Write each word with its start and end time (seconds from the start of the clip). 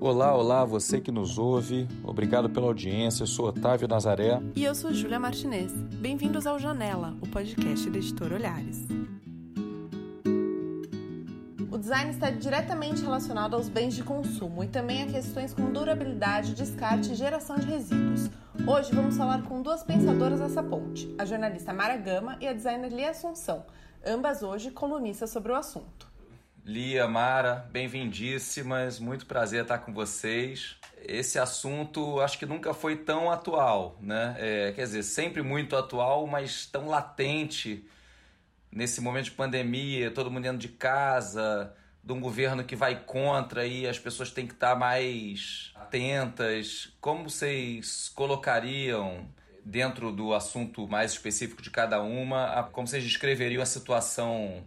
Olá, 0.00 0.32
olá, 0.32 0.64
você 0.64 1.00
que 1.00 1.10
nos 1.10 1.38
ouve. 1.38 1.88
Obrigado 2.04 2.48
pela 2.48 2.68
audiência. 2.68 3.24
Eu 3.24 3.26
sou 3.26 3.48
Otávio 3.48 3.88
Nazaré. 3.88 4.40
E 4.54 4.62
eu 4.62 4.72
sou 4.72 4.94
Júlia 4.94 5.18
Martinez. 5.18 5.72
Bem-vindos 5.72 6.46
ao 6.46 6.56
Janela, 6.56 7.16
o 7.20 7.26
podcast 7.26 7.90
da 7.90 7.98
editora 7.98 8.36
Olhares. 8.36 8.86
O 11.68 11.76
design 11.76 12.12
está 12.12 12.30
diretamente 12.30 13.02
relacionado 13.02 13.54
aos 13.54 13.68
bens 13.68 13.96
de 13.96 14.04
consumo 14.04 14.62
e 14.62 14.68
também 14.68 15.02
a 15.02 15.06
questões 15.06 15.52
com 15.52 15.72
durabilidade, 15.72 16.54
descarte 16.54 17.10
e 17.10 17.16
geração 17.16 17.56
de 17.56 17.66
resíduos. 17.66 18.30
Hoje 18.68 18.94
vamos 18.94 19.16
falar 19.16 19.42
com 19.42 19.60
duas 19.60 19.82
pensadoras 19.82 20.38
dessa 20.38 20.62
ponte, 20.62 21.12
a 21.18 21.24
jornalista 21.24 21.72
Mara 21.72 21.96
Gama 21.96 22.36
e 22.40 22.46
a 22.46 22.52
designer 22.52 22.92
Lia 22.92 23.10
Assunção, 23.10 23.64
ambas 24.06 24.44
hoje 24.44 24.70
colunistas 24.70 25.30
sobre 25.30 25.50
o 25.50 25.56
assunto. 25.56 26.07
Lia, 26.68 27.08
Mara, 27.08 27.66
bem-vindíssimas, 27.72 29.00
muito 29.00 29.24
prazer 29.24 29.62
estar 29.62 29.78
com 29.78 29.90
vocês. 29.90 30.76
Esse 31.02 31.38
assunto 31.38 32.20
acho 32.20 32.38
que 32.38 32.44
nunca 32.44 32.74
foi 32.74 32.94
tão 32.94 33.30
atual, 33.30 33.96
né? 34.02 34.36
É, 34.38 34.72
quer 34.72 34.82
dizer, 34.82 35.02
sempre 35.02 35.40
muito 35.40 35.74
atual, 35.74 36.26
mas 36.26 36.66
tão 36.66 36.86
latente 36.86 37.88
nesse 38.70 39.00
momento 39.00 39.24
de 39.24 39.30
pandemia, 39.30 40.10
todo 40.10 40.30
mundo 40.30 40.42
dentro 40.42 40.58
de 40.58 40.68
casa, 40.68 41.74
de 42.04 42.12
um 42.12 42.20
governo 42.20 42.62
que 42.62 42.76
vai 42.76 43.02
contra 43.02 43.66
e 43.66 43.86
as 43.86 43.98
pessoas 43.98 44.30
têm 44.30 44.46
que 44.46 44.52
estar 44.52 44.76
mais 44.76 45.72
atentas. 45.74 46.92
Como 47.00 47.30
vocês 47.30 48.12
colocariam 48.14 49.26
dentro 49.64 50.12
do 50.12 50.34
assunto 50.34 50.86
mais 50.86 51.12
específico 51.12 51.62
de 51.62 51.70
cada 51.70 52.02
uma, 52.02 52.62
como 52.72 52.86
vocês 52.86 53.02
descreveriam 53.02 53.62
a 53.62 53.66
situação 53.66 54.66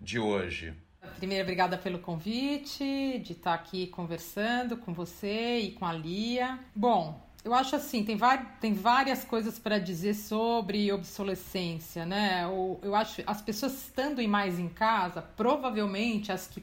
de 0.00 0.18
hoje? 0.18 0.74
Primeiro, 1.16 1.42
obrigada 1.42 1.76
pelo 1.76 1.98
convite, 1.98 3.18
de 3.18 3.32
estar 3.32 3.54
aqui 3.54 3.86
conversando 3.88 4.76
com 4.76 4.92
você 4.92 5.58
e 5.58 5.72
com 5.72 5.84
a 5.84 5.92
Lia. 5.92 6.58
Bom, 6.74 7.20
eu 7.44 7.52
acho 7.52 7.74
assim, 7.74 8.04
tem, 8.04 8.16
tem 8.60 8.72
várias 8.72 9.24
coisas 9.24 9.58
para 9.58 9.78
dizer 9.78 10.14
sobre 10.14 10.92
obsolescência, 10.92 12.06
né? 12.06 12.44
Eu, 12.44 12.78
eu 12.82 12.94
acho 12.94 13.22
as 13.26 13.42
pessoas 13.42 13.72
estando 13.74 14.26
mais 14.28 14.58
em 14.58 14.68
casa, 14.68 15.20
provavelmente 15.22 16.30
as 16.30 16.46
que 16.46 16.62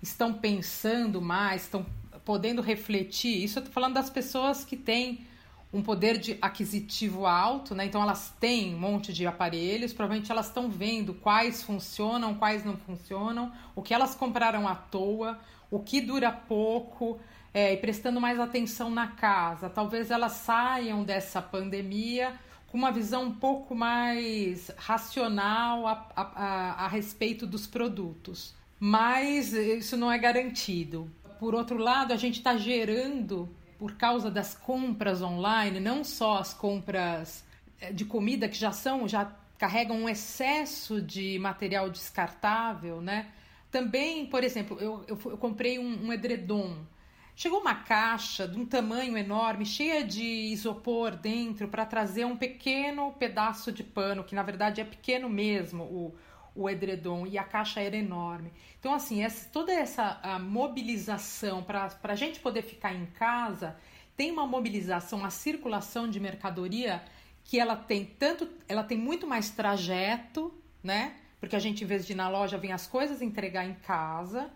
estão 0.00 0.32
pensando 0.32 1.20
mais, 1.20 1.62
estão 1.62 1.84
podendo 2.24 2.62
refletir. 2.62 3.42
Isso 3.42 3.58
eu 3.58 3.64
tô 3.64 3.70
falando 3.70 3.94
das 3.94 4.10
pessoas 4.10 4.64
que 4.64 4.76
têm 4.76 5.26
um 5.72 5.82
poder 5.82 6.18
de 6.18 6.36
aquisitivo 6.42 7.26
alto, 7.26 7.74
né? 7.74 7.86
Então 7.86 8.02
elas 8.02 8.34
têm 8.38 8.74
um 8.74 8.78
monte 8.78 9.12
de 9.12 9.26
aparelhos, 9.26 9.92
provavelmente 9.92 10.30
elas 10.30 10.46
estão 10.48 10.68
vendo 10.68 11.14
quais 11.14 11.62
funcionam, 11.62 12.34
quais 12.34 12.64
não 12.64 12.76
funcionam, 12.76 13.50
o 13.74 13.82
que 13.82 13.94
elas 13.94 14.14
compraram 14.14 14.68
à 14.68 14.74
toa, 14.74 15.38
o 15.70 15.80
que 15.80 16.00
dura 16.00 16.30
pouco, 16.30 17.18
é, 17.54 17.72
e 17.72 17.76
prestando 17.76 18.20
mais 18.20 18.38
atenção 18.38 18.90
na 18.90 19.08
casa. 19.08 19.70
Talvez 19.70 20.10
elas 20.10 20.32
saiam 20.32 21.04
dessa 21.04 21.40
pandemia 21.40 22.38
com 22.68 22.78
uma 22.78 22.90
visão 22.90 23.24
um 23.24 23.32
pouco 23.32 23.74
mais 23.74 24.70
racional 24.76 25.86
a, 25.86 26.08
a, 26.16 26.22
a, 26.22 26.84
a 26.84 26.88
respeito 26.88 27.46
dos 27.46 27.66
produtos. 27.66 28.54
Mas 28.80 29.52
isso 29.52 29.96
não 29.96 30.10
é 30.10 30.18
garantido. 30.18 31.10
Por 31.38 31.54
outro 31.54 31.76
lado, 31.76 32.12
a 32.12 32.16
gente 32.16 32.38
está 32.38 32.56
gerando 32.56 33.48
por 33.82 33.96
causa 33.96 34.30
das 34.30 34.54
compras 34.54 35.20
online, 35.22 35.80
não 35.80 36.04
só 36.04 36.38
as 36.38 36.54
compras 36.54 37.44
eh, 37.80 37.92
de 37.92 38.04
comida 38.04 38.48
que 38.48 38.56
já 38.56 38.70
são, 38.70 39.08
já 39.08 39.24
carregam 39.58 39.96
um 39.96 40.08
excesso 40.08 41.02
de 41.02 41.36
material 41.40 41.90
descartável, 41.90 43.00
né? 43.00 43.32
Também, 43.72 44.24
por 44.26 44.44
exemplo, 44.44 44.78
eu, 44.78 45.04
eu, 45.08 45.18
eu 45.24 45.36
comprei 45.36 45.80
um, 45.80 46.06
um 46.06 46.12
edredom. 46.12 46.86
Chegou 47.34 47.58
uma 47.58 47.74
caixa 47.74 48.46
de 48.46 48.56
um 48.56 48.64
tamanho 48.64 49.18
enorme, 49.18 49.66
cheia 49.66 50.04
de 50.04 50.22
isopor 50.22 51.16
dentro, 51.16 51.66
para 51.66 51.84
trazer 51.84 52.24
um 52.24 52.36
pequeno 52.36 53.10
pedaço 53.14 53.72
de 53.72 53.82
pano, 53.82 54.22
que 54.22 54.36
na 54.36 54.44
verdade 54.44 54.80
é 54.80 54.84
pequeno 54.84 55.28
mesmo, 55.28 55.82
o, 55.82 56.14
o 56.54 56.68
edredom 56.68 57.26
e 57.26 57.38
a 57.38 57.44
caixa 57.44 57.80
era 57.80 57.96
enorme. 57.96 58.52
Então, 58.78 58.92
assim, 58.92 59.22
essa, 59.22 59.48
toda 59.50 59.72
essa 59.72 60.20
mobilização 60.40 61.62
para 61.62 61.90
a 62.02 62.14
gente 62.14 62.40
poder 62.40 62.62
ficar 62.62 62.94
em 62.94 63.06
casa 63.06 63.76
tem 64.16 64.30
uma 64.30 64.46
mobilização, 64.46 65.24
a 65.24 65.30
circulação 65.30 66.08
de 66.08 66.20
mercadoria 66.20 67.02
que 67.44 67.58
ela 67.58 67.76
tem 67.76 68.04
tanto, 68.04 68.48
ela 68.68 68.84
tem 68.84 68.96
muito 68.96 69.26
mais 69.26 69.50
trajeto, 69.50 70.52
né? 70.82 71.14
Porque 71.40 71.56
a 71.56 71.58
gente, 71.58 71.82
em 71.82 71.86
vez 71.86 72.06
de 72.06 72.12
ir 72.12 72.16
na 72.16 72.28
loja, 72.28 72.56
vem 72.56 72.72
as 72.72 72.86
coisas 72.86 73.20
entregar 73.20 73.66
em 73.66 73.74
casa. 73.74 74.50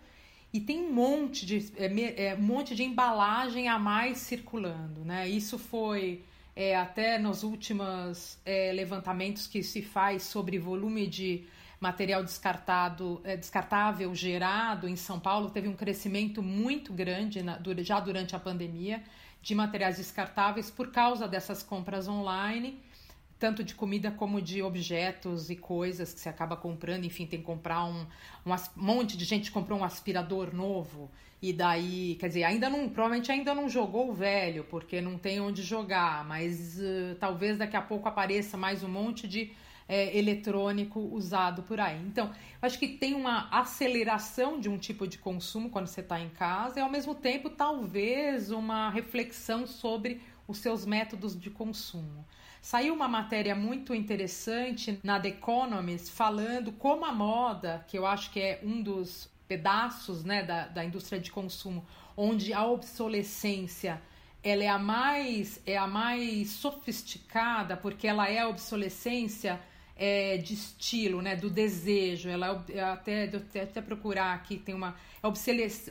E 0.53 0.59
tem 0.61 0.79
um 0.79 0.93
monte 0.93 1.45
de, 1.45 1.71
é, 1.75 2.27
é, 2.27 2.35
um 2.35 2.41
monte 2.41 2.73
de 2.73 2.83
embalagem 2.83 3.67
a 3.67 3.77
mais 3.77 4.19
circulando, 4.19 5.03
né? 5.03 5.27
Isso 5.27 5.59
foi 5.59 6.23
é, 6.55 6.75
até 6.75 7.19
nos 7.19 7.43
últimos 7.43 8.39
é, 8.45 8.71
levantamentos 8.71 9.47
que 9.47 9.61
se 9.61 9.81
faz 9.81 10.23
sobre 10.23 10.57
volume 10.57 11.05
de 11.05 11.45
material 11.79 12.23
descartado, 12.23 13.21
é, 13.23 13.37
descartável 13.37 14.13
gerado 14.15 14.87
em 14.87 14.95
São 14.95 15.19
Paulo, 15.19 15.49
teve 15.49 15.67
um 15.67 15.75
crescimento 15.75 16.41
muito 16.41 16.91
grande 16.91 17.43
na, 17.43 17.59
já 17.79 17.99
durante 17.99 18.35
a 18.35 18.39
pandemia 18.39 19.03
de 19.41 19.53
materiais 19.53 19.97
descartáveis 19.97 20.69
por 20.71 20.91
causa 20.91 21.27
dessas 21.27 21.61
compras 21.61 22.07
online 22.07 22.81
tanto 23.39 23.63
de 23.63 23.75
comida 23.75 24.09
como 24.11 24.41
de 24.41 24.61
objetos 24.61 25.49
e 25.49 25.55
coisas 25.55 26.13
que 26.13 26.19
você 26.19 26.29
acaba 26.29 26.55
comprando. 26.55 27.05
Enfim, 27.05 27.25
tem 27.25 27.39
que 27.39 27.45
comprar 27.45 27.85
um, 27.85 28.05
um, 28.45 28.51
um 28.51 28.57
monte 28.75 29.15
de 29.15 29.25
gente 29.25 29.51
comprou 29.51 29.79
um 29.79 29.83
aspirador 29.83 30.53
novo 30.53 31.09
e 31.41 31.53
daí, 31.53 32.15
quer 32.19 32.29
dizer, 32.29 32.43
ainda 32.43 32.67
não, 32.69 32.89
provavelmente 32.89 33.31
ainda 33.31 33.53
não 33.53 33.69
jogou 33.69 34.09
o 34.09 34.13
velho 34.13 34.63
porque 34.63 34.99
não 34.99 35.19
tem 35.19 35.39
onde 35.39 35.61
jogar, 35.61 36.25
mas 36.25 36.79
uh, 36.79 37.15
talvez 37.19 37.57
daqui 37.59 37.77
a 37.77 37.81
pouco 37.81 38.07
apareça 38.07 38.57
mais 38.57 38.83
um 38.83 38.87
monte 38.87 39.27
de 39.27 39.51
é, 39.87 40.17
eletrônico 40.17 40.99
usado 40.99 41.63
por 41.63 41.79
aí. 41.79 42.01
Então, 42.05 42.31
acho 42.61 42.77
que 42.77 42.87
tem 42.87 43.13
uma 43.13 43.47
aceleração 43.49 44.59
de 44.59 44.69
um 44.69 44.77
tipo 44.77 45.07
de 45.07 45.17
consumo 45.17 45.69
quando 45.69 45.87
você 45.87 46.01
está 46.01 46.19
em 46.19 46.29
casa 46.29 46.79
e, 46.79 46.81
ao 46.81 46.89
mesmo 46.89 47.15
tempo, 47.15 47.49
talvez 47.49 48.51
uma 48.51 48.89
reflexão 48.89 49.65
sobre 49.65 50.21
os 50.47 50.57
seus 50.57 50.85
métodos 50.85 51.39
de 51.39 51.49
consumo. 51.49 52.25
Saiu 52.61 52.93
uma 52.93 53.07
matéria 53.07 53.55
muito 53.55 53.93
interessante 53.93 54.99
na 55.03 55.19
The 55.19 55.29
Economist 55.29 56.11
falando 56.11 56.71
como 56.71 57.05
a 57.05 57.13
moda, 57.13 57.85
que 57.87 57.97
eu 57.97 58.05
acho 58.05 58.31
que 58.31 58.41
é 58.41 58.59
um 58.63 58.81
dos 58.81 59.29
pedaços 59.47 60.25
né, 60.25 60.43
da, 60.43 60.67
da 60.67 60.83
indústria 60.83 61.19
de 61.19 61.31
consumo, 61.31 61.85
onde 62.15 62.51
a 62.51 62.65
obsolescência 62.65 64.01
ela 64.43 64.63
é 64.63 64.67
a 64.67 64.77
mais 64.77 65.61
é 65.65 65.77
a 65.77 65.87
mais 65.87 66.51
sofisticada 66.51 67.75
porque 67.75 68.07
ela 68.07 68.29
é 68.29 68.39
a 68.39 68.47
obsolescência 68.47 69.59
é, 69.97 70.37
de 70.37 70.53
estilo, 70.53 71.21
né, 71.21 71.35
do 71.35 71.49
desejo. 71.49 72.29
Ela 72.29 72.63
até, 72.91 73.23
até, 73.23 73.61
até 73.61 73.81
procurar 73.81 74.33
aqui 74.33 74.57
tem 74.57 74.75
uma 74.75 74.95
é 75.21 75.27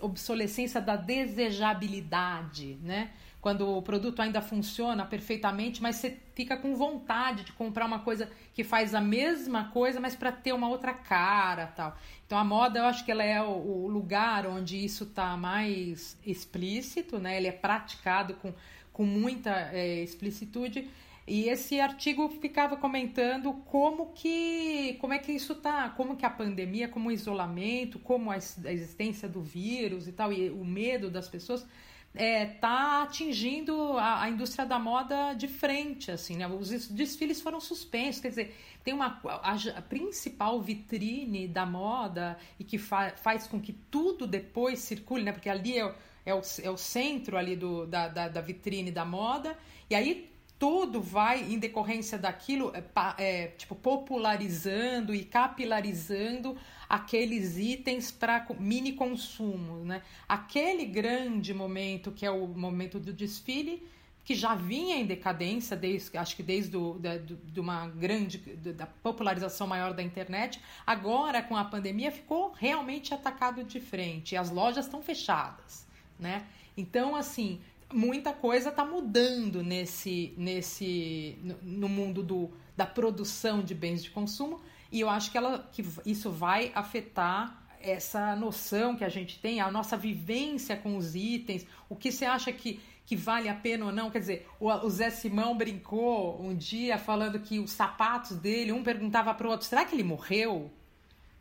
obsolescência 0.00 0.80
da 0.80 0.96
desejabilidade, 0.96 2.78
né? 2.82 3.10
Quando 3.40 3.68
o 3.68 3.82
produto 3.82 4.20
ainda 4.20 4.40
funciona 4.40 5.04
perfeitamente, 5.04 5.80
mas 5.80 5.96
você 5.96 6.16
fica 6.34 6.56
com 6.56 6.74
vontade 6.74 7.44
de 7.44 7.52
comprar 7.52 7.86
uma 7.86 8.00
coisa 8.00 8.28
que 8.54 8.64
faz 8.64 8.92
a 8.94 9.00
mesma 9.00 9.70
coisa, 9.70 10.00
mas 10.00 10.16
para 10.16 10.32
ter 10.32 10.52
uma 10.52 10.68
outra 10.68 10.92
cara, 10.92 11.66
tal. 11.68 11.96
Então 12.26 12.38
a 12.38 12.44
moda, 12.44 12.80
eu 12.80 12.84
acho 12.86 13.04
que 13.04 13.10
ela 13.10 13.22
é 13.22 13.40
o, 13.40 13.84
o 13.84 13.88
lugar 13.88 14.46
onde 14.46 14.84
isso 14.84 15.04
está 15.04 15.36
mais 15.36 16.18
explícito, 16.26 17.18
né? 17.18 17.36
Ele 17.36 17.46
é 17.46 17.52
praticado 17.52 18.34
com, 18.34 18.52
com 18.92 19.04
muita 19.04 19.50
é, 19.72 20.02
explicitude 20.02 20.88
e 21.26 21.48
esse 21.48 21.80
artigo 21.80 22.28
ficava 22.28 22.76
comentando 22.76 23.52
como 23.66 24.12
que 24.12 24.96
como 25.00 25.12
é 25.12 25.18
que 25.18 25.32
isso 25.32 25.56
tá, 25.56 25.88
como 25.90 26.16
que 26.16 26.24
a 26.24 26.30
pandemia, 26.30 26.88
como 26.88 27.08
o 27.08 27.12
isolamento, 27.12 27.98
como 27.98 28.30
a 28.30 28.36
existência 28.36 29.28
do 29.28 29.42
vírus 29.42 30.06
e 30.06 30.12
tal, 30.12 30.32
e 30.32 30.50
o 30.50 30.64
medo 30.64 31.10
das 31.10 31.28
pessoas 31.28 31.66
é, 32.14 32.46
tá 32.46 33.02
atingindo 33.02 33.98
a, 33.98 34.22
a, 34.22 34.30
indústria 34.30 34.64
da 34.64 34.78
moda 34.78 35.34
de 35.34 35.48
frente, 35.48 36.10
assim, 36.10 36.36
né? 36.36 36.46
Os 36.46 36.88
desfiles 36.88 37.40
foram 37.42 37.60
suspensos, 37.60 38.22
quer 38.22 38.30
dizer, 38.30 38.56
tem 38.82 38.94
uma 38.94 39.20
a, 39.24 39.54
a 39.76 39.82
principal 39.82 40.60
vitrine 40.62 41.46
da 41.46 41.66
moda 41.66 42.38
e 42.58 42.64
que 42.64 42.78
fa, 42.78 43.10
faz 43.10 43.46
com 43.46 43.60
que 43.60 43.72
tudo 43.72 44.26
depois 44.26 44.78
circule, 44.78 45.24
né? 45.24 45.32
Porque 45.32 45.50
ali 45.50 45.76
é, 45.76 45.94
é, 46.24 46.34
o, 46.34 46.40
é 46.62 46.70
o 46.70 46.76
centro 46.76 47.36
ali 47.36 47.54
do, 47.54 47.86
da, 47.86 48.08
da, 48.08 48.28
da 48.28 48.40
vitrine 48.40 48.90
da 48.90 49.04
moda, 49.04 49.58
e 49.90 49.94
aí 49.94 50.35
tudo 50.58 51.00
vai 51.00 51.42
em 51.42 51.58
decorrência 51.58 52.18
daquilo, 52.18 52.72
é, 52.74 52.82
é, 53.18 53.46
tipo, 53.48 53.74
popularizando 53.74 55.14
e 55.14 55.24
capilarizando 55.24 56.56
aqueles 56.88 57.58
itens 57.58 58.10
para 58.10 58.46
mini 58.58 58.92
consumo, 58.92 59.84
né? 59.84 60.02
Aquele 60.28 60.84
grande 60.86 61.52
momento 61.52 62.12
que 62.12 62.24
é 62.24 62.30
o 62.30 62.46
momento 62.46 62.98
do 62.98 63.12
desfile, 63.12 63.86
que 64.24 64.34
já 64.34 64.54
vinha 64.54 64.96
em 64.96 65.06
decadência, 65.06 65.76
desde, 65.76 66.16
acho 66.16 66.34
que 66.34 66.42
desde 66.42 66.70
do, 66.70 66.98
da, 66.98 67.16
do, 67.16 67.36
de 67.36 67.60
uma 67.60 67.86
grande 67.88 68.38
da 68.38 68.86
popularização 68.86 69.66
maior 69.66 69.92
da 69.92 70.02
internet, 70.02 70.60
agora 70.86 71.42
com 71.42 71.56
a 71.56 71.64
pandemia 71.64 72.10
ficou 72.10 72.52
realmente 72.52 73.14
atacado 73.14 73.62
de 73.62 73.80
frente. 73.80 74.36
As 74.36 74.50
lojas 74.50 74.86
estão 74.86 75.02
fechadas 75.02 75.86
né? 76.18 76.44
Então, 76.76 77.14
assim, 77.16 77.60
muita 77.92 78.32
coisa 78.32 78.70
está 78.70 78.84
mudando 78.84 79.62
nesse, 79.62 80.34
nesse 80.36 81.38
no, 81.42 81.56
no 81.62 81.88
mundo 81.88 82.22
do, 82.22 82.50
da 82.76 82.86
produção 82.86 83.62
de 83.62 83.74
bens 83.74 84.02
de 84.02 84.10
consumo 84.10 84.60
e 84.90 85.00
eu 85.00 85.10
acho 85.10 85.30
que, 85.30 85.38
ela, 85.38 85.68
que 85.72 85.84
isso 86.04 86.30
vai 86.30 86.72
afetar 86.74 87.62
essa 87.80 88.34
noção 88.34 88.96
que 88.96 89.04
a 89.04 89.08
gente 89.08 89.38
tem, 89.38 89.60
a 89.60 89.70
nossa 89.70 89.96
vivência 89.96 90.76
com 90.76 90.96
os 90.96 91.14
itens, 91.14 91.66
o 91.88 91.94
que 91.94 92.10
você 92.10 92.24
acha 92.24 92.52
que, 92.52 92.80
que 93.04 93.14
vale 93.14 93.48
a 93.48 93.54
pena 93.54 93.86
ou 93.86 93.92
não. 93.92 94.10
Quer 94.10 94.20
dizer, 94.20 94.48
o, 94.58 94.68
o 94.68 94.90
Zé 94.90 95.10
Simão 95.10 95.56
brincou 95.56 96.40
um 96.42 96.54
dia 96.54 96.98
falando 96.98 97.38
que 97.40 97.58
os 97.58 97.70
sapatos 97.70 98.36
dele, 98.36 98.72
um 98.72 98.82
perguntava 98.82 99.32
para 99.34 99.46
o 99.46 99.50
outro, 99.50 99.66
será 99.66 99.84
que 99.84 99.94
ele 99.94 100.02
morreu? 100.02 100.70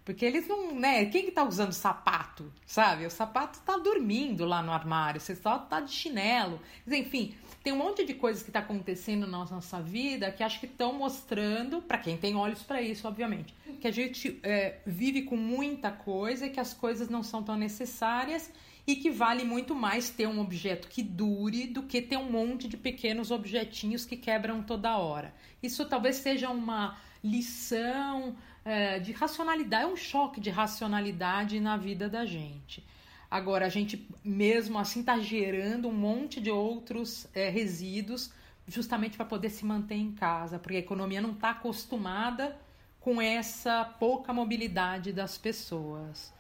Porque 0.06 0.24
eles 0.24 0.48
não, 0.48 0.76
né? 0.76 1.04
Quem 1.06 1.26
que 1.26 1.32
tá 1.32 1.44
usando 1.44 1.74
sapato, 1.74 2.54
sabe? 2.64 3.08
O 3.08 3.10
sapato 3.10 3.60
tá 3.66 3.76
dormindo 3.76 4.46
lá 4.46 4.62
no 4.62 4.72
armário, 4.72 5.20
você 5.20 5.36
só 5.36 5.58
tá 5.58 5.80
de 5.82 5.92
chinelo. 5.92 6.62
Enfim, 6.88 7.34
tem 7.64 7.74
um 7.74 7.78
monte 7.78 8.06
de 8.06 8.14
coisas 8.14 8.44
que 8.44 8.52
tá 8.52 8.60
acontecendo 8.60 9.26
na 9.26 9.40
nossa 9.40 9.82
vida 9.82 10.32
que 10.32 10.44
acho 10.44 10.60
que 10.60 10.68
estão 10.68 10.94
mostrando, 10.94 11.82
para 11.82 11.98
quem 11.98 12.16
tem 12.16 12.36
olhos 12.36 12.62
para 12.62 12.84
isso, 12.84 13.08
obviamente, 13.08 13.56
que 13.82 13.88
a 13.88 13.92
gente 13.92 14.40
é, 14.44 14.78
vive 14.86 15.24
com 15.24 15.36
muita 15.36 15.92
coisa 15.92 16.46
e 16.46 16.52
que 16.52 16.60
as 16.60 16.72
coisas 16.72 17.10
não 17.10 17.24
são 17.24 17.42
tão 17.42 17.58
necessárias 17.58 18.52
e 18.86 18.96
que 18.96 19.10
vale 19.10 19.44
muito 19.44 19.74
mais 19.74 20.12
ter 20.12 20.28
um 20.28 20.40
objeto 20.40 20.88
que 20.88 21.02
dure 21.02 21.66
do 21.66 21.82
que 21.82 22.00
ter 22.00 22.18
um 22.18 22.30
monte 22.30 22.68
de 22.68 22.78
pequenos 22.78 23.32
objetinhos 23.32 24.06
que 24.06 24.16
quebram 24.16 24.62
toda 24.62 24.98
hora. 24.98 25.34
Isso 25.64 25.84
talvez 25.86 26.18
seja 26.18 26.52
uma 26.52 26.96
lição 27.24 28.36
é, 28.66 29.00
de 29.00 29.12
racionalidade, 29.12 29.84
é 29.84 29.88
um 29.88 29.96
choque 29.96 30.42
de 30.42 30.50
racionalidade 30.50 31.60
na 31.60 31.78
vida 31.78 32.10
da 32.10 32.26
gente. 32.26 32.84
Agora, 33.30 33.68
a 33.68 33.70
gente 33.70 34.10
mesmo 34.24 34.80
assim 34.80 35.02
está 35.02 35.20
gerando 35.20 35.88
um 35.88 35.94
monte 35.94 36.42
de 36.42 36.50
outros 36.50 37.28
é, 37.34 37.50
resíduos 37.50 38.34
justamente 38.68 39.16
para 39.16 39.26
poder 39.26 39.52
se 39.52 39.64
manter 39.64 39.96
em 39.96 40.12
casa, 40.12 40.58
porque 40.58 40.78
a 40.78 40.80
economia 40.80 41.22
não 41.22 41.32
está 41.32 41.52
acostumada 41.52 42.58
com 43.00 43.22
essa 43.22 43.86
pouca 43.86 44.34
mobilidade 44.34 45.14
das 45.14 45.38
pessoas. 45.38 46.34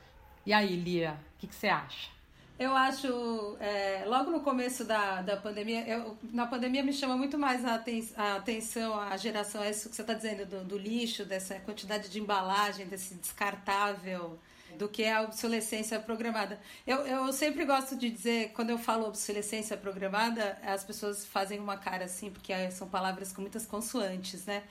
E 0.45 0.51
aí, 0.51 0.75
Lia, 0.75 1.19
o 1.35 1.39
que, 1.39 1.47
que 1.47 1.55
você 1.55 1.67
acha? 1.67 2.14
Eu 2.57 2.73
acho, 2.73 3.57
é, 3.59 4.05
logo 4.07 4.31
no 4.31 4.39
começo 4.39 4.85
da, 4.85 5.21
da 5.21 5.35
pandemia, 5.35 5.85
eu, 5.89 6.17
na 6.31 6.47
pandemia 6.47 6.81
me 6.83 6.93
chama 6.93 7.17
muito 7.17 7.37
mais 7.37 7.65
a, 7.65 7.75
aten 7.75 8.07
a 8.15 8.35
atenção 8.37 8.97
a 8.97 9.17
geração, 9.17 9.61
é 9.61 9.71
isso 9.71 9.89
que 9.89 9.95
você 9.95 10.01
está 10.01 10.13
dizendo, 10.13 10.45
do, 10.45 10.63
do, 10.63 10.77
lixo, 10.77 11.25
dessa 11.25 11.59
quantidade 11.59 12.07
de 12.07 12.17
embalagem, 12.17 12.87
desse 12.87 13.15
descartável, 13.15 14.39
do 14.77 14.87
que 14.87 15.05
a 15.05 15.21
obsolescência 15.23 15.99
programada. 15.99 16.57
Eu, 16.87 17.05
eu 17.05 17.33
sempre 17.33 17.65
gosto 17.65 17.93
de 17.97 18.09
dizer, 18.09 18.53
quando 18.53 18.69
eu 18.69 18.77
falo 18.77 19.05
obsolescência 19.05 19.75
programada, 19.75 20.57
as 20.63 20.81
pessoas 20.81 21.25
fazem 21.25 21.59
uma 21.59 21.75
cara 21.75 22.05
assim, 22.05 22.29
porque 22.29 22.53
são 22.71 22.87
palavras 22.87 23.33
com 23.33 23.41
muitas 23.41 23.65
consoantes, 23.65 24.45
né? 24.45 24.63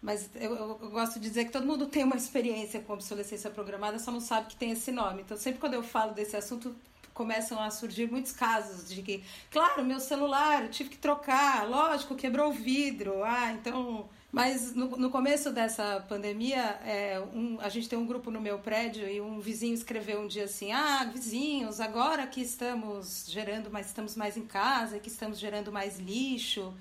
Mas 0.00 0.30
eu, 0.36 0.54
eu, 0.54 0.78
eu, 0.82 0.90
gosto 0.90 1.18
de 1.18 1.28
dizer 1.28 1.46
que 1.46 1.50
todo 1.50 1.66
mundo 1.66 1.86
tem 1.86 2.04
uma 2.04 2.16
experiência 2.16 2.80
com 2.80 2.92
obsolescência 2.92 3.50
programada, 3.50 3.98
só 3.98 4.12
não 4.12 4.20
sabe 4.20 4.48
que 4.48 4.56
tem 4.56 4.70
esse 4.70 4.92
nome. 4.92 5.22
Então, 5.22 5.36
sempre 5.36 5.58
quando 5.58 5.74
eu 5.74 5.82
falo 5.82 6.12
desse 6.12 6.36
assunto, 6.36 6.76
começam 7.14 7.62
a 7.62 7.70
surgir 7.70 8.10
muitos 8.10 8.32
casos 8.32 8.88
de 8.88 9.00
que, 9.00 9.22
claro, 9.50 9.84
meu 9.84 10.00
celular, 10.00 10.64
eu 10.64 10.68
tive 10.68 10.90
que 10.90 10.98
trocar, 10.98 11.66
lógico, 11.66 12.16
quebrou 12.16 12.50
o 12.50 12.52
vidro, 12.52 13.22
ah, 13.22 13.52
então. 13.52 14.08
Mas 14.32 14.74
no, 14.74 14.88
no 14.96 15.10
começo 15.10 15.52
dessa 15.52 16.04
pandemia, 16.08 16.80
é, 16.84 17.22
um, 17.32 17.56
a 17.60 17.68
gente 17.68 17.88
tem 17.88 17.96
um 17.96 18.04
grupo 18.04 18.32
no 18.32 18.40
meu 18.40 18.58
prédio 18.58 19.08
e 19.08 19.20
um 19.20 19.38
vizinho 19.38 19.74
escreveu 19.74 20.20
um 20.20 20.26
dia 20.26 20.44
assim: 20.44 20.72
Ah, 20.72 21.04
vizinhos, 21.04 21.80
agora 21.80 22.26
que 22.26 22.40
estamos 22.40 23.26
gerando, 23.28 23.70
mas 23.70 23.86
estamos 23.86 24.16
mais 24.16 24.36
em 24.36 24.44
casa, 24.44 24.98
que 24.98 25.08
estamos 25.08 25.38
gerando 25.38 25.70
mais 25.70 26.00
lixo. 26.00 26.74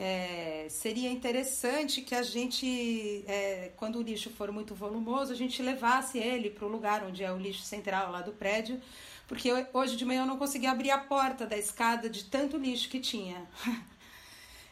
É, 0.00 0.66
seria 0.70 1.10
interessante 1.10 2.02
que 2.02 2.14
a 2.14 2.22
gente, 2.22 3.24
é, 3.26 3.72
quando 3.76 3.96
o 3.98 4.02
lixo 4.02 4.30
for 4.30 4.52
muito 4.52 4.72
volumoso, 4.72 5.32
a 5.32 5.36
gente 5.36 5.60
levasse 5.60 6.18
ele 6.18 6.50
para 6.50 6.64
o 6.64 6.68
lugar 6.68 7.02
onde 7.04 7.24
é 7.24 7.32
o 7.32 7.36
lixo 7.36 7.62
central 7.62 8.12
lá 8.12 8.22
do 8.22 8.30
prédio, 8.32 8.80
porque 9.28 9.50
hoje 9.74 9.94
de 9.94 10.06
manhã 10.06 10.22
eu 10.22 10.26
não 10.26 10.38
consegui 10.38 10.66
abrir 10.66 10.90
a 10.90 10.98
porta 10.98 11.46
da 11.46 11.56
escada 11.56 12.08
de 12.08 12.24
tanto 12.24 12.56
lixo 12.56 12.88
que 12.88 12.98
tinha. 12.98 13.46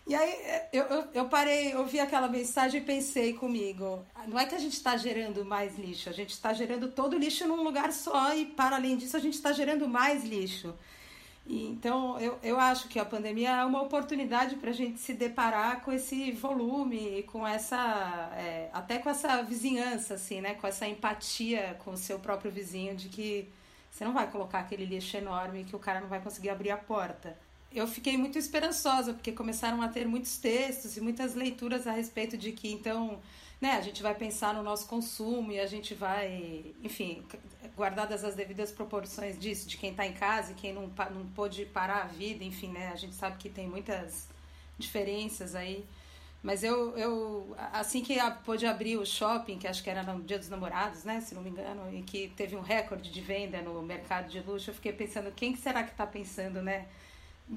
E 0.08 0.14
aí 0.14 0.36
eu, 0.72 0.84
eu, 0.84 1.04
eu 1.14 1.24
parei, 1.24 1.74
ouvi 1.74 1.98
aquela 1.98 2.28
mensagem 2.28 2.80
e 2.80 2.84
pensei 2.84 3.32
comigo: 3.32 4.06
não 4.28 4.38
é 4.38 4.46
que 4.46 4.54
a 4.54 4.58
gente 4.60 4.74
está 4.74 4.96
gerando 4.96 5.44
mais 5.44 5.76
lixo, 5.76 6.08
a 6.08 6.12
gente 6.12 6.30
está 6.30 6.52
gerando 6.52 6.92
todo 6.92 7.18
lixo 7.18 7.44
num 7.48 7.64
lugar 7.64 7.92
só 7.92 8.32
e, 8.32 8.46
para 8.46 8.76
além 8.76 8.96
disso, 8.96 9.16
a 9.16 9.18
gente 9.18 9.34
está 9.34 9.50
gerando 9.50 9.88
mais 9.88 10.24
lixo. 10.24 10.72
E, 11.44 11.66
então, 11.66 12.20
eu, 12.20 12.38
eu 12.40 12.60
acho 12.60 12.86
que 12.86 13.00
a 13.00 13.04
pandemia 13.04 13.50
é 13.50 13.64
uma 13.64 13.82
oportunidade 13.82 14.54
para 14.54 14.70
a 14.70 14.72
gente 14.72 15.00
se 15.00 15.12
deparar 15.12 15.80
com 15.80 15.92
esse 15.92 16.30
volume, 16.30 17.24
com 17.24 17.44
essa. 17.44 18.30
É, 18.36 18.70
até 18.72 18.98
com 18.98 19.10
essa 19.10 19.42
vizinhança, 19.42 20.14
assim, 20.14 20.40
né? 20.40 20.54
Com 20.54 20.68
essa 20.68 20.86
empatia 20.86 21.76
com 21.84 21.90
o 21.90 21.96
seu 21.96 22.20
próprio 22.20 22.52
vizinho 22.52 22.94
de 22.94 23.08
que 23.08 23.48
você 23.96 24.04
não 24.04 24.12
vai 24.12 24.30
colocar 24.30 24.58
aquele 24.58 24.84
lixo 24.84 25.16
enorme 25.16 25.64
que 25.64 25.74
o 25.74 25.78
cara 25.78 26.02
não 26.02 26.08
vai 26.08 26.20
conseguir 26.20 26.50
abrir 26.50 26.70
a 26.70 26.76
porta. 26.76 27.34
Eu 27.72 27.86
fiquei 27.88 28.14
muito 28.18 28.36
esperançosa, 28.38 29.14
porque 29.14 29.32
começaram 29.32 29.80
a 29.80 29.88
ter 29.88 30.06
muitos 30.06 30.36
textos 30.36 30.98
e 30.98 31.00
muitas 31.00 31.34
leituras 31.34 31.86
a 31.86 31.92
respeito 31.92 32.36
de 32.36 32.52
que, 32.52 32.70
então, 32.70 33.18
né, 33.58 33.72
a 33.72 33.80
gente 33.80 34.02
vai 34.02 34.14
pensar 34.14 34.52
no 34.52 34.62
nosso 34.62 34.86
consumo 34.86 35.50
e 35.50 35.58
a 35.58 35.66
gente 35.66 35.94
vai, 35.94 36.74
enfim, 36.84 37.24
guardadas 37.74 38.22
as 38.22 38.34
devidas 38.34 38.70
proporções 38.70 39.38
disso, 39.38 39.66
de 39.66 39.78
quem 39.78 39.92
está 39.92 40.06
em 40.06 40.12
casa 40.12 40.52
e 40.52 40.54
quem 40.54 40.74
não, 40.74 40.90
não 41.14 41.26
pôde 41.34 41.64
parar 41.64 42.02
a 42.02 42.06
vida, 42.06 42.44
enfim, 42.44 42.68
né, 42.68 42.90
a 42.92 42.96
gente 42.96 43.14
sabe 43.14 43.38
que 43.38 43.48
tem 43.48 43.66
muitas 43.66 44.28
diferenças 44.78 45.54
aí. 45.54 45.86
Mas 46.42 46.62
eu, 46.62 46.96
eu 46.96 47.56
assim 47.72 48.02
que 48.02 48.16
pôde 48.44 48.66
abrir 48.66 48.96
o 48.96 49.04
shopping, 49.04 49.58
que 49.58 49.66
acho 49.66 49.82
que 49.82 49.90
era 49.90 50.02
no 50.02 50.22
Dia 50.22 50.38
dos 50.38 50.48
Namorados, 50.48 51.02
né, 51.04 51.20
se 51.20 51.34
não 51.34 51.42
me 51.42 51.50
engano, 51.50 51.92
e 51.92 52.02
que 52.02 52.28
teve 52.36 52.54
um 52.54 52.60
recorde 52.60 53.10
de 53.10 53.20
venda 53.20 53.60
no 53.62 53.82
mercado 53.82 54.28
de 54.28 54.40
luxo, 54.40 54.70
eu 54.70 54.74
fiquei 54.74 54.92
pensando, 54.92 55.32
quem 55.32 55.56
será 55.56 55.82
que 55.82 55.90
está 55.90 56.06
pensando, 56.06 56.62
né? 56.62 56.86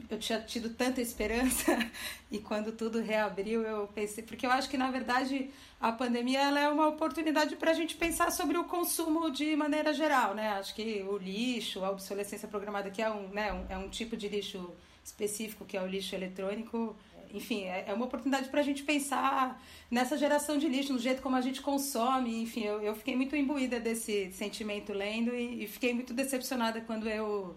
Eu 0.07 0.19
tinha 0.19 0.39
tido 0.39 0.69
tanta 0.69 1.01
esperança 1.01 1.75
e 2.29 2.37
quando 2.37 2.71
tudo 2.71 3.01
reabriu, 3.01 3.63
eu 3.63 3.87
pensei, 3.87 4.23
porque 4.23 4.45
eu 4.45 4.51
acho 4.51 4.69
que 4.69 4.77
na 4.77 4.91
verdade 4.91 5.49
a 5.81 5.91
pandemia 5.91 6.41
ela 6.41 6.59
é 6.59 6.69
uma 6.69 6.87
oportunidade 6.87 7.55
para 7.55 7.71
a 7.71 7.73
gente 7.73 7.95
pensar 7.95 8.31
sobre 8.31 8.57
o 8.57 8.65
consumo 8.65 9.31
de 9.31 9.55
maneira 9.55 9.91
geral, 9.93 10.35
né? 10.35 10.49
Acho 10.49 10.75
que 10.75 11.03
o 11.09 11.17
lixo, 11.17 11.83
a 11.83 11.89
obsolescência 11.89 12.47
programada, 12.47 12.91
que 12.91 13.01
é 13.01 13.09
um, 13.09 13.29
né, 13.29 13.51
um, 13.51 13.65
é 13.67 13.77
um 13.77 13.89
tipo 13.89 14.15
de 14.15 14.27
lixo 14.27 14.71
específico, 15.03 15.65
que 15.65 15.75
é 15.75 15.81
o 15.81 15.87
lixo 15.87 16.13
eletrônico, 16.13 16.95
enfim, 17.33 17.63
é, 17.63 17.85
é 17.87 17.93
uma 17.93 18.05
oportunidade 18.05 18.49
para 18.49 18.61
a 18.61 18.63
gente 18.63 18.83
pensar 18.83 19.61
nessa 19.89 20.17
geração 20.17 20.57
de 20.57 20.67
lixo, 20.67 20.93
no 20.93 20.99
jeito 20.99 21.21
como 21.21 21.35
a 21.35 21.41
gente 21.41 21.61
consome. 21.61 22.41
Enfim, 22.41 22.63
eu, 22.63 22.81
eu 22.81 22.95
fiquei 22.95 23.15
muito 23.15 23.35
imbuída 23.35 23.79
desse 23.79 24.31
sentimento 24.31 24.93
lendo 24.93 25.35
e, 25.35 25.63
e 25.63 25.67
fiquei 25.67 25.93
muito 25.93 26.13
decepcionada 26.13 26.81
quando 26.81 27.07
eu 27.09 27.55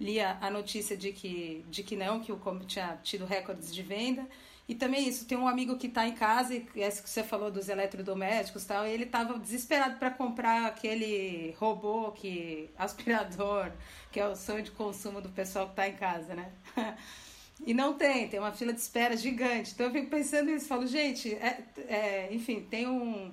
li 0.00 0.20
a, 0.20 0.38
a, 0.40 0.50
notícia 0.50 0.96
de 0.96 1.12
que, 1.12 1.64
de 1.68 1.82
que 1.82 1.96
não, 1.96 2.20
que 2.20 2.32
o 2.32 2.36
Combo 2.36 2.64
tinha 2.64 2.98
tido 3.02 3.24
recordes 3.24 3.74
de 3.74 3.82
venda. 3.82 4.26
E 4.66 4.74
também 4.74 5.06
isso, 5.06 5.26
tem 5.26 5.36
um 5.36 5.46
amigo 5.46 5.76
que 5.76 5.88
está 5.88 6.08
em 6.08 6.14
casa, 6.14 6.54
e 6.54 6.66
essa 6.76 7.02
que 7.02 7.10
você 7.10 7.22
falou 7.22 7.50
dos 7.50 7.68
eletrodomésticos 7.68 8.62
e 8.64 8.66
tal, 8.66 8.86
e 8.86 8.90
ele 8.90 9.04
estava 9.04 9.38
desesperado 9.38 9.98
para 9.98 10.10
comprar 10.10 10.66
aquele 10.66 11.54
robô 11.58 12.12
que 12.12 12.70
aspirador, 12.78 13.70
que 14.10 14.18
é 14.18 14.26
o 14.26 14.34
sonho 14.34 14.62
de 14.62 14.70
consumo 14.70 15.20
do 15.20 15.28
pessoal 15.28 15.66
que 15.66 15.72
está 15.72 15.86
em 15.86 15.94
casa, 15.96 16.34
né? 16.34 16.50
E 17.62 17.72
não 17.72 17.94
tem, 17.94 18.28
tem 18.28 18.40
uma 18.40 18.52
fila 18.52 18.72
de 18.72 18.80
espera 18.80 19.16
gigante. 19.16 19.72
Então 19.72 19.86
eu 19.86 19.92
fico 19.92 20.08
pensando 20.08 20.50
nisso, 20.50 20.66
falo, 20.66 20.86
gente, 20.86 21.32
é, 21.34 21.62
é, 21.88 22.28
enfim, 22.32 22.60
tem 22.62 22.86
um. 22.86 23.32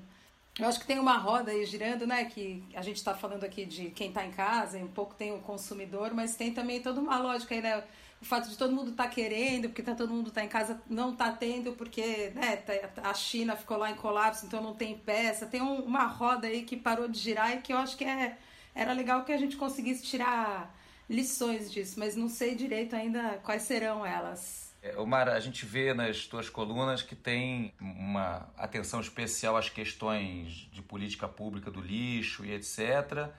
Eu 0.60 0.68
acho 0.68 0.80
que 0.80 0.86
tem 0.86 1.00
uma 1.00 1.18
roda 1.18 1.52
aí 1.52 1.66
girando, 1.66 2.06
né? 2.06 2.26
Que 2.26 2.64
a 2.76 2.82
gente 2.82 2.98
está 2.98 3.14
falando 3.14 3.44
aqui 3.44 3.66
de 3.66 3.90
quem 3.92 4.10
está 4.10 4.26
em 4.26 4.32
casa, 4.32 4.78
um 4.78 4.88
pouco 4.88 5.16
tem 5.16 5.34
o 5.34 5.40
consumidor, 5.40 6.14
mas 6.14 6.36
tem 6.36 6.54
também 6.54 6.82
toda 6.82 7.00
uma 7.00 7.18
lógica 7.18 7.56
aí, 7.56 7.62
né? 7.62 7.84
O 8.22 8.26
fato 8.26 8.50
de 8.50 8.58
todo 8.58 8.76
mundo 8.76 8.92
estar 8.92 9.06
tá 9.06 9.10
querendo, 9.10 9.70
porque 9.70 9.82
tá, 9.82 9.96
todo 9.96 10.14
mundo 10.14 10.28
está 10.28 10.44
em 10.44 10.48
casa, 10.48 10.80
não 10.88 11.14
está 11.14 11.32
tendo, 11.32 11.72
porque 11.74 12.32
né, 12.36 12.58
tá, 12.58 12.74
a 13.10 13.14
China 13.16 13.56
ficou 13.56 13.78
lá 13.78 13.90
em 13.90 13.96
colapso, 13.96 14.46
então 14.46 14.62
não 14.62 14.76
tem 14.76 14.96
peça. 14.96 15.48
Tem 15.48 15.62
um, 15.62 15.82
uma 15.82 16.06
roda 16.06 16.48
aí 16.48 16.62
que 16.64 16.78
parou 16.78 17.08
de 17.08 17.18
girar 17.18 17.58
e 17.58 17.62
que 17.62 17.74
eu 17.74 17.78
acho 17.78 17.98
que 17.98 18.04
é, 18.04 18.38
era 18.76 18.94
legal 18.94 19.26
que 19.26 19.32
a 19.32 19.38
gente 19.38 19.58
conseguisse 19.58 20.04
tirar 20.04 20.72
lições 21.12 21.72
disso, 21.72 22.00
mas 22.00 22.16
não 22.16 22.30
sei 22.30 22.56
direito 22.56 22.96
ainda 22.96 23.38
quais 23.44 23.64
serão 23.64 24.06
elas. 24.06 24.72
É, 24.82 24.98
Omar, 24.98 25.28
a 25.30 25.40
gente 25.40 25.64
vê 25.66 25.94
nas 25.94 26.26
tuas 26.26 26.50
colunas 26.50 27.04
que 27.04 27.16
tem 27.16 27.72
uma 27.80 28.50
atenção 28.58 29.00
especial 29.00 29.56
às 29.56 29.70
questões 29.70 30.68
de 30.72 30.82
política 30.82 31.28
pública 31.28 31.70
do 31.70 31.80
lixo 31.80 32.44
e 32.44 32.52
etc., 32.54 33.30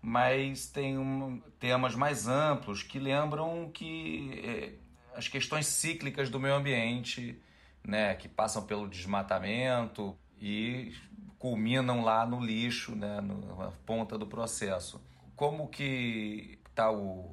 mas 0.00 0.66
tem 0.66 0.98
um, 0.98 1.40
temas 1.58 1.94
mais 1.94 2.28
amplos 2.28 2.82
que 2.82 2.98
lembram 2.98 3.70
que 3.72 4.38
é, 4.44 4.72
as 5.16 5.28
questões 5.28 5.66
cíclicas 5.66 6.28
do 6.28 6.38
meio 6.38 6.54
ambiente, 6.54 7.40
né, 7.82 8.14
que 8.14 8.28
passam 8.28 8.62
pelo 8.64 8.86
desmatamento 8.86 10.14
e 10.38 10.92
culminam 11.38 12.02
lá 12.02 12.26
no 12.26 12.38
lixo, 12.44 12.94
né, 12.94 13.20
na 13.20 13.72
ponta 13.86 14.18
do 14.18 14.26
processo. 14.26 15.00
Como 15.34 15.68
que 15.68 16.58
está 16.74 16.90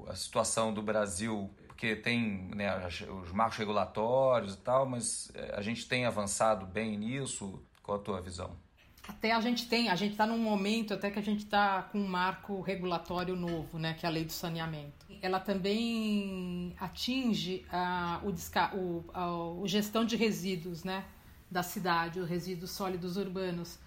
a 0.08 0.16
situação 0.16 0.72
do 0.72 0.84
Brasil, 0.84 1.50
porque 1.68 1.96
tem 1.96 2.50
né, 2.56 2.88
os 3.24 3.32
marcos 3.32 3.58
regulatórios 3.58 4.54
e 4.54 4.58
tal, 4.58 4.86
mas 4.86 5.32
é, 5.34 5.56
a 5.56 5.62
gente 5.62 5.88
tem 5.88 6.06
avançado 6.06 6.66
bem 6.66 6.96
nisso. 6.96 7.60
Qual 7.82 7.98
a 7.98 8.02
tua 8.02 8.22
visão? 8.22 8.56
Até 9.08 9.32
a 9.32 9.42
gente 9.42 9.68
tem, 9.68 9.90
a 9.90 9.96
gente 9.96 10.12
está 10.12 10.28
num 10.28 10.38
momento 10.38 10.94
até 10.94 11.10
que 11.10 11.18
a 11.18 11.24
gente 11.24 11.44
está 11.44 11.82
com 11.82 12.00
um 12.00 12.08
marco 12.08 12.62
regulatório 12.62 13.36
novo, 13.36 13.80
né, 13.80 13.96
que 13.96 14.06
é 14.06 14.10
a 14.10 14.12
lei 14.12 14.24
do 14.24 14.32
saneamento. 14.32 15.08
Ela 15.24 15.40
também 15.40 16.76
atinge 16.80 17.66
a, 17.72 18.22
o, 18.24 18.30
o, 18.78 19.06
a, 19.12 19.32
o 19.32 19.68
gestão 19.68 20.06
de 20.06 20.16
resíduos, 20.16 20.84
né, 20.84 21.04
da 21.50 21.64
cidade, 21.64 22.20
os 22.20 22.30
resíduos 22.30 22.70
sólidos 22.72 23.18
urbanos, 23.18 23.80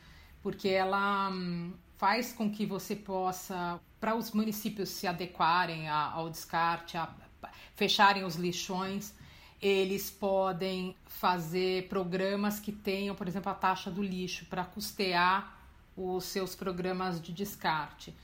porque 0.42 0.68
ela 0.68 1.30
hum, 1.30 1.72
faz 1.96 2.32
com 2.32 2.50
que 2.50 2.66
você 2.66 2.96
possa, 2.96 3.80
para 4.00 4.14
os 4.14 4.32
municípios 4.32 4.88
se 4.88 5.06
adequarem 5.06 5.88
ao 5.88 6.28
descarte, 6.28 6.96
a, 6.96 7.12
fecharem 7.74 8.24
os 8.24 8.36
lixões, 8.36 9.14
eles 9.60 10.10
podem 10.10 10.96
fazer 11.06 11.88
programas 11.88 12.60
que 12.60 12.72
tenham, 12.72 13.14
por 13.14 13.26
exemplo, 13.26 13.50
a 13.50 13.54
taxa 13.54 13.90
do 13.90 14.02
lixo 14.02 14.44
para 14.46 14.64
custear 14.64 15.58
os 15.96 16.24
seus 16.24 16.54
programas 16.54 17.20
de 17.20 17.32
descarte. 17.32 18.14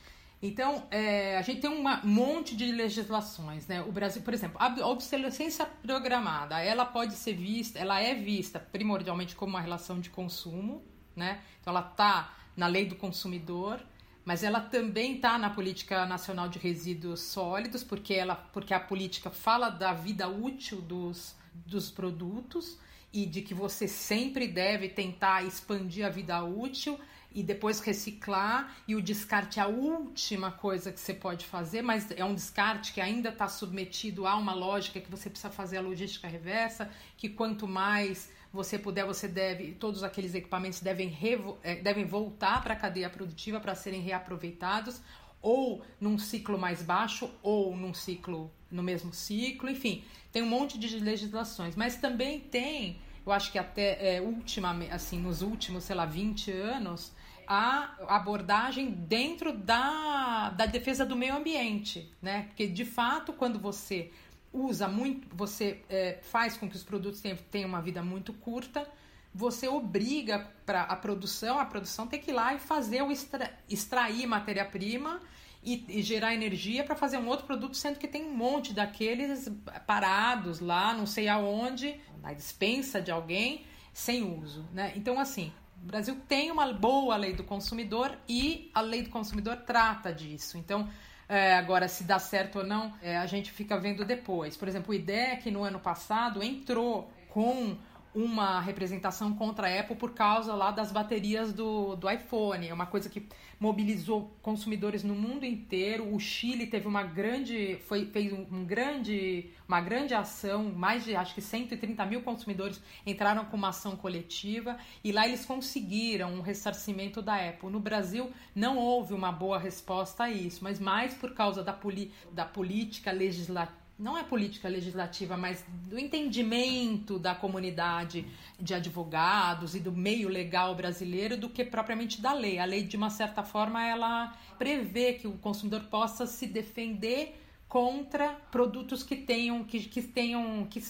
Então, 0.42 0.86
é, 0.90 1.36
a 1.36 1.42
gente 1.42 1.60
tem 1.60 1.70
um 1.70 1.82
monte 2.02 2.56
de 2.56 2.72
legislações, 2.72 3.66
né? 3.66 3.82
O 3.82 3.92
Brasil, 3.92 4.22
por 4.22 4.32
exemplo, 4.32 4.56
a 4.58 4.86
obsolescência 4.86 5.66
programada, 5.66 6.58
ela 6.60 6.86
pode 6.86 7.14
ser 7.14 7.34
vista, 7.34 7.78
ela 7.78 8.00
é 8.00 8.14
vista 8.14 8.58
primordialmente 8.58 9.36
como 9.36 9.50
uma 9.50 9.60
relação 9.60 10.00
de 10.00 10.08
consumo, 10.08 10.82
né? 11.14 11.42
Então, 11.60 11.72
ela 11.72 11.86
está 11.86 12.34
na 12.60 12.66
lei 12.66 12.84
do 12.84 12.94
consumidor, 12.94 13.80
mas 14.22 14.44
ela 14.44 14.60
também 14.60 15.16
está 15.16 15.38
na 15.38 15.48
política 15.48 16.04
nacional 16.04 16.46
de 16.46 16.58
resíduos 16.58 17.20
sólidos, 17.20 17.82
porque 17.82 18.12
ela, 18.12 18.36
porque 18.36 18.74
a 18.74 18.78
política 18.78 19.30
fala 19.30 19.70
da 19.70 19.94
vida 19.94 20.28
útil 20.28 20.82
dos, 20.82 21.34
dos 21.54 21.90
produtos 21.90 22.78
e 23.10 23.24
de 23.24 23.40
que 23.40 23.54
você 23.54 23.88
sempre 23.88 24.46
deve 24.46 24.90
tentar 24.90 25.42
expandir 25.42 26.04
a 26.04 26.10
vida 26.10 26.44
útil 26.44 27.00
e 27.32 27.42
depois 27.42 27.80
reciclar 27.80 28.76
e 28.86 28.94
o 28.94 29.00
descarte 29.00 29.58
é 29.58 29.62
a 29.62 29.66
última 29.66 30.52
coisa 30.52 30.92
que 30.92 31.00
você 31.00 31.14
pode 31.14 31.46
fazer, 31.46 31.80
mas 31.80 32.10
é 32.10 32.24
um 32.24 32.34
descarte 32.34 32.92
que 32.92 33.00
ainda 33.00 33.30
está 33.30 33.48
submetido 33.48 34.26
a 34.26 34.36
uma 34.36 34.52
lógica 34.52 35.00
que 35.00 35.10
você 35.10 35.30
precisa 35.30 35.50
fazer 35.50 35.78
a 35.78 35.80
logística 35.80 36.28
reversa, 36.28 36.90
que 37.16 37.30
quanto 37.30 37.66
mais 37.66 38.28
você 38.52 38.78
puder, 38.78 39.04
você 39.04 39.28
deve, 39.28 39.72
todos 39.72 40.02
aqueles 40.02 40.34
equipamentos 40.34 40.80
devem, 40.80 41.08
revo, 41.08 41.58
é, 41.62 41.76
devem 41.76 42.04
voltar 42.04 42.62
para 42.62 42.74
a 42.74 42.76
cadeia 42.76 43.08
produtiva 43.08 43.60
para 43.60 43.74
serem 43.74 44.00
reaproveitados, 44.00 45.00
ou 45.40 45.82
num 46.00 46.18
ciclo 46.18 46.58
mais 46.58 46.82
baixo, 46.82 47.30
ou 47.42 47.76
num 47.76 47.94
ciclo 47.94 48.50
no 48.70 48.82
mesmo 48.82 49.12
ciclo, 49.12 49.68
enfim, 49.68 50.04
tem 50.32 50.42
um 50.42 50.48
monte 50.48 50.78
de 50.78 50.98
legislações, 50.98 51.74
mas 51.74 51.96
também 51.96 52.38
tem, 52.38 52.98
eu 53.26 53.32
acho 53.32 53.50
que 53.50 53.58
até 53.58 54.16
é, 54.16 54.20
última, 54.20 54.76
assim, 54.90 55.18
nos 55.18 55.42
últimos, 55.42 55.84
sei 55.84 55.96
lá, 55.96 56.06
20 56.06 56.50
anos, 56.52 57.12
a 57.46 57.96
abordagem 58.06 58.92
dentro 58.92 59.52
da, 59.52 60.50
da 60.50 60.66
defesa 60.66 61.04
do 61.04 61.16
meio 61.16 61.36
ambiente, 61.36 62.08
né? 62.22 62.44
Porque 62.44 62.68
de 62.68 62.84
fato, 62.84 63.32
quando 63.32 63.58
você 63.58 64.12
usa 64.52 64.88
muito, 64.88 65.28
você 65.34 65.82
é, 65.88 66.18
faz 66.22 66.56
com 66.56 66.68
que 66.68 66.76
os 66.76 66.82
produtos 66.82 67.20
tenham, 67.50 67.68
uma 67.68 67.80
vida 67.80 68.02
muito 68.02 68.32
curta, 68.32 68.86
você 69.32 69.68
obriga 69.68 70.50
para 70.66 70.82
a 70.82 70.96
produção, 70.96 71.58
a 71.58 71.64
produção 71.64 72.06
tem 72.06 72.20
que 72.20 72.30
ir 72.30 72.34
lá 72.34 72.54
e 72.54 72.58
fazer 72.58 73.02
o 73.02 73.12
extra, 73.12 73.56
extrair 73.68 74.26
matéria-prima 74.26 75.20
e, 75.62 75.84
e, 75.88 76.02
gerar 76.02 76.34
energia 76.34 76.82
para 76.82 76.96
fazer 76.96 77.18
um 77.18 77.28
outro 77.28 77.46
produto, 77.46 77.76
sendo 77.76 77.98
que 77.98 78.08
tem 78.08 78.24
um 78.24 78.34
monte 78.34 78.72
daqueles 78.72 79.48
parados 79.86 80.58
lá, 80.58 80.94
não 80.94 81.06
sei 81.06 81.28
aonde, 81.28 82.00
na 82.20 82.32
dispensa 82.32 83.00
de 83.00 83.10
alguém, 83.10 83.64
sem 83.92 84.22
uso, 84.22 84.66
né? 84.72 84.92
Então, 84.96 85.20
assim, 85.20 85.52
o 85.82 85.86
Brasil 85.86 86.16
tem 86.28 86.50
uma 86.50 86.72
boa 86.72 87.16
lei 87.16 87.32
do 87.32 87.44
consumidor 87.44 88.16
e 88.28 88.70
a 88.74 88.80
lei 88.80 89.02
do 89.02 89.10
consumidor 89.10 89.56
trata 89.58 90.12
disso. 90.12 90.58
Então, 90.58 90.88
é, 91.30 91.54
agora, 91.54 91.86
se 91.86 92.02
dá 92.02 92.18
certo 92.18 92.58
ou 92.58 92.66
não, 92.66 92.92
é, 93.00 93.16
a 93.16 93.24
gente 93.24 93.52
fica 93.52 93.78
vendo 93.78 94.04
depois. 94.04 94.56
Por 94.56 94.66
exemplo, 94.66 94.90
o 94.90 94.94
IDEC 94.94 95.48
no 95.48 95.62
ano 95.62 95.78
passado 95.78 96.42
entrou 96.42 97.08
com 97.28 97.78
uma 98.14 98.60
representação 98.60 99.34
contra 99.34 99.68
a 99.68 99.80
Apple 99.80 99.96
por 99.96 100.12
causa 100.12 100.54
lá 100.54 100.70
das 100.70 100.90
baterias 100.90 101.52
do, 101.52 101.94
do 101.96 102.10
iPhone. 102.10 102.68
É 102.68 102.74
uma 102.74 102.86
coisa 102.86 103.08
que 103.08 103.26
mobilizou 103.58 104.34
consumidores 104.42 105.04
no 105.04 105.14
mundo 105.14 105.44
inteiro. 105.44 106.12
O 106.12 106.18
Chile 106.18 106.66
teve 106.66 106.88
uma 106.88 107.02
grande, 107.02 107.76
foi, 107.86 108.06
fez 108.06 108.32
um 108.32 108.64
grande, 108.64 109.50
uma 109.68 109.80
grande 109.80 110.14
ação, 110.14 110.64
mais 110.64 111.04
de 111.04 111.14
acho 111.14 111.34
que 111.34 111.40
130 111.40 112.04
mil 112.06 112.22
consumidores 112.22 112.80
entraram 113.06 113.44
com 113.44 113.56
uma 113.56 113.68
ação 113.68 113.94
coletiva 113.96 114.76
e 115.04 115.12
lá 115.12 115.28
eles 115.28 115.44
conseguiram 115.44 116.32
um 116.34 116.40
ressarcimento 116.40 117.22
da 117.22 117.36
Apple. 117.36 117.70
No 117.70 117.80
Brasil 117.80 118.30
não 118.54 118.76
houve 118.76 119.14
uma 119.14 119.30
boa 119.30 119.58
resposta 119.58 120.24
a 120.24 120.30
isso, 120.30 120.64
mas 120.64 120.80
mais 120.80 121.14
por 121.14 121.34
causa 121.34 121.62
da, 121.62 121.72
poli, 121.72 122.12
da 122.32 122.44
política 122.44 123.12
legislativa 123.12 123.79
não 124.00 124.16
é 124.16 124.24
política 124.24 124.66
legislativa, 124.66 125.36
mas 125.36 125.62
do 125.86 125.98
entendimento 125.98 127.18
da 127.18 127.34
comunidade 127.34 128.26
de 128.58 128.72
advogados 128.72 129.74
e 129.74 129.80
do 129.80 129.92
meio 129.92 130.28
legal 130.28 130.74
brasileiro 130.74 131.36
do 131.36 131.50
que 131.50 131.62
propriamente 131.64 132.20
da 132.20 132.32
lei. 132.32 132.58
A 132.58 132.64
lei, 132.64 132.82
de 132.82 132.96
uma 132.96 133.10
certa 133.10 133.42
forma, 133.42 133.86
ela 133.86 134.34
prevê 134.58 135.12
que 135.12 135.28
o 135.28 135.32
consumidor 135.32 135.82
possa 135.84 136.26
se 136.26 136.46
defender 136.46 137.38
contra 137.68 138.30
produtos 138.50 139.02
que 139.02 139.14
tenham 139.14 139.62
que, 139.62 139.80
que 139.80 140.02
tenham 140.02 140.66
que 140.66 140.82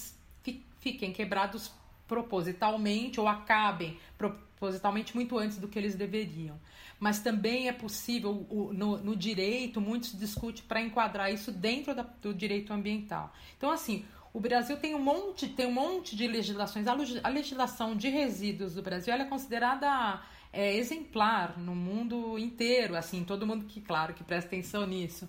fiquem 0.78 1.12
quebrados 1.12 1.70
propositalmente 2.08 3.20
ou 3.20 3.28
acabem 3.28 3.98
propositalmente 4.16 5.14
muito 5.14 5.36
antes 5.36 5.58
do 5.58 5.68
que 5.68 5.78
eles 5.78 5.94
deveriam 5.94 6.58
mas 7.00 7.18
também 7.18 7.66
é 7.66 7.72
possível, 7.72 8.46
no, 8.72 8.98
no 8.98 9.16
direito, 9.16 9.80
muito 9.80 10.06
se 10.06 10.16
discute 10.18 10.62
para 10.62 10.82
enquadrar 10.82 11.32
isso 11.32 11.50
dentro 11.50 11.94
da, 11.94 12.02
do 12.02 12.34
direito 12.34 12.74
ambiental. 12.74 13.32
Então, 13.56 13.70
assim, 13.70 14.04
o 14.34 14.38
Brasil 14.38 14.76
tem 14.76 14.94
um 14.94 15.02
monte, 15.02 15.48
tem 15.48 15.66
um 15.66 15.72
monte 15.72 16.14
de 16.14 16.28
legislações. 16.28 16.86
A, 16.86 17.28
legislação 17.28 17.96
de 17.96 18.10
resíduos 18.10 18.74
do 18.74 18.82
Brasil 18.82 19.14
é 19.14 19.24
considerada 19.24 20.22
é, 20.52 20.76
exemplar 20.76 21.58
no 21.58 21.74
mundo 21.74 22.38
inteiro, 22.38 22.94
assim, 22.94 23.24
todo 23.24 23.46
mundo 23.46 23.64
que, 23.64 23.80
claro, 23.80 24.12
que 24.12 24.22
presta 24.22 24.48
atenção 24.48 24.86
nisso. 24.86 25.26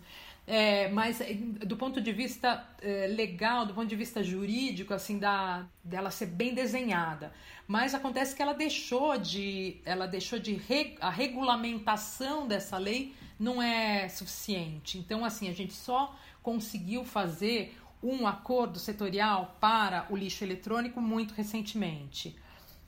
É, 0.48 0.90
mas 0.90 1.22
é, 1.22 1.34
do 1.34 1.78
ponto 1.78 2.02
de 2.02 2.12
vista 2.12 2.68
é, 2.82 3.08
legal, 3.08 3.66
do 3.66 3.74
ponto 3.74 3.88
de 3.88 3.96
vista 3.96 4.24
jurídico, 4.24 4.94
assim, 4.94 5.20
da, 5.20 5.66
dela 5.84 6.12
ser 6.12 6.26
bem 6.26 6.54
desenhada. 6.54 7.32
Mas 7.68 7.94
acontece 7.94 8.36
que 8.36 8.42
ela 8.42 8.54
deixou 8.54 9.18
de, 9.18 9.80
ela 9.86 10.08
deixou 10.08 10.40
de 10.40 10.54
re, 10.54 10.98
a 11.00 11.10
regulamentação 11.10 12.48
dessa 12.48 12.78
lei 12.78 13.14
não 13.40 13.62
é 13.62 14.10
suficiente. 14.10 14.98
Então, 14.98 15.24
assim, 15.24 15.50
a 15.50 15.54
gente 15.54 15.74
só 15.74 16.16
conseguiu 16.44 17.06
fazer 17.06 17.78
um 18.04 18.26
acordo 18.26 18.80
setorial 18.80 19.56
para 19.60 20.08
o 20.10 20.16
lixo 20.16 20.44
eletrônico 20.44 21.00
muito 21.00 21.34
recentemente. 21.34 22.36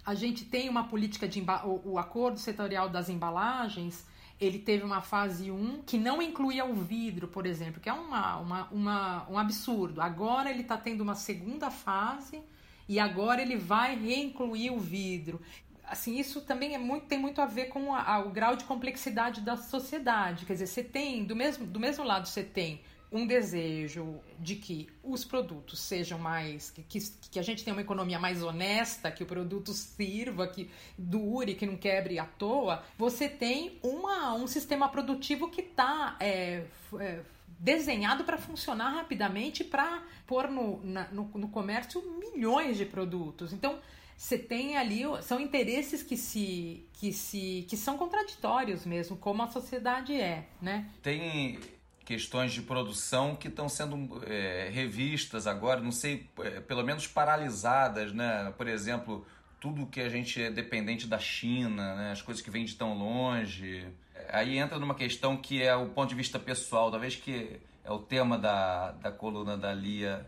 A 0.05 0.15
gente 0.15 0.43
tem 0.43 0.67
uma 0.67 0.85
política 0.85 1.27
de 1.27 1.41
o, 1.63 1.93
o 1.93 1.99
acordo 1.99 2.39
setorial 2.39 2.89
das 2.89 3.09
embalagens 3.09 4.05
ele 4.43 4.59
teve 4.59 4.83
uma 4.83 5.01
fase 5.01 5.51
1 5.51 5.83
que 5.85 5.97
não 5.97 6.21
incluía 6.21 6.65
o 6.65 6.73
vidro, 6.73 7.27
por 7.27 7.45
exemplo, 7.45 7.81
que 7.81 7.89
é 7.89 7.93
uma, 7.93 8.37
uma, 8.37 8.67
uma 8.71 9.29
um 9.29 9.37
absurdo. 9.37 10.01
Agora 10.01 10.49
ele 10.49 10.61
está 10.61 10.77
tendo 10.77 11.01
uma 11.01 11.15
segunda 11.15 11.71
fase 11.71 12.41
e 12.87 12.99
agora 12.99 13.41
ele 13.41 13.55
vai 13.55 13.95
reincluir 13.95 14.73
o 14.73 14.79
vidro. 14.79 15.41
Assim, 15.85 16.17
isso 16.17 16.41
também 16.41 16.75
é 16.75 16.77
muito, 16.77 17.05
tem 17.05 17.19
muito 17.19 17.41
a 17.41 17.45
ver 17.45 17.65
com 17.65 17.93
a, 17.93 18.01
a, 18.01 18.19
o 18.19 18.29
grau 18.29 18.55
de 18.55 18.63
complexidade 18.63 19.41
da 19.41 19.57
sociedade. 19.57 20.45
Quer 20.45 20.53
dizer, 20.53 20.67
você 20.67 20.83
tem, 20.83 21.23
do 21.25 21.35
mesmo, 21.35 21.65
do 21.65 21.79
mesmo 21.79 22.03
lado, 22.03 22.27
você 22.27 22.43
tem 22.43 22.81
um 23.13 23.27
desejo 23.27 24.19
de 24.39 24.55
que 24.55 24.89
os 25.03 25.23
produtos 25.23 25.79
sejam 25.79 26.17
mais. 26.17 26.71
Que, 26.71 26.99
que, 27.29 27.39
a 27.39 27.43
gente 27.43 27.63
tenha 27.63 27.75
uma 27.75 27.81
economia 27.81 28.17
mais 28.17 28.41
honesta, 28.41 29.11
que 29.11 29.21
o 29.21 29.25
produto 29.25 29.71
sirva, 29.71 30.47
que 30.47 30.69
dure, 30.97 31.53
que 31.53 31.67
não 31.67 31.77
quebre 31.77 32.17
à 32.17 32.25
toa, 32.25 32.83
você 32.97 33.29
tem 33.29 33.77
uma, 33.83 34.33
um 34.33 34.47
sistema 34.47 34.89
produtivo 34.89 35.47
que 35.47 35.61
está 35.61 36.17
é, 36.19 36.63
é, 36.99 37.19
desenhado 37.59 38.23
para 38.23 38.37
funcionar 38.37 38.89
rapidamente 38.89 39.63
para 39.63 40.01
pôr 40.25 40.49
no, 40.49 40.83
na, 40.83 41.07
no, 41.09 41.29
no 41.35 41.47
comércio 41.49 42.01
milhões 42.19 42.77
de 42.77 42.85
produtos. 42.85 43.53
Então 43.53 43.79
você 44.17 44.37
tem 44.37 44.77
ali 44.77 45.03
são 45.21 45.39
interesses 45.39 46.01
que 46.01 46.15
se 46.15 46.85
que 46.93 47.11
se 47.11 47.65
que 47.67 47.75
são 47.75 47.97
contraditórios 47.97 48.85
mesmo 48.85 49.17
como 49.17 49.41
a 49.41 49.47
sociedade 49.47 50.13
é 50.13 50.47
né 50.61 50.87
tem 51.01 51.59
questões 52.05 52.51
de 52.53 52.61
produção 52.61 53.35
que 53.35 53.47
estão 53.47 53.69
sendo 53.69 54.21
é, 54.25 54.69
revistas 54.71 55.47
agora, 55.47 55.79
não 55.79 55.91
sei, 55.91 56.29
é, 56.39 56.59
pelo 56.59 56.83
menos 56.83 57.07
paralisadas, 57.07 58.13
né? 58.13 58.53
Por 58.57 58.67
exemplo, 58.67 59.25
tudo 59.63 59.85
que 59.85 60.01
a 60.01 60.09
gente 60.09 60.41
é 60.41 60.51
dependente 60.51 61.07
da 61.07 61.17
China, 61.17 61.95
né? 61.95 62.11
as 62.11 62.21
coisas 62.21 62.43
que 62.43 62.51
vêm 62.51 62.65
de 62.65 62.75
tão 62.75 62.97
longe. 62.97 63.87
Aí 64.29 64.57
entra 64.57 64.77
numa 64.77 64.93
questão 64.93 65.37
que 65.37 65.63
é 65.63 65.73
o 65.73 65.87
ponto 65.87 66.09
de 66.09 66.15
vista 66.15 66.37
pessoal, 66.37 66.91
talvez 66.91 67.15
que 67.15 67.61
é 67.83 67.91
o 67.91 67.99
tema 67.99 68.37
da, 68.37 68.91
da 68.91 69.09
coluna 69.09 69.57
da 69.57 69.73
Lia 69.73 70.27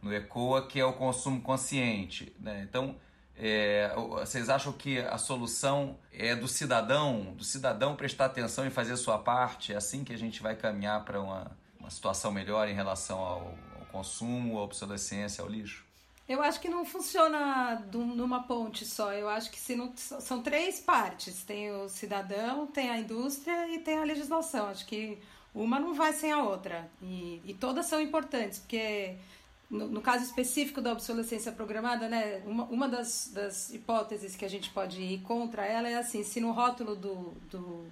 no 0.00 0.14
ECOA, 0.14 0.68
que 0.68 0.78
é 0.78 0.84
o 0.84 0.92
consumo 0.92 1.40
consciente. 1.40 2.32
Né? 2.38 2.64
Então, 2.68 2.94
é, 3.38 3.92
vocês 3.94 4.48
acham 4.48 4.72
que 4.72 4.98
a 4.98 5.18
solução 5.18 5.98
é 6.12 6.34
do 6.34 6.48
cidadão, 6.48 7.34
do 7.36 7.44
cidadão 7.44 7.94
prestar 7.94 8.26
atenção 8.26 8.66
e 8.66 8.70
fazer 8.70 8.94
a 8.94 8.96
sua 8.96 9.18
parte? 9.18 9.72
É 9.72 9.76
assim 9.76 10.04
que 10.04 10.12
a 10.12 10.18
gente 10.18 10.42
vai 10.42 10.56
caminhar 10.56 11.04
para 11.04 11.20
uma, 11.20 11.50
uma 11.78 11.90
situação 11.90 12.32
melhor 12.32 12.66
em 12.68 12.74
relação 12.74 13.18
ao, 13.18 13.54
ao 13.78 13.86
consumo, 13.92 14.58
à 14.58 14.62
obsolescência, 14.62 15.42
ao 15.42 15.48
lixo? 15.48 15.84
Eu 16.28 16.42
acho 16.42 16.60
que 16.60 16.68
não 16.68 16.84
funciona 16.84 17.86
numa 17.92 18.42
ponte 18.42 18.84
só. 18.84 19.12
Eu 19.12 19.28
acho 19.28 19.50
que 19.50 19.58
se 19.58 19.76
não, 19.76 19.92
são 19.96 20.42
três 20.42 20.80
partes: 20.80 21.44
tem 21.44 21.70
o 21.70 21.88
cidadão, 21.88 22.66
tem 22.66 22.90
a 22.90 22.98
indústria 22.98 23.68
e 23.68 23.78
tem 23.78 23.98
a 23.98 24.04
legislação. 24.04 24.66
Acho 24.66 24.86
que 24.86 25.18
uma 25.54 25.78
não 25.78 25.94
vai 25.94 26.12
sem 26.12 26.32
a 26.32 26.42
outra. 26.42 26.90
E, 27.00 27.40
e 27.44 27.54
todas 27.54 27.86
são 27.86 28.00
importantes, 28.00 28.58
porque 28.58 29.14
no, 29.70 29.88
no, 29.88 30.00
caso 30.00 30.24
específico 30.24 30.80
da 30.80 30.92
obsolescência 30.92 31.50
programada, 31.50 32.08
né, 32.08 32.42
uma, 32.46 32.64
uma 32.64 32.88
das, 32.88 33.30
das 33.32 33.72
hipóteses 33.72 34.36
que 34.36 34.44
a 34.44 34.48
gente 34.48 34.70
pode 34.70 35.00
ir 35.00 35.20
contra 35.22 35.66
ela 35.66 35.88
é 35.88 35.96
assim: 35.96 36.22
se 36.22 36.40
no 36.40 36.52
rótulo 36.52 36.94
do, 36.94 37.32
do 37.50 37.86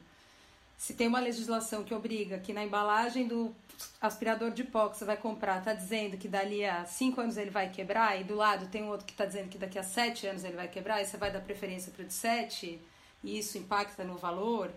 se 0.78 0.94
tem 0.94 1.08
uma 1.08 1.20
legislação 1.20 1.82
que 1.82 1.94
obriga 1.94 2.38
que 2.38 2.52
na 2.52 2.64
embalagem 2.64 3.26
do 3.26 3.54
aspirador 4.00 4.50
de 4.50 4.62
pó 4.64 4.88
que 4.88 4.96
você 4.96 5.04
vai 5.04 5.16
comprar 5.16 5.58
está 5.58 5.72
dizendo 5.72 6.16
que 6.16 6.28
dali 6.28 6.64
a 6.64 6.84
5 6.84 7.20
anos 7.20 7.36
ele 7.36 7.50
vai 7.50 7.70
quebrar, 7.70 8.20
e 8.20 8.24
do 8.24 8.34
lado 8.34 8.68
tem 8.68 8.84
outro 8.88 9.06
que 9.06 9.12
está 9.12 9.24
dizendo 9.24 9.48
que 9.48 9.58
daqui 9.58 9.78
a 9.78 9.82
7 9.82 10.26
anos 10.26 10.44
ele 10.44 10.56
vai 10.56 10.68
quebrar, 10.68 11.02
e 11.02 11.06
você 11.06 11.16
vai 11.16 11.32
dar 11.32 11.40
preferência 11.40 11.90
para 11.90 12.04
o 12.04 12.06
de 12.06 12.12
7, 12.12 12.80
e 13.22 13.38
isso 13.38 13.58
impacta 13.58 14.04
no 14.04 14.16
valor. 14.16 14.70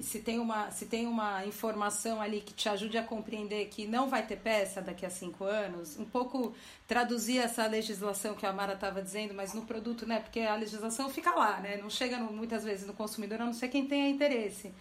Se 0.00 0.20
tem, 0.20 0.38
uma, 0.38 0.70
se 0.70 0.86
tem 0.86 1.06
uma 1.06 1.44
informação 1.44 2.20
ali 2.20 2.40
que 2.40 2.52
te 2.52 2.68
ajude 2.68 2.96
a 2.96 3.02
compreender 3.02 3.66
que 3.66 3.86
não 3.86 4.08
vai 4.08 4.24
ter 4.24 4.36
peça 4.36 4.80
daqui 4.80 5.04
a 5.04 5.10
5 5.10 5.44
anos, 5.44 5.98
um 5.98 6.04
pouco 6.04 6.54
traduzir 6.86 7.38
essa 7.38 7.66
legislação 7.66 8.34
que 8.34 8.46
a 8.46 8.52
Mara 8.52 8.74
estava 8.74 9.02
dizendo, 9.02 9.34
mas 9.34 9.54
no 9.54 9.66
produto, 9.66 10.06
né? 10.06 10.20
Porque 10.20 10.40
a 10.40 10.54
legislação 10.54 11.08
fica 11.10 11.34
lá, 11.34 11.60
né? 11.60 11.76
Não 11.76 11.90
chega 11.90 12.16
no, 12.18 12.32
muitas 12.32 12.64
vezes 12.64 12.86
no 12.86 12.94
consumidor, 12.94 13.40
a 13.42 13.46
não 13.46 13.52
ser 13.52 13.68
quem 13.68 13.86
tenha 13.86 14.08
interesse. 14.08 14.72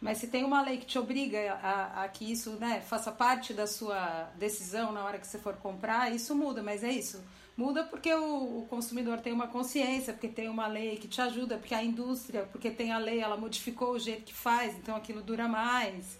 Mas 0.00 0.18
se 0.18 0.26
tem 0.26 0.42
uma 0.42 0.62
lei 0.62 0.78
que 0.78 0.86
te 0.86 0.98
obriga 0.98 1.38
a, 1.62 2.02
a, 2.02 2.08
que 2.08 2.30
isso 2.30 2.52
né, 2.52 2.80
faça 2.80 3.12
parte 3.12 3.54
da 3.54 3.68
sua 3.68 4.30
decisão 4.36 4.90
na 4.90 5.04
hora 5.04 5.16
que 5.16 5.26
você 5.26 5.38
for 5.38 5.54
comprar, 5.54 6.12
isso 6.12 6.34
muda, 6.34 6.60
mas 6.60 6.82
é 6.82 6.90
isso. 6.90 7.22
Muda 7.56 7.84
porque 7.84 8.12
o, 8.12 8.60
o, 8.60 8.66
consumidor 8.68 9.20
tem 9.20 9.32
uma 9.32 9.46
consciência, 9.46 10.12
porque 10.12 10.28
tem 10.28 10.48
uma 10.48 10.66
lei 10.66 10.96
que 10.96 11.06
te 11.06 11.20
ajuda, 11.20 11.58
porque 11.58 11.74
a 11.74 11.84
indústria, 11.84 12.44
porque 12.50 12.70
tem 12.70 12.92
a 12.92 12.98
lei, 12.98 13.20
ela 13.20 13.36
modificou 13.36 13.92
o 13.92 13.98
jeito 13.98 14.24
que 14.24 14.34
faz, 14.34 14.74
então 14.76 14.96
aquilo 14.96 15.22
dura 15.22 15.46
mais. 15.46 16.18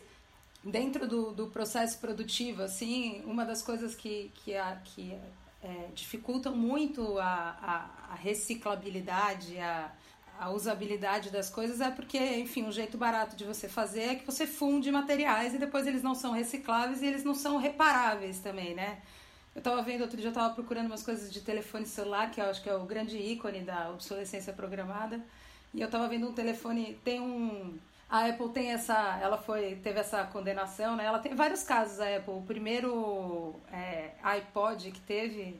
Dentro 0.62 1.08
do, 1.08 1.32
do 1.32 1.46
processo 1.48 1.98
produtivo, 1.98 2.62
assim, 2.62 3.22
uma 3.24 3.44
das 3.44 3.62
coisas 3.62 3.94
que, 3.94 4.30
que, 4.36 4.54
a, 4.54 4.76
que 4.84 5.18
é, 5.62 5.88
dificultam 5.94 6.54
muito 6.54 7.18
a, 7.18 7.24
a, 7.26 8.12
a 8.12 8.14
reciclabilidade, 8.14 9.58
a 9.58 9.90
a 10.42 10.50
usabilidade 10.50 11.30
das 11.30 11.48
coisas 11.48 11.80
é 11.80 11.88
porque, 11.88 12.18
enfim, 12.18 12.64
um 12.64 12.72
jeito 12.72 12.98
barato 12.98 13.36
de 13.36 13.44
você 13.44 13.68
fazer 13.68 14.00
é 14.00 14.14
que 14.16 14.26
você 14.26 14.44
funde 14.44 14.90
materiais 14.90 15.54
e 15.54 15.58
depois 15.58 15.86
eles 15.86 16.02
não 16.02 16.16
são 16.16 16.32
recicláveis 16.32 17.00
e 17.00 17.06
eles 17.06 17.22
não 17.22 17.32
são 17.34 17.58
reparáveis 17.58 18.40
também, 18.40 18.74
né? 18.74 18.98
Eu 19.54 19.60
tava 19.62 19.82
vendo, 19.82 20.02
outro 20.02 20.16
dia 20.16 20.30
eu 20.30 20.32
tava 20.32 20.54
procurando 20.54 20.86
umas 20.86 21.02
coisas 21.02 21.32
de 21.32 21.40
telefone 21.40 21.86
celular, 21.86 22.30
que 22.30 22.40
eu 22.40 22.46
acho 22.46 22.62
que 22.62 22.70
é 22.70 22.74
o 22.74 22.84
grande 22.84 23.18
ícone 23.18 23.60
da 23.60 23.90
obsolescência 23.90 24.52
programada, 24.52 25.20
e 25.74 25.80
eu 25.80 25.90
tava 25.90 26.08
vendo 26.08 26.28
um 26.28 26.32
telefone, 26.32 26.98
tem 27.04 27.20
um... 27.20 27.78
A 28.08 28.26
Apple 28.26 28.50
tem 28.50 28.72
essa, 28.72 29.18
ela 29.22 29.38
foi, 29.38 29.76
teve 29.76 29.98
essa 29.98 30.22
condenação, 30.24 30.96
né? 30.96 31.04
Ela 31.06 31.18
tem 31.18 31.34
vários 31.34 31.62
casos, 31.62 31.98
a 31.98 32.16
Apple. 32.16 32.34
O 32.34 32.42
primeiro 32.42 33.54
é, 33.72 34.10
iPod 34.22 34.90
que 34.90 35.00
teve 35.00 35.58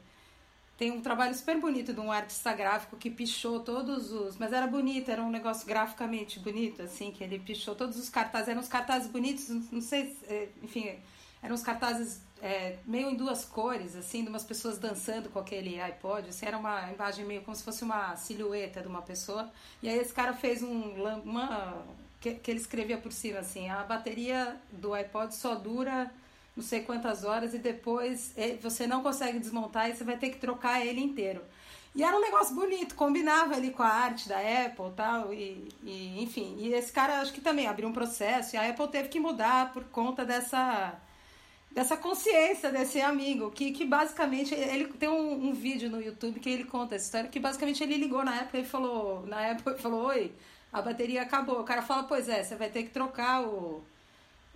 tem 0.77 0.91
um 0.91 1.01
trabalho 1.01 1.35
super 1.35 1.59
bonito 1.59 1.95
de 1.95 2.01
um 2.01 2.13
artista 2.13 2.53
gráfico 2.53 2.97
que 2.99 3.09
pichou 3.09 3.61
todos 3.61 4.13
os. 4.13 4.37
Mas 4.37 4.53
era 4.53 4.67
bonito, 4.67 5.11
era 5.11 5.23
um 5.23 5.31
negócio 5.31 5.67
graficamente 5.67 6.41
bonito, 6.41 6.83
assim, 6.83 7.11
que 7.11 7.25
ele 7.25 7.39
pichou 7.39 7.75
todos 7.75 7.97
os 7.97 8.11
cartazes. 8.11 8.49
Eram 8.49 8.61
uns 8.61 8.69
cartazes 8.69 9.09
bonitos, 9.09 9.49
não 9.49 9.81
sei, 9.81 10.15
é, 10.29 10.49
enfim, 10.63 10.99
eram 11.43 11.55
uns 11.55 11.63
cartazes 11.63 12.21
é, 12.41 12.77
meio 12.87 13.11
em 13.11 13.17
duas 13.17 13.45
cores, 13.45 13.97
assim, 13.97 14.23
de 14.23 14.29
umas 14.29 14.45
pessoas 14.45 14.79
dançando 14.79 15.29
com 15.29 15.39
aquele 15.39 15.81
iPod. 15.81 16.29
Assim, 16.29 16.47
era 16.47 16.57
uma 16.57 16.91
imagem 16.93 17.25
meio 17.25 17.43
como 17.43 17.57
se 17.57 17.63
fosse 17.63 17.83
uma 17.83 18.15
silhueta 18.17 18.81
de 18.81 18.89
uma 18.89 19.03
pessoa. 19.03 19.51
E 19.83 19.89
aí 19.89 19.99
esse 19.99 20.13
cara 20.13 20.33
fez 20.33 20.63
um. 20.63 20.93
Uma, 21.25 21.85
que, 22.21 22.35
que 22.35 22.51
ele 22.51 22.61
escrevia 22.61 22.99
por 22.99 23.13
cima, 23.13 23.41
assim: 23.41 23.69
a 23.69 23.83
bateria 23.83 24.57
do 24.71 24.95
iPod 24.95 25.35
só 25.35 25.55
dura 25.55 26.11
não 26.57 26.63
sei 26.63 26.83
quantas 26.83 27.25
horas 27.25 27.55
e 27.55 27.59
depois 27.59 28.33
é, 28.37 28.57
você 28.57 28.87
não 28.87 29.03
consegue 29.03 29.39
desmontar 29.39 29.89
e 29.89 29.97
você 29.97 30.05
vai 30.05 30.17
ter 30.17 30.31
que 30.31 30.39
trocar 30.39 30.85
ele 30.85 31.01
inteiro. 31.01 31.43
E 31.95 32.03
era 32.03 32.17
um 32.17 32.21
negócio 32.21 32.55
bonito, 32.55 32.95
combinava 32.95 33.55
ali 33.55 33.71
com 33.71 33.83
a 33.83 33.89
arte 33.89 34.29
da 34.29 34.39
Apple 34.39 34.93
tal, 34.97 35.33
e, 35.33 35.69
e 35.83 36.23
enfim. 36.23 36.57
E 36.59 36.73
esse 36.73 36.91
cara 36.91 37.21
acho 37.21 37.33
que 37.33 37.41
também 37.41 37.67
abriu 37.67 37.89
um 37.89 37.93
processo 37.93 38.55
e 38.55 38.59
a 38.59 38.69
Apple 38.69 38.89
teve 38.89 39.09
que 39.09 39.21
mudar 39.21 39.73
por 39.73 39.85
conta 39.85 40.25
dessa 40.25 40.95
dessa 41.75 41.97
consciência 41.97 42.71
desse 42.71 43.01
amigo, 43.01 43.51
que, 43.51 43.73
que 43.73 43.85
basicamente 43.85 44.55
ele 44.55 44.87
tem 44.93 45.09
um, 45.09 45.49
um, 45.49 45.53
vídeo 45.55 45.91
no 45.91 46.03
YouTube 46.03 46.39
que 46.39 46.51
ele 46.51 46.65
conta 46.65 46.95
essa 46.95 47.07
história, 47.07 47.31
que 47.31 47.41
basicamente 47.41 47.83
ele 47.83 47.97
ligou 47.97 48.25
na 48.25 48.37
época 48.37 48.59
e 48.59 48.65
falou, 48.65 49.27
na 49.27 49.41
época 49.41 49.77
falou, 49.79 50.07
oi, 50.07 50.33
a 50.73 50.83
bateria 50.83 51.23
acabou. 51.23 51.61
O 51.61 51.65
cara 51.65 51.83
fala, 51.83 52.05
pois 52.05 52.29
é, 52.29 52.43
você 52.43 52.57
vai 52.57 52.69
ter 52.69 52.83
que 52.85 52.91
trocar 52.91 53.43
o, 53.43 53.83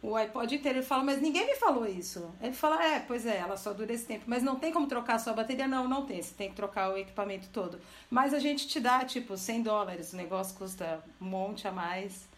o 0.02 0.14
iPod 0.14 0.54
inteiro. 0.54 0.78
Ele 0.78 0.86
fala, 0.86 1.04
mas 1.04 1.20
ninguém 1.20 1.46
me 1.46 1.56
falou 1.56 1.86
isso. 1.86 2.30
Ele 2.40 2.52
fala, 2.52 2.84
é, 2.84 3.00
pois 3.00 3.24
é, 3.24 3.38
ela 3.38 3.56
só 3.56 3.72
dura 3.72 3.92
esse 3.92 4.04
tempo. 4.04 4.24
Mas 4.26 4.42
não 4.42 4.56
tem 4.56 4.72
como 4.72 4.86
trocar 4.86 5.14
a 5.14 5.18
sua 5.18 5.32
bateria? 5.32 5.66
Não, 5.66 5.88
não 5.88 6.04
tem. 6.04 6.22
Você 6.22 6.34
tem 6.34 6.50
que 6.50 6.56
trocar 6.56 6.92
o 6.92 6.98
equipamento 6.98 7.48
todo. 7.48 7.80
Mas 8.10 8.34
a 8.34 8.38
gente 8.38 8.68
te 8.68 8.78
dá, 8.78 9.04
tipo, 9.04 9.36
100 9.36 9.62
dólares. 9.62 10.12
O 10.12 10.16
negócio 10.16 10.56
custa 10.56 11.02
um 11.20 11.26
monte 11.26 11.66
a 11.66 11.72
mais. 11.72 12.28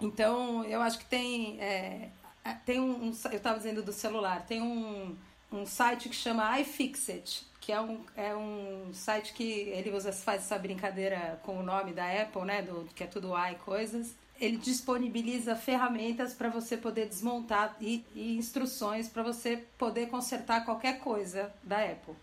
Então, 0.00 0.64
eu 0.64 0.80
acho 0.80 0.98
que 0.98 1.06
tem... 1.06 1.60
É 1.60 2.08
tem 2.52 2.80
um, 2.80 3.08
um, 3.08 3.12
Eu 3.30 3.36
estava 3.36 3.58
dizendo 3.58 3.82
do 3.82 3.92
celular. 3.92 4.44
Tem 4.46 4.60
um, 4.60 5.16
um 5.50 5.66
site 5.66 6.08
que 6.08 6.14
chama 6.14 6.58
iFixit. 6.60 7.46
Que 7.60 7.72
é 7.72 7.80
um, 7.80 8.04
é 8.14 8.36
um 8.36 8.90
site 8.92 9.32
que 9.32 9.42
ele 9.42 9.90
usa, 9.90 10.12
faz 10.12 10.42
essa 10.42 10.58
brincadeira 10.58 11.40
com 11.42 11.58
o 11.58 11.62
nome 11.62 11.92
da 11.92 12.04
Apple, 12.22 12.42
né? 12.42 12.60
Do, 12.60 12.86
que 12.94 13.04
é 13.04 13.06
tudo 13.06 13.32
i 13.36 13.54
coisas 13.56 14.14
ele 14.40 14.56
disponibiliza 14.56 15.54
ferramentas 15.54 16.34
para 16.34 16.48
você 16.48 16.76
poder 16.76 17.06
desmontar 17.06 17.76
e, 17.80 18.04
e 18.14 18.36
instruções 18.36 19.08
para 19.08 19.22
você 19.22 19.64
poder 19.78 20.08
consertar 20.08 20.64
qualquer 20.64 20.98
coisa 20.98 21.52
da 21.62 21.78
Apple. 21.78 22.14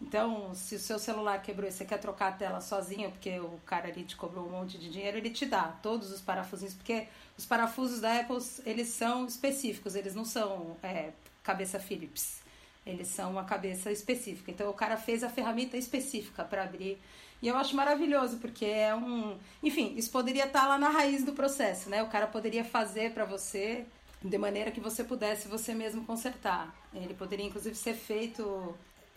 Então, 0.00 0.54
se 0.54 0.76
o 0.76 0.78
seu 0.78 0.98
celular 0.98 1.42
quebrou 1.42 1.68
e 1.68 1.72
você 1.72 1.84
quer 1.84 1.98
trocar 1.98 2.28
a 2.28 2.32
tela 2.32 2.60
sozinho, 2.62 3.10
porque 3.10 3.38
o 3.38 3.60
cara 3.66 3.88
ali 3.88 4.02
te 4.02 4.16
cobrou 4.16 4.46
um 4.46 4.50
monte 4.50 4.78
de 4.78 4.88
dinheiro, 4.88 5.18
ele 5.18 5.28
te 5.28 5.44
dá 5.44 5.64
todos 5.82 6.10
os 6.10 6.22
parafusinhos, 6.22 6.72
porque 6.72 7.06
os 7.40 7.46
parafusos 7.46 8.00
da 8.00 8.20
Apple, 8.20 8.36
eles 8.66 8.88
são 8.88 9.24
específicos, 9.24 9.94
eles 9.94 10.14
não 10.14 10.26
são 10.26 10.76
é, 10.82 11.08
cabeça 11.42 11.80
Phillips, 11.80 12.40
eles 12.84 13.08
são 13.08 13.30
uma 13.30 13.44
cabeça 13.44 13.90
específica. 13.90 14.50
Então, 14.50 14.68
o 14.68 14.74
cara 14.74 14.98
fez 14.98 15.24
a 15.24 15.30
ferramenta 15.30 15.78
específica 15.78 16.44
para 16.44 16.64
abrir 16.64 16.98
e 17.42 17.48
eu 17.48 17.56
acho 17.56 17.74
maravilhoso, 17.74 18.36
porque 18.36 18.66
é 18.66 18.94
um. 18.94 19.38
Enfim, 19.62 19.94
isso 19.96 20.10
poderia 20.10 20.44
estar 20.44 20.66
lá 20.66 20.78
na 20.78 20.90
raiz 20.90 21.24
do 21.24 21.32
processo, 21.32 21.88
né? 21.88 22.02
O 22.02 22.08
cara 22.08 22.26
poderia 22.26 22.62
fazer 22.62 23.12
para 23.12 23.24
você 23.24 23.86
de 24.22 24.36
maneira 24.36 24.70
que 24.70 24.80
você 24.80 25.02
pudesse 25.02 25.48
você 25.48 25.72
mesmo 25.72 26.04
consertar. 26.04 26.74
Ele 26.92 27.14
poderia, 27.14 27.46
inclusive, 27.46 27.74
ser 27.74 27.94
feito 27.94 28.76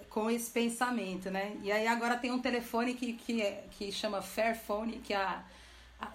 com 0.10 0.32
esse 0.32 0.50
pensamento, 0.50 1.30
né? 1.30 1.58
E 1.62 1.70
aí 1.70 1.86
agora 1.88 2.16
tem 2.16 2.32
um 2.32 2.40
telefone 2.40 2.94
que, 2.94 3.12
que, 3.12 3.42
é, 3.42 3.66
que 3.72 3.92
chama 3.92 4.22
Fairphone, 4.22 5.00
que 5.00 5.14
a, 5.14 5.28
a, 5.30 5.44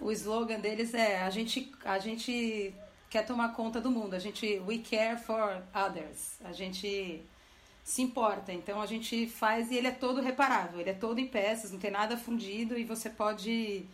o 0.01 0.11
slogan 0.11 0.59
deles 0.59 0.93
é 0.93 1.21
a 1.21 1.29
gente, 1.29 1.71
a 1.85 1.99
gente 1.99 2.73
quer 3.09 3.25
tomar 3.25 3.53
conta 3.53 3.81
do 3.81 3.89
mundo, 3.89 4.13
a 4.13 4.19
gente 4.19 4.61
we 4.67 4.79
care 4.79 5.17
for 5.17 5.63
others, 5.73 6.39
a 6.43 6.51
gente 6.51 7.23
se 7.83 8.03
importa. 8.03 8.53
Então 8.53 8.79
a 8.79 8.85
gente 8.85 9.25
faz 9.27 9.71
e 9.71 9.75
ele 9.75 9.87
é 9.87 9.91
todo 9.91 10.21
reparável, 10.21 10.79
ele 10.79 10.91
é 10.91 10.93
todo 10.93 11.19
em 11.19 11.27
peças, 11.27 11.71
não 11.71 11.79
tem 11.79 11.91
nada 11.91 12.15
fundido 12.17 12.77
e 12.77 12.83
você 12.83 13.09
pode. 13.09 13.85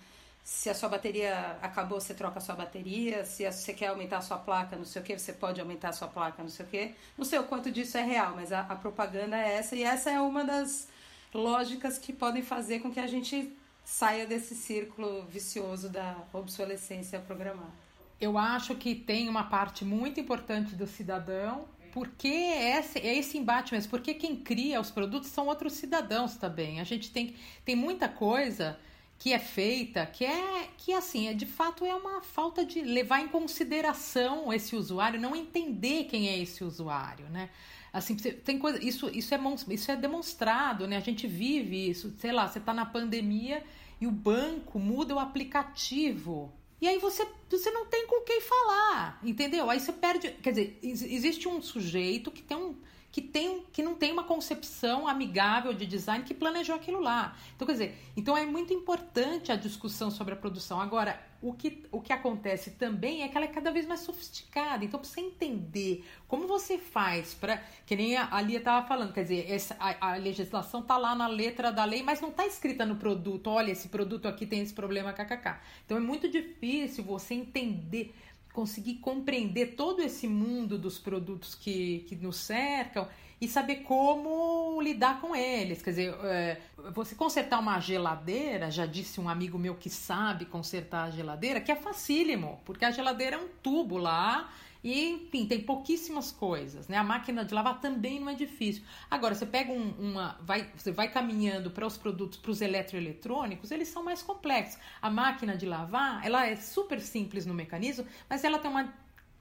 Se 0.44 0.70
a 0.70 0.76
sua 0.76 0.90
bateria 0.90 1.58
acabou, 1.60 2.00
você 2.00 2.14
troca 2.14 2.38
a 2.38 2.42
sua 2.42 2.54
bateria. 2.54 3.26
Se 3.26 3.50
você 3.52 3.74
quer 3.74 3.88
aumentar 3.88 4.18
a 4.18 4.22
sua 4.22 4.38
placa, 4.38 4.76
não 4.76 4.86
sei 4.86 5.02
o 5.02 5.06
que, 5.06 5.18
você 5.18 5.34
pode 5.34 5.60
aumentar 5.60 5.90
a 5.90 5.94
sua 5.94 6.08
placa, 6.08 6.44
não 6.44 6.50
sei 6.50 6.66
o 6.66 6.70
que. 6.70 6.96
Não 7.18 7.26
sei 7.26 7.40
o 7.40 7.46
quanto 7.46 7.72
disso 7.72 7.98
é 7.98 8.04
real, 8.04 8.34
mas 8.36 8.52
a, 8.52 8.60
a 8.62 8.76
propaganda 8.76 9.36
é 9.38 9.56
essa. 9.56 9.76
E 9.76 9.82
essa 9.82 10.12
é 10.12 10.20
uma 10.20 10.44
das 10.44 10.88
lógicas 11.34 11.98
que 11.98 12.14
podem 12.14 12.44
fazer 12.44 12.80
com 12.80 12.92
que 12.92 13.00
a 13.00 13.08
gente 13.08 13.58
saia 13.86 14.26
desse 14.26 14.56
círculo 14.56 15.26
vicioso 15.28 15.88
da 15.88 16.18
obsolescência 16.34 17.20
programada. 17.20 17.72
Eu 18.20 18.38
acho 18.38 18.76
que 18.76 18.96
tem 18.96 19.30
uma 19.30 19.44
parte 19.44 19.86
muito 19.86 20.20
importante 20.20 20.76
do 20.76 20.88
cidadão 20.88 21.66
porque 21.96 22.28
esse, 22.28 23.00
é 23.00 23.18
esse 23.18 23.38
embate 23.38 23.74
mesmo, 23.74 23.90
porque 23.90 24.14
quem 24.14 24.36
cria 24.36 24.82
os 24.82 24.92
produtos 24.92 25.30
são 25.30 25.48
outros 25.48 25.74
cidadãos 25.74 26.36
também. 26.36 26.82
A 26.82 26.84
gente 26.84 27.10
tem, 27.10 27.36
tem 27.64 27.74
muita 27.74 28.10
coisa 28.10 28.78
que 29.18 29.32
é 29.32 29.40
feita, 29.40 30.06
que 30.06 30.26
é 30.26 30.68
que 30.78 30.92
assim, 30.92 31.30
é 31.30 31.34
de 31.34 31.46
fato 31.46 31.86
é 31.86 31.96
uma 31.96 32.22
falta 32.22 32.66
de 32.66 32.82
levar 32.82 33.22
em 33.22 33.30
consideração 33.30 34.52
esse 34.52 34.76
usuário, 34.76 35.22
não 35.22 35.34
entender 35.34 36.04
quem 36.06 36.28
é 36.28 36.38
esse 36.38 36.66
usuário, 36.66 37.30
né? 37.30 37.50
Assim, 37.96 38.14
tem 38.18 38.60
coisa, 38.60 38.84
isso, 38.84 39.10
isso, 39.14 39.34
é, 39.34 39.40
isso 39.70 39.90
é 39.90 39.96
demonstrado, 39.96 40.86
né? 40.86 40.98
A 40.98 41.00
gente 41.00 41.26
vive 41.28 41.90
isso. 41.90 42.14
Sei 42.20 42.30
lá, 42.30 42.46
você 42.46 42.60
está 42.60 42.74
na 42.74 42.86
pandemia 42.86 43.64
e 44.02 44.06
o 44.06 44.12
banco 44.12 44.78
muda 44.78 45.16
o 45.16 45.20
aplicativo. 45.20 46.54
E 46.82 46.90
aí 46.90 47.00
você, 47.00 47.26
você 47.50 47.72
não 47.72 47.86
tem 47.86 48.06
com 48.06 48.22
quem 48.26 48.42
falar, 48.42 49.18
entendeu? 49.24 49.70
Aí 49.70 49.80
você 49.80 49.94
perde. 49.94 50.30
Quer 50.44 50.50
dizer, 50.50 50.80
existe 50.84 51.48
um 51.48 51.62
sujeito 51.62 52.32
que 52.32 52.44
tem 52.44 52.58
um 52.58 52.76
que, 53.16 53.22
tem, 53.22 53.64
que 53.72 53.82
não 53.82 53.96
tem 53.96 54.12
uma 54.12 54.26
concepção 54.26 55.08
amigável 55.08 55.74
de 55.74 55.86
design 55.86 56.26
que 56.26 56.34
planejou 56.34 56.76
aquilo 56.76 57.00
lá. 57.00 57.34
Então, 57.56 57.66
quer 57.66 57.72
dizer, 57.72 57.98
então 58.18 58.36
é 58.36 58.46
muito 58.46 58.74
importante 58.74 59.54
a 59.54 59.56
discussão 59.56 60.12
sobre 60.12 60.34
a 60.34 60.36
produção. 60.36 60.82
Agora, 60.82 61.18
o 61.42 61.54
que, 61.54 61.86
o 61.94 62.02
que 62.02 62.12
acontece 62.12 62.72
também 62.72 63.24
é 63.24 63.30
que 63.30 63.38
ela 63.38 63.46
é 63.46 63.48
cada 63.48 63.72
vez 63.72 63.88
mais 63.88 64.02
sofisticada. 64.02 64.84
Então, 64.84 65.00
para 65.00 65.08
você 65.08 65.22
entender 65.22 66.04
como 66.28 66.46
você 66.46 66.78
faz 66.78 67.34
para. 67.34 67.64
Que 67.86 67.96
nem 67.96 68.18
a 68.18 68.42
Lia 68.42 68.58
estava 68.58 68.86
falando, 68.86 69.14
quer 69.14 69.24
dizer, 69.24 69.50
essa, 69.50 69.78
a, 69.80 70.12
a 70.12 70.18
legislação 70.18 70.82
está 70.82 70.98
lá 70.98 71.16
na 71.16 71.28
letra 71.28 71.72
da 71.72 71.86
lei, 71.86 72.04
mas 72.04 72.20
não 72.20 72.32
está 72.32 72.46
escrita 72.46 72.86
no 72.86 72.98
produto. 72.98 73.48
Olha, 73.48 73.72
esse 73.72 73.88
produto 73.88 74.28
aqui 74.28 74.46
tem 74.46 74.60
esse 74.60 74.74
problema, 74.74 75.14
kkk. 75.14 75.56
Então, 75.86 75.96
é 75.96 76.02
muito 76.02 76.28
difícil 76.28 77.02
você 77.06 77.34
entender 77.34 78.14
conseguir 78.56 78.96
compreender 78.96 79.76
todo 79.76 80.02
esse 80.02 80.28
mundo 80.30 80.80
dos 80.80 80.98
produtos 80.98 81.54
que, 81.54 82.06
que 82.08 82.16
nos 82.16 82.38
cercam 82.38 83.06
e 83.40 83.50
saber 83.50 83.84
como 83.84 84.82
lidar 84.82 85.20
com 85.20 85.36
eles. 85.36 85.82
Quer 85.82 85.90
dizer, 85.90 86.16
é, 86.24 86.62
você 86.94 87.14
consertar 87.14 87.60
uma 87.60 87.82
geladeira, 87.82 88.72
já 88.72 88.86
disse 88.86 89.20
um 89.20 89.28
amigo 89.28 89.60
meu 89.60 89.76
que 89.76 89.90
sabe 89.90 90.46
consertar 90.46 91.04
a 91.04 91.12
geladeira, 91.12 91.60
que 91.60 91.70
é 91.70 91.76
facílimo, 91.76 92.62
porque 92.64 92.86
a 92.86 92.92
geladeira 92.92 93.36
é 93.36 93.40
um 93.40 93.50
tubo 93.62 93.98
lá 93.98 94.50
e, 94.86 95.10
enfim, 95.10 95.48
tem 95.48 95.62
pouquíssimas 95.62 96.30
coisas, 96.30 96.88
né? 96.88 96.96
A 96.96 97.04
máquina 97.04 97.44
de 97.44 97.56
lavar 97.56 97.82
também 97.82 98.20
não 98.20 98.30
é 98.30 98.36
difícil. 98.36 98.84
Agora, 99.10 99.34
você 99.34 99.44
pega 99.44 99.72
um, 99.72 99.90
uma. 99.98 100.38
Vai, 100.42 100.70
você 100.78 100.92
vai 100.92 101.12
caminhando 101.12 101.72
para 101.72 101.88
os 101.88 101.98
produtos, 101.98 102.38
para 102.38 102.52
os 102.52 102.62
eletroeletrônicos, 102.62 103.72
eles 103.72 103.88
são 103.88 104.04
mais 104.04 104.22
complexos. 104.22 104.80
A 105.02 105.10
máquina 105.10 105.58
de 105.58 105.66
lavar, 105.66 106.24
ela 106.24 106.46
é 106.46 106.56
super 106.56 107.02
simples 107.02 107.48
no 107.48 107.54
mecanismo, 107.56 108.06
mas 108.30 108.44
ela 108.44 108.60
tem 108.60 108.70
uma 108.70 108.94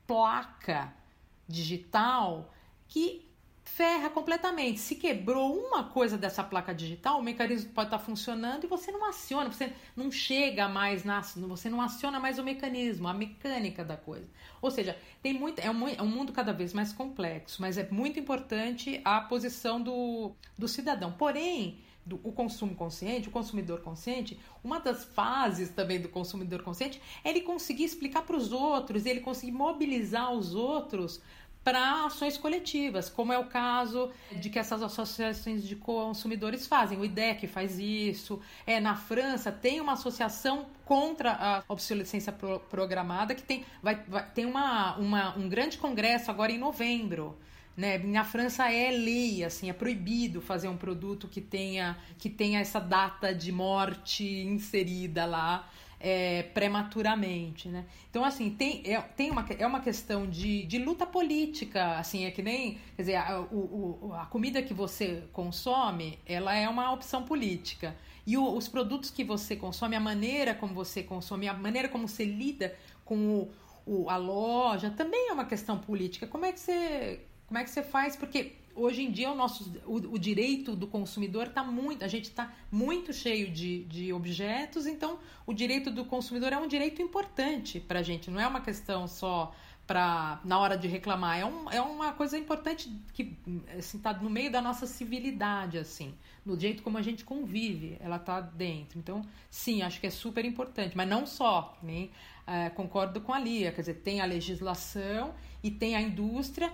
placa 0.07 0.95
digital 1.47 2.51
que 2.89 3.31
ferra 3.65 4.11
completamente. 4.11 4.79
Se 4.79 4.95
quebrou 4.95 5.57
uma 5.57 5.85
coisa 5.85 6.17
dessa 6.19 6.45
placa 6.45 6.75
digital, 6.75 7.19
o 7.19 7.23
mecanismo 7.23 7.73
pode 7.73 7.89
estar 7.89 7.99
funcionando 7.99 8.65
e 8.65 8.67
você 8.67 8.93
não 8.93 9.05
aciona, 9.05 9.51
você 9.51 9.73
não 9.97 10.11
chega 10.13 10.69
mais 10.69 11.03
na, 11.03 11.21
você 11.23 11.69
não 11.71 11.81
aciona 11.81 12.21
mais 12.21 12.39
o 12.39 12.45
mecanismo, 12.45 13.09
a 13.09 13.15
mecânica 13.15 13.85
da 13.85 13.97
coisa. 13.97 14.29
Ou 14.61 14.71
seja, 14.71 14.97
tem 15.23 15.33
muito, 15.33 15.59
é 15.59 15.71
um, 15.71 15.89
é 15.89 16.03
um 16.03 16.07
mundo 16.07 16.33
cada 16.33 16.53
vez 16.53 16.73
mais 16.73 16.93
complexo, 16.93 17.61
mas 17.61 17.79
é 17.79 17.89
muito 17.91 18.21
importante 18.21 19.01
a 19.05 19.21
posição 19.21 19.81
do, 19.81 20.33
do 20.57 20.69
cidadão. 20.69 21.13
Porém, 21.13 21.83
do, 22.05 22.21
o 22.23 22.33
consumo 22.33 22.75
consciente, 22.75 23.29
o 23.29 23.33
consumidor 23.33 23.81
consciente, 23.81 24.39
uma 24.63 24.79
das 24.79 25.05
fases 25.05 25.71
também 25.71 26.01
do 26.01 26.09
consumidor 26.09 26.63
consciente 26.63 27.01
é 27.25 27.31
ele 27.31 27.41
conseguir 27.41 27.85
explicar 27.85 28.23
para 28.23 28.37
os 28.37 28.53
outros, 28.53 29.07
ele 29.07 29.21
conseguir 29.21 29.53
mobilizar 29.53 30.33
os 30.33 30.55
outros 30.55 31.21
para 31.65 32.05
ações 32.05 32.37
coletivas, 32.37 33.09
como 33.09 33.33
é 33.33 33.39
o 33.39 33.47
caso 33.47 34.13
de 34.31 34.51
que 34.51 34.59
essas 34.59 34.83
associações 34.83 35.67
de 35.67 35.75
consumidores 35.75 36.67
fazem. 36.67 36.99
O 36.99 37.05
IDEC 37.05 37.47
faz 37.47 37.79
isso. 37.79 38.39
É, 38.67 38.79
na 38.79 38.95
França 38.95 39.51
tem 39.51 39.81
uma 39.81 39.95
associação 39.95 40.67
contra 40.85 41.33
a 41.33 41.65
obsolescência 41.67 42.31
pro 42.31 42.61
programada 42.61 43.35
que 43.35 43.43
tem, 43.43 43.65
vai, 43.83 43.97
vai, 44.07 44.29
tem 44.31 44.45
uma, 44.45 44.97
uma, 44.97 45.37
um 45.39 45.49
grande 45.49 45.79
congresso 45.79 46.31
agora 46.31 46.53
em 46.53 46.59
novembro. 46.59 47.35
Né? 47.75 47.99
Na 47.99 48.25
França 48.25 48.71
é 48.71 48.91
lei, 48.91 49.43
assim, 49.43 49.71
é 49.71 49.73
proibido 49.73 50.43
fazer 50.43 50.69
um 50.69 50.77
produto 50.77 51.27
que 51.27 51.41
tenha, 51.41 51.97
que 52.19 52.29
tenha 52.29 52.61
essa 52.61 52.79
data 52.79 53.35
de 53.35 53.51
morte 53.51 54.25
inserida 54.25 55.25
lá 55.25 55.69
é, 56.07 56.43
prematuramente, 56.43 57.67
né? 57.71 57.87
Então, 58.11 58.23
assim, 58.23 58.51
tem, 58.51 58.83
é, 58.85 59.01
tem 59.01 59.31
uma, 59.31 59.43
é 59.59 59.67
uma 59.67 59.81
questão 59.81 60.27
de, 60.27 60.65
de 60.67 60.79
luta 60.79 61.07
política, 61.07 61.97
assim, 61.97 62.27
é 62.27 62.31
que 62.31 62.43
nem, 62.43 62.79
quer 62.95 63.03
dizer, 63.03 63.17
a, 63.17 63.41
o, 63.41 64.13
a 64.13 64.27
comida 64.27 64.63
que 64.63 64.75
você 64.75 65.25
consome, 65.33 66.19
ela 66.27 66.55
é 66.55 66.69
uma 66.69 66.93
opção 66.93 67.23
política. 67.23 67.97
E 68.27 68.37
o, 68.37 68.55
os 68.55 68.69
produtos 68.69 69.11
que 69.11 69.25
você 69.25 69.57
consome, 69.57 69.97
a 69.97 70.01
maneira 70.01 70.55
como 70.55 70.75
você 70.75 71.03
consome, 71.03 71.49
a 71.49 71.55
maneira 71.55 71.89
como 71.89 72.07
você 72.07 72.27
lida 72.27 72.77
com 73.03 73.17
o, 73.17 73.51
o, 73.87 74.11
a 74.11 74.19
loja, 74.19 74.91
também 74.91 75.31
é 75.31 75.33
uma 75.33 75.47
questão 75.47 75.79
política. 75.79 76.27
Como 76.27 76.45
é 76.45 76.53
que 76.53 76.61
você, 76.61 77.21
como 77.47 77.59
é 77.59 77.65
que 77.65 77.71
você 77.71 77.83
faz? 77.83 78.15
Porque 78.15 78.53
hoje 78.75 79.03
em 79.03 79.11
dia 79.11 79.31
o 79.31 79.35
nosso 79.35 79.73
o, 79.87 80.15
o 80.15 80.19
direito 80.19 80.75
do 80.75 80.87
consumidor 80.87 81.47
está 81.47 81.63
muito 81.63 82.05
a 82.05 82.09
gente 82.09 82.25
está 82.25 82.53
muito 82.71 83.13
cheio 83.13 83.51
de, 83.51 83.85
de 83.85 84.13
objetos 84.13 84.87
então 84.87 85.19
o 85.47 85.53
direito 85.53 85.91
do 85.91 86.05
consumidor 86.05 86.53
é 86.53 86.59
um 86.59 86.67
direito 86.67 87.01
importante 87.01 87.81
para 87.81 88.01
a 88.01 88.03
gente 88.03 88.31
não 88.31 88.41
é 88.41 88.47
uma 88.47 88.61
questão 88.61 89.07
só 89.07 89.55
para 89.87 90.41
na 90.45 90.59
hora 90.59 90.77
de 90.79 90.89
reclamar 90.89 91.39
é, 91.39 91.45
um, 91.45 91.71
é 91.71 91.81
uma 91.81 92.13
coisa 92.13 92.39
importante 92.39 92.91
que 93.13 93.37
assim 93.79 93.99
tá 93.99 94.13
no 94.15 94.31
meio 94.31 94.51
da 94.51 94.61
nossa 94.61 94.87
civilidade 94.87 95.79
assim 95.79 96.15
no 96.45 96.59
jeito 96.59 96.83
como 96.83 96.97
a 96.97 97.03
gente 97.03 97.25
convive 97.25 97.97
ela 98.01 98.17
está 98.17 98.41
dentro. 98.41 98.99
Então 98.99 99.23
sim 99.51 99.83
acho 99.83 100.01
que 100.01 100.07
é 100.07 100.11
super 100.11 100.45
importante 100.45 100.97
mas 100.97 101.09
não 101.09 101.27
só 101.27 101.77
nem 101.83 102.11
é, 102.47 102.71
concordo 102.71 103.21
com 103.21 103.33
a 103.33 103.39
Lia 103.39 103.73
quer 103.73 103.83
dizer 103.83 103.95
tem 103.95 104.21
a 104.21 104.25
legislação 104.25 105.35
e 105.63 105.71
tem 105.71 105.95
a 105.97 106.01
indústria 106.01 106.73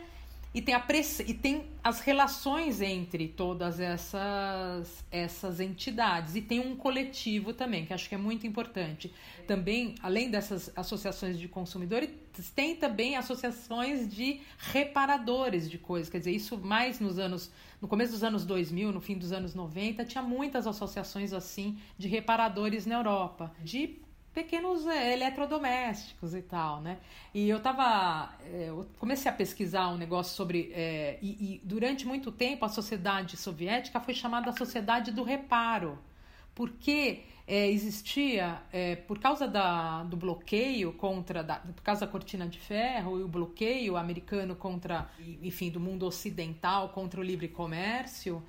e 0.52 0.60
tem, 0.60 0.74
a 0.74 0.84
e 1.26 1.34
tem 1.34 1.66
as 1.82 2.00
relações 2.00 2.80
entre 2.80 3.28
todas 3.28 3.78
essas, 3.78 5.04
essas 5.08 5.60
entidades. 5.60 6.34
E 6.34 6.42
tem 6.42 6.58
um 6.58 6.74
coletivo 6.74 7.52
também, 7.52 7.86
que 7.86 7.92
acho 7.92 8.08
que 8.08 8.16
é 8.16 8.18
muito 8.18 8.46
importante. 8.48 9.12
Também, 9.46 9.94
além 10.02 10.28
dessas 10.28 10.72
associações 10.76 11.38
de 11.38 11.46
consumidores, 11.46 12.10
tem 12.54 12.74
também 12.74 13.16
associações 13.16 14.12
de 14.12 14.40
reparadores 14.58 15.70
de 15.70 15.78
coisas. 15.78 16.10
Quer 16.10 16.18
dizer, 16.18 16.32
isso 16.32 16.58
mais 16.58 16.98
nos 16.98 17.18
anos. 17.18 17.50
No 17.80 17.86
começo 17.86 18.12
dos 18.12 18.24
anos 18.24 18.44
2000, 18.44 18.90
no 18.90 19.00
fim 19.00 19.16
dos 19.16 19.32
anos 19.32 19.54
90, 19.54 20.04
tinha 20.04 20.22
muitas 20.22 20.66
associações 20.66 21.32
assim 21.32 21.78
de 21.96 22.08
reparadores 22.08 22.86
na 22.86 22.96
Europa. 22.96 23.52
De 23.62 24.00
pequenos 24.32 24.86
é, 24.86 25.12
eletrodomésticos 25.12 26.34
e 26.34 26.42
tal, 26.42 26.80
né? 26.80 26.98
E 27.34 27.48
eu 27.48 27.60
tava, 27.60 28.32
é, 28.44 28.68
eu 28.68 28.86
comecei 28.98 29.30
a 29.30 29.34
pesquisar 29.34 29.88
um 29.88 29.96
negócio 29.96 30.34
sobre 30.34 30.70
é, 30.72 31.18
e, 31.20 31.28
e, 31.54 31.60
durante 31.64 32.06
muito 32.06 32.30
tempo 32.30 32.64
a 32.64 32.68
sociedade 32.68 33.36
soviética 33.36 34.00
foi 34.00 34.14
chamada 34.14 34.52
sociedade 34.52 35.10
do 35.10 35.24
reparo, 35.24 35.98
porque 36.54 37.24
é, 37.46 37.68
existia 37.68 38.62
por 39.08 39.18
causa 39.18 39.48
da, 39.48 40.04
do 40.04 40.16
bloqueio 40.16 40.92
contra, 40.92 41.42
da, 41.42 41.56
por 41.56 41.82
causa 41.82 42.06
da 42.06 42.12
cortina 42.12 42.46
de 42.46 42.60
ferro 42.60 43.18
e 43.18 43.22
o 43.22 43.28
bloqueio 43.28 43.96
americano 43.96 44.54
contra, 44.54 45.10
enfim, 45.42 45.70
do 45.70 45.80
mundo 45.80 46.06
ocidental 46.06 46.90
contra 46.90 47.20
o 47.20 47.24
livre 47.24 47.48
comércio, 47.48 48.42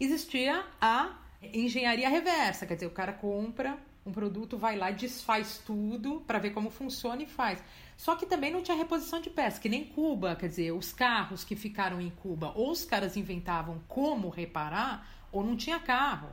existia 0.00 0.64
a 0.80 1.18
engenharia 1.52 2.08
reversa, 2.08 2.66
quer 2.66 2.74
dizer, 2.74 2.86
o 2.86 2.90
cara 2.90 3.12
compra 3.12 3.78
um 4.08 4.12
produto, 4.12 4.58
vai 4.58 4.76
lá, 4.76 4.90
desfaz 4.90 5.60
tudo 5.64 6.22
para 6.26 6.38
ver 6.38 6.50
como 6.50 6.70
funciona 6.70 7.22
e 7.22 7.26
faz. 7.26 7.62
Só 7.96 8.14
que 8.16 8.26
também 8.26 8.50
não 8.50 8.62
tinha 8.62 8.76
reposição 8.76 9.20
de 9.20 9.28
peças, 9.28 9.58
que 9.58 9.68
nem 9.68 9.84
Cuba, 9.84 10.36
quer 10.36 10.48
dizer, 10.48 10.72
os 10.72 10.92
carros 10.92 11.44
que 11.44 11.56
ficaram 11.56 12.00
em 12.00 12.10
Cuba, 12.10 12.52
ou 12.54 12.70
os 12.70 12.84
caras 12.84 13.16
inventavam 13.16 13.80
como 13.88 14.28
reparar, 14.28 15.06
ou 15.32 15.44
não 15.44 15.56
tinha 15.56 15.78
carro. 15.78 16.28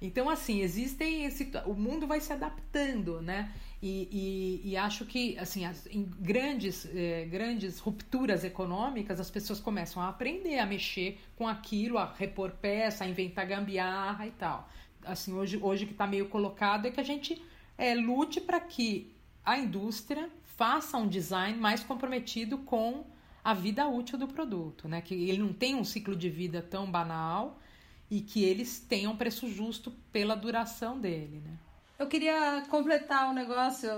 Então, 0.00 0.30
assim, 0.30 0.60
existem. 0.60 1.24
Esse, 1.24 1.50
o 1.66 1.74
mundo 1.74 2.06
vai 2.06 2.20
se 2.20 2.32
adaptando, 2.32 3.20
né? 3.20 3.52
E, 3.82 4.60
e, 4.62 4.70
e 4.70 4.76
acho 4.76 5.04
que, 5.04 5.36
assim, 5.38 5.64
as, 5.64 5.86
em 5.86 6.04
grandes, 6.20 6.86
eh, 6.94 7.26
grandes 7.30 7.78
rupturas 7.78 8.44
econômicas, 8.44 9.18
as 9.18 9.30
pessoas 9.30 9.58
começam 9.60 10.02
a 10.02 10.08
aprender 10.08 10.58
a 10.58 10.66
mexer 10.66 11.18
com 11.36 11.48
aquilo, 11.48 11.98
a 11.98 12.12
repor 12.12 12.52
peça, 12.52 13.04
a 13.04 13.08
inventar 13.08 13.46
gambiarra 13.46 14.26
e 14.26 14.30
tal 14.32 14.68
assim, 15.08 15.32
hoje, 15.32 15.58
hoje 15.60 15.86
que 15.86 15.92
está 15.92 16.06
meio 16.06 16.28
colocado 16.28 16.86
é 16.86 16.90
que 16.90 17.00
a 17.00 17.04
gente 17.04 17.42
é, 17.76 17.94
lute 17.94 18.40
para 18.40 18.60
que 18.60 19.12
a 19.44 19.58
indústria 19.58 20.28
faça 20.56 20.96
um 20.96 21.06
design 21.06 21.58
mais 21.58 21.82
comprometido 21.82 22.58
com 22.58 23.04
a 23.42 23.54
vida 23.54 23.86
útil 23.86 24.18
do 24.18 24.28
produto, 24.28 24.88
né? 24.88 25.00
Que 25.00 25.14
ele 25.14 25.38
não 25.38 25.52
tenha 25.52 25.76
um 25.76 25.84
ciclo 25.84 26.14
de 26.14 26.28
vida 26.28 26.60
tão 26.60 26.90
banal 26.90 27.58
e 28.10 28.20
que 28.20 28.42
eles 28.44 28.80
tenham 28.80 29.16
preço 29.16 29.48
justo 29.48 29.90
pela 30.12 30.34
duração 30.34 30.98
dele, 30.98 31.40
né? 31.44 31.56
Eu 31.98 32.06
queria 32.06 32.64
completar 32.68 33.28
um 33.28 33.32
negócio. 33.32 33.88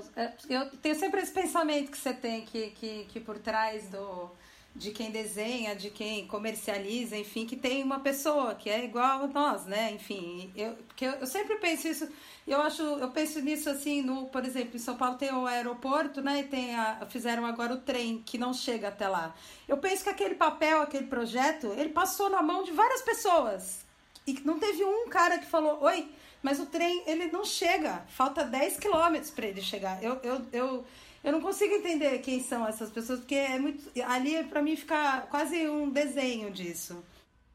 Eu 0.49 0.71
tenho 0.79 0.95
sempre 0.95 1.21
esse 1.21 1.33
pensamento 1.33 1.91
que 1.91 1.99
você 1.99 2.15
tem 2.15 2.45
que, 2.45 2.71
que, 2.71 3.05
que 3.05 3.21
por 3.21 3.39
trás 3.39 3.89
do, 3.89 4.31
de 4.75 4.93
quem 4.93 5.11
desenha, 5.11 5.75
de 5.75 5.91
quem 5.91 6.27
comercializa, 6.27 7.17
enfim, 7.17 7.45
que 7.45 7.57
tem 7.57 7.83
uma 7.83 8.01
pessoa 8.01 8.55
que 8.55 8.71
é 8.71 8.85
igual 8.85 9.25
a 9.25 9.27
nós, 9.27 9.67
né? 9.67 9.93
Enfim, 9.93 10.51
eu, 10.57 10.75
porque 10.87 11.05
eu, 11.05 11.13
eu 11.13 11.27
sempre 11.27 11.57
penso 11.57 11.89
isso, 11.89 12.09
eu 12.47 12.61
acho, 12.61 12.83
eu 12.83 13.11
penso 13.11 13.41
nisso 13.41 13.69
assim, 13.69 14.01
no, 14.01 14.27
por 14.27 14.45
exemplo, 14.45 14.77
em 14.77 14.79
São 14.79 14.97
Paulo 14.97 15.19
tem 15.19 15.33
o 15.33 15.47
aeroporto, 15.47 16.23
né? 16.23 16.41
E 16.41 16.45
tem 16.45 16.75
a, 16.75 17.07
fizeram 17.09 17.45
agora 17.45 17.75
o 17.75 17.79
trem 17.79 18.23
que 18.25 18.39
não 18.39 18.55
chega 18.55 18.89
até 18.89 19.09
lá. 19.09 19.35
Eu 19.67 19.77
penso 19.77 20.05
que 20.05 20.11
aquele 20.11 20.37
papel, 20.37 20.81
aquele 20.83 21.07
projeto, 21.07 21.67
ele 21.77 21.91
passou 21.91 22.31
na 22.31 22.43
mão 22.43 22.63
de 22.63 22.71
várias 22.71 23.03
pessoas. 23.03 23.85
E 24.27 24.39
não 24.45 24.59
teve 24.59 24.85
um 24.85 25.09
cara 25.09 25.39
que 25.39 25.47
falou, 25.47 25.83
oi, 25.83 26.09
mas 26.43 26.61
o 26.61 26.67
trem 26.67 27.03
ele 27.07 27.27
não 27.27 27.45
chega, 27.45 28.05
falta 28.09 28.45
10 28.45 28.79
quilômetros 28.79 29.31
para 29.31 29.47
ele 29.47 29.61
chegar. 29.61 30.03
Eu, 30.03 30.19
eu, 30.23 30.47
eu 30.53 30.85
eu 31.23 31.33
não 31.33 31.41
consigo 31.41 31.75
entender 31.75 32.19
quem 32.21 32.43
são 32.43 32.67
essas 32.67 32.91
pessoas, 32.91 33.21
porque 33.21 33.35
é 33.35 33.59
muito. 33.59 33.91
Ali, 34.05 34.43
para 34.45 34.63
mim, 34.63 34.77
fica 34.77 35.23
quase 35.31 35.69
um 35.69 35.91
desenho 35.91 36.51
disso. 36.51 37.05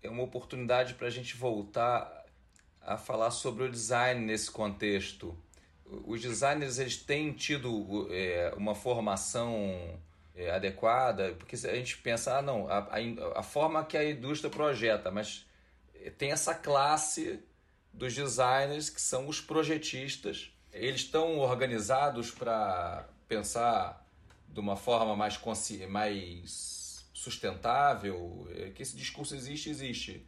É 0.04 0.10
uma 0.10 0.23
oportunidade 0.23 0.93
para 0.93 1.08
a 1.08 1.12
gente 1.12 1.36
voltar 1.36 2.25
a 2.82 2.97
falar 2.97 3.32
sobre 3.32 3.63
o 3.63 3.71
design 3.71 4.23
nesse 4.23 4.51
contexto. 4.51 5.36
Os 6.06 6.21
designers 6.21 6.78
eles 6.78 6.97
têm 6.97 7.32
tido 7.32 8.08
é, 8.12 8.54
uma 8.56 8.75
formação 8.75 9.99
é, 10.36 10.51
adequada, 10.51 11.34
porque 11.34 11.56
a 11.56 11.75
gente 11.75 11.97
pensa, 11.97 12.38
ah, 12.38 12.41
não, 12.41 12.67
a, 12.67 12.80
a, 12.80 13.39
a 13.39 13.43
forma 13.43 13.84
que 13.84 13.97
a 13.97 14.08
indústria 14.08 14.49
projeta, 14.49 15.10
mas 15.10 15.45
tem 16.17 16.32
essa 16.32 16.54
classe 16.54 17.39
dos 17.91 18.13
designers 18.13 18.89
que 18.89 19.01
são 19.01 19.28
os 19.28 19.41
projetistas. 19.41 20.51
Eles 20.71 21.01
estão 21.01 21.39
organizados 21.39 22.30
para 22.30 23.08
pensar 23.27 24.05
de 24.47 24.59
uma 24.59 24.75
forma 24.75 25.15
mais, 25.15 25.39
mais 25.89 27.05
sustentável, 27.13 28.47
é, 28.55 28.69
que 28.69 28.81
esse 28.81 28.95
discurso 28.95 29.35
existe, 29.35 29.69
existe. 29.69 30.25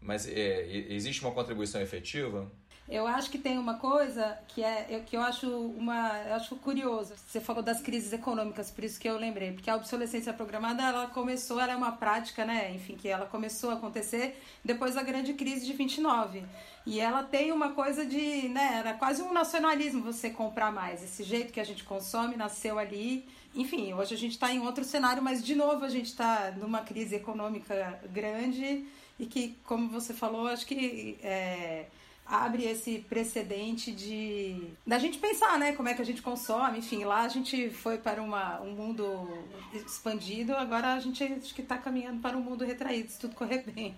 Mas 0.00 0.28
é, 0.28 0.66
existe 0.92 1.22
uma 1.22 1.32
contribuição 1.32 1.80
efetiva? 1.80 2.50
Eu 2.86 3.06
acho 3.06 3.30
que 3.30 3.38
tem 3.38 3.56
uma 3.56 3.74
coisa 3.74 4.38
que 4.48 4.62
é 4.62 5.02
que 5.06 5.16
eu 5.16 5.22
acho 5.22 5.48
uma 5.48 6.18
eu 6.26 6.34
acho 6.34 6.54
curioso. 6.56 7.14
Você 7.16 7.40
falou 7.40 7.62
das 7.62 7.80
crises 7.80 8.12
econômicas, 8.12 8.70
por 8.70 8.84
isso 8.84 9.00
que 9.00 9.08
eu 9.08 9.16
lembrei, 9.16 9.52
porque 9.52 9.70
a 9.70 9.76
obsolescência 9.76 10.34
programada 10.34 10.82
ela 10.82 11.06
começou, 11.06 11.58
ela 11.58 11.72
é 11.72 11.76
uma 11.76 11.92
prática, 11.92 12.44
né? 12.44 12.72
Enfim, 12.74 12.94
que 12.94 13.08
ela 13.08 13.24
começou 13.24 13.70
a 13.70 13.74
acontecer 13.74 14.38
depois 14.62 14.94
da 14.94 15.02
grande 15.02 15.32
crise 15.32 15.64
de 15.64 15.72
29. 15.72 16.44
E 16.86 17.00
ela 17.00 17.22
tem 17.22 17.50
uma 17.50 17.72
coisa 17.72 18.04
de, 18.04 18.48
né, 18.48 18.76
era 18.80 18.92
quase 18.92 19.22
um 19.22 19.32
nacionalismo 19.32 20.02
você 20.02 20.28
comprar 20.28 20.70
mais. 20.70 21.02
Esse 21.02 21.22
jeito 21.22 21.50
que 21.50 21.60
a 21.60 21.64
gente 21.64 21.82
consome 21.84 22.36
nasceu 22.36 22.78
ali. 22.78 23.26
Enfim, 23.54 23.94
hoje 23.94 24.14
a 24.14 24.18
gente 24.18 24.32
está 24.32 24.52
em 24.52 24.60
outro 24.60 24.84
cenário, 24.84 25.22
mas 25.22 25.42
de 25.42 25.54
novo 25.54 25.84
a 25.84 25.88
gente 25.88 26.06
está 26.08 26.52
numa 26.58 26.80
crise 26.80 27.14
econômica 27.14 27.98
grande 28.12 28.84
e 29.18 29.24
que, 29.24 29.56
como 29.64 29.88
você 29.88 30.12
falou, 30.12 30.48
acho 30.48 30.66
que 30.66 31.18
é, 31.22 31.86
abre 32.26 32.64
esse 32.64 33.00
precedente 33.00 33.92
de 33.92 34.72
da 34.86 34.98
gente 34.98 35.18
pensar, 35.18 35.58
né, 35.58 35.72
como 35.72 35.88
é 35.88 35.94
que 35.94 36.02
a 36.02 36.04
gente 36.04 36.22
consome, 36.22 36.78
enfim, 36.78 37.04
lá 37.04 37.22
a 37.22 37.28
gente 37.28 37.70
foi 37.70 37.98
para 37.98 38.22
uma, 38.22 38.60
um 38.60 38.72
mundo 38.72 39.28
expandido, 39.72 40.54
agora 40.56 40.94
a 40.94 41.00
gente 41.00 41.22
acho 41.22 41.54
que 41.54 41.62
está 41.62 41.76
caminhando 41.76 42.20
para 42.20 42.36
um 42.36 42.40
mundo 42.40 42.64
retraído, 42.64 43.10
se 43.10 43.18
tudo 43.18 43.34
correr 43.34 43.62
bem. 43.62 43.94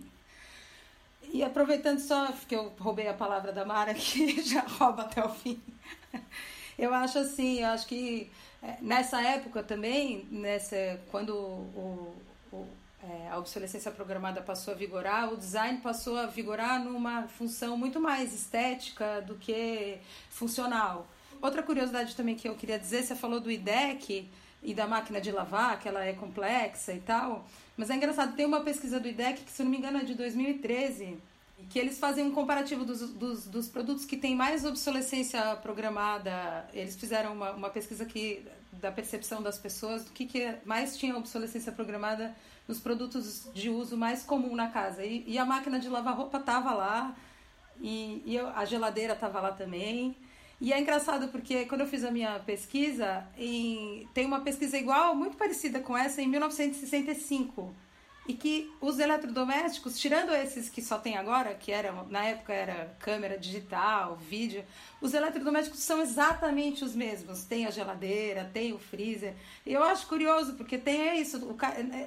E 1.33 1.43
aproveitando 1.43 1.99
só 1.99 2.33
que 2.49 2.55
eu 2.55 2.73
roubei 2.79 3.09
a 3.09 3.15
palavra 3.15 3.53
da 3.53 3.65
Mara, 3.65 3.95
que 3.95 4.43
já 4.47 4.63
rouba 4.63 5.03
até 5.03 5.25
o 5.25 5.29
fim. 5.29 5.61
Eu 6.79 6.93
acho 6.95 7.19
assim, 7.19 7.61
eu 7.61 7.69
acho 7.69 7.87
que 7.87 8.31
é, 8.63 8.77
nessa 8.81 9.21
época 9.21 9.63
também, 9.63 10.27
nessa, 10.31 11.01
quando 11.11 11.35
o, 11.35 12.15
o 12.53 12.67
é, 13.09 13.29
a 13.31 13.39
obsolescência 13.39 13.91
programada 13.91 14.41
passou 14.41 14.75
a 14.75 14.77
vigorar, 14.77 15.33
o 15.33 15.37
design 15.37 15.81
passou 15.81 16.17
a 16.17 16.27
vigorar 16.27 16.83
numa 16.83 17.29
função 17.29 17.77
muito 17.77 18.01
mais 18.01 18.35
estética 18.35 19.23
do 19.23 19.37
que 19.37 19.99
funcional. 20.29 21.07
Outra 21.41 21.63
curiosidade 21.63 22.17
também 22.17 22.35
que 22.35 22.49
eu 22.49 22.55
queria 22.55 22.79
dizer, 22.79 23.05
você 23.05 23.15
falou 23.15 23.39
do 23.39 23.51
IDEC 23.51 24.29
e 24.63 24.75
da 24.75 24.87
máquina 24.87 25.21
de 25.21 25.31
lavar, 25.31 25.79
que 25.79 25.89
ela 25.89 26.05
é 26.05 26.13
complexa 26.13 26.93
e 26.93 27.01
tal, 27.01 27.47
mas 27.77 27.91
é 27.91 27.95
engraçado, 27.95 28.35
tem 28.35 28.47
uma 28.47 28.63
pesquisa 28.63 28.99
do 28.99 29.07
IDEC, 29.07 29.43
que 29.45 29.53
se 29.53 29.63
não 29.63 29.71
me 29.71 29.77
engano 29.77 29.99
é 29.99 30.05
de 30.05 30.15
2013, 30.15 31.17
que 31.71 31.79
eles 31.79 31.99
fazem 31.99 32.25
um 32.25 32.33
comparativo 32.33 32.85
dos, 32.85 33.11
dos, 33.11 33.47
dos 33.47 33.69
produtos 33.69 34.05
que 34.05 34.17
têm 34.17 34.35
mais 34.35 34.65
obsolescência 34.65 35.57
programada. 35.57 36.69
Eles 36.73 36.97
fizeram 36.97 37.33
uma, 37.33 37.53
uma 37.53 37.71
pesquisa 37.71 38.05
que, 38.05 38.45
da 38.73 38.91
percepção 38.91 39.43
das 39.43 39.59
pessoas 39.59 40.05
do 40.05 40.11
que, 40.11 40.27
que 40.27 40.55
mais 40.65 40.97
tinha 40.97 41.17
obsolescência 41.17 41.73
programada 41.73 42.35
nos 42.67 42.79
produtos 42.81 43.49
de 43.55 43.71
uso 43.71 43.97
mais 43.97 44.23
comum 44.23 44.55
na 44.55 44.69
casa. 44.69 45.05
E, 45.05 45.25
e 45.27 45.39
a 45.39 45.45
máquina 45.45 45.79
de 45.79 45.89
lavar 45.89 46.17
roupa 46.17 46.39
estava 46.39 46.73
lá, 46.73 47.15
e, 47.81 48.23
e 48.25 48.35
eu, 48.35 48.49
a 48.49 48.65
geladeira 48.65 49.13
estava 49.13 49.41
lá 49.41 49.53
também. 49.53 50.17
E 50.61 50.73
é 50.73 50.81
engraçado 50.81 51.29
porque 51.29 51.67
quando 51.67 51.83
eu 51.83 51.87
fiz 51.87 52.03
a 52.03 52.11
minha 52.11 52.39
pesquisa, 52.41 53.27
em, 53.37 54.09
tem 54.15 54.25
uma 54.25 54.41
pesquisa 54.41 54.77
igual, 54.79 55.15
muito 55.15 55.37
parecida 55.37 55.81
com 55.81 55.97
essa, 55.97 56.23
em 56.23 56.29
1965 56.29 57.75
e 58.29 58.35
que 58.35 58.73
os 58.81 58.99
eletrodomésticos, 58.99 59.99
tirando 59.99 60.31
esses 60.33 60.69
que 60.69 60.83
só 60.83 60.99
tem 60.99 61.17
agora, 61.17 61.55
que 61.55 61.71
era 61.71 61.93
na 62.11 62.25
época 62.25 62.53
era 62.53 62.97
câmera 62.99 63.39
digital, 63.39 64.17
vídeo, 64.17 64.65
os 65.01 65.15
eletrodomésticos 65.15 65.81
são 65.81 66.01
exatamente 66.01 66.85
os 66.85 66.95
mesmos. 66.95 67.45
Tem 67.45 67.67
a 67.67 67.71
geladeira, 67.71 68.51
tem 68.53 68.73
o 68.73 68.79
freezer. 68.79 69.35
E 69.65 69.73
eu 69.73 69.83
acho 69.83 70.07
curioso 70.09 70.55
porque 70.55 70.77
tem 70.77 71.21
isso, 71.21 71.39
o, 71.39 71.57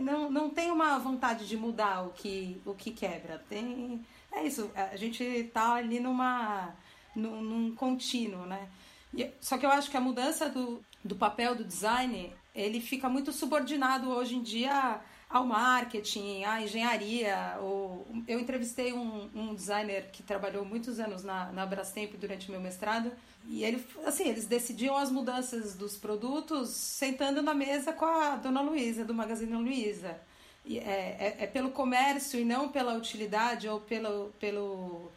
não, 0.01 0.29
não 0.29 0.49
tem 0.49 0.71
uma 0.71 0.99
vontade 0.99 1.47
de 1.47 1.55
mudar 1.55 2.05
o 2.05 2.09
que 2.09 2.61
o 2.65 2.73
que 2.73 2.91
quebra. 2.91 3.43
Tem 3.49 4.05
é 4.31 4.43
isso, 4.43 4.69
a 4.75 4.95
gente 4.97 5.49
tá 5.53 5.75
ali 5.75 5.99
numa 5.99 6.75
num, 7.15 7.41
num 7.41 7.75
contínuo, 7.75 8.45
né? 8.45 8.67
E, 9.15 9.29
só 9.39 9.57
que 9.57 9.65
eu 9.65 9.71
acho 9.71 9.89
que 9.89 9.97
a 9.97 10.01
mudança 10.01 10.49
do, 10.49 10.83
do 11.03 11.15
papel 11.15 11.55
do 11.55 11.63
design, 11.63 12.31
ele 12.53 12.81
fica 12.81 13.07
muito 13.09 13.31
subordinado 13.31 14.09
hoje 14.09 14.35
em 14.35 14.43
dia 14.43 15.01
ao 15.29 15.45
marketing, 15.45 16.43
à 16.43 16.61
engenharia. 16.61 17.57
Ou... 17.61 18.07
Eu 18.27 18.39
entrevistei 18.39 18.91
um, 18.91 19.29
um 19.35 19.53
designer 19.53 20.09
que 20.11 20.23
trabalhou 20.23 20.65
muitos 20.65 20.99
anos 20.99 21.23
na, 21.23 21.51
na 21.51 21.65
Brastemp 21.65 22.15
durante 22.15 22.49
meu 22.49 22.59
mestrado 22.59 23.11
e 23.47 23.63
ele, 23.63 23.85
assim, 24.05 24.27
eles 24.27 24.47
decidiam 24.47 24.97
as 24.97 25.11
mudanças 25.11 25.75
dos 25.75 25.95
produtos 25.95 26.69
sentando 26.69 27.41
na 27.41 27.53
mesa 27.53 27.93
com 27.93 28.05
a 28.05 28.35
dona 28.35 28.61
Luísa, 28.61 29.05
do 29.05 29.13
Magazine 29.13 29.53
Luiza. 29.53 30.19
É, 30.67 30.77
é, 30.77 31.35
é, 31.39 31.47
pelo 31.47 31.71
comércio 31.71 32.39
e 32.39 32.45
não 32.45 32.69
pela 32.69 32.93
utilidade 32.95 33.67
ou 33.67 33.79
pelo, 33.79 34.29
pelo 34.39 35.09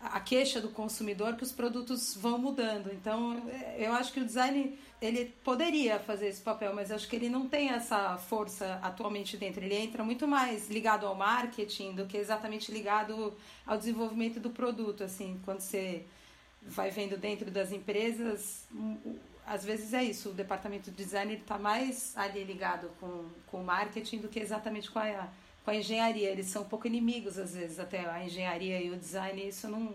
a 0.00 0.18
queixa 0.18 0.60
do 0.60 0.68
consumidor 0.70 1.36
que 1.36 1.44
os 1.44 1.52
produtos 1.52 2.16
vão 2.16 2.38
mudando. 2.38 2.92
Então, 2.92 3.40
eu 3.76 3.92
acho 3.92 4.12
que 4.12 4.20
o 4.20 4.24
design 4.24 4.76
ele 5.00 5.34
poderia 5.44 5.98
fazer 5.98 6.28
esse 6.28 6.40
papel, 6.40 6.74
mas 6.74 6.90
acho 6.90 7.08
que 7.08 7.16
ele 7.16 7.28
não 7.28 7.48
tem 7.48 7.70
essa 7.70 8.16
força 8.16 8.78
atualmente 8.82 9.36
dentro. 9.36 9.62
Ele 9.62 9.74
entra 9.74 10.02
muito 10.02 10.26
mais 10.26 10.70
ligado 10.70 11.06
ao 11.06 11.14
marketing 11.14 11.94
do 11.94 12.06
que 12.06 12.16
exatamente 12.16 12.72
ligado 12.72 13.34
ao 13.66 13.76
desenvolvimento 13.76 14.40
do 14.40 14.50
produto. 14.50 15.04
Assim, 15.04 15.40
quando 15.44 15.60
você 15.60 16.04
vai 16.62 16.90
vendo 16.90 17.16
dentro 17.16 17.50
das 17.50 17.72
empresas, 17.72 18.66
às 19.46 19.64
vezes 19.64 19.92
é 19.92 20.02
isso. 20.02 20.30
O 20.30 20.32
departamento 20.32 20.90
de 20.90 20.96
design 20.96 21.34
está 21.34 21.58
mais 21.58 22.16
ali 22.16 22.42
ligado 22.44 22.90
com, 22.98 23.26
com 23.46 23.60
o 23.60 23.64
marketing 23.64 24.18
do 24.18 24.28
que 24.28 24.40
exatamente 24.40 24.90
com 24.90 24.98
a 24.98 25.28
com 25.66 25.72
a 25.72 25.74
engenharia. 25.74 26.30
Eles 26.30 26.46
são 26.46 26.62
um 26.62 26.68
pouco 26.68 26.86
inimigos, 26.86 27.36
às 27.36 27.54
vezes, 27.54 27.80
até 27.80 28.08
a 28.08 28.24
engenharia 28.24 28.80
e 28.80 28.90
o 28.90 28.96
design. 28.96 29.46
Isso 29.46 29.68
não. 29.68 29.92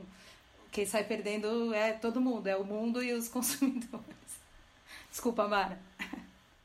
Quem 0.70 0.86
sai 0.86 1.06
perdendo 1.06 1.74
é 1.74 1.94
todo 1.94 2.22
mundo, 2.22 2.48
é 2.48 2.58
o 2.58 2.64
mundo 2.64 3.02
e 3.02 3.14
os 3.14 3.28
consumidores. 3.30 4.06
Desculpa, 5.12 5.47
Mara. 5.47 5.80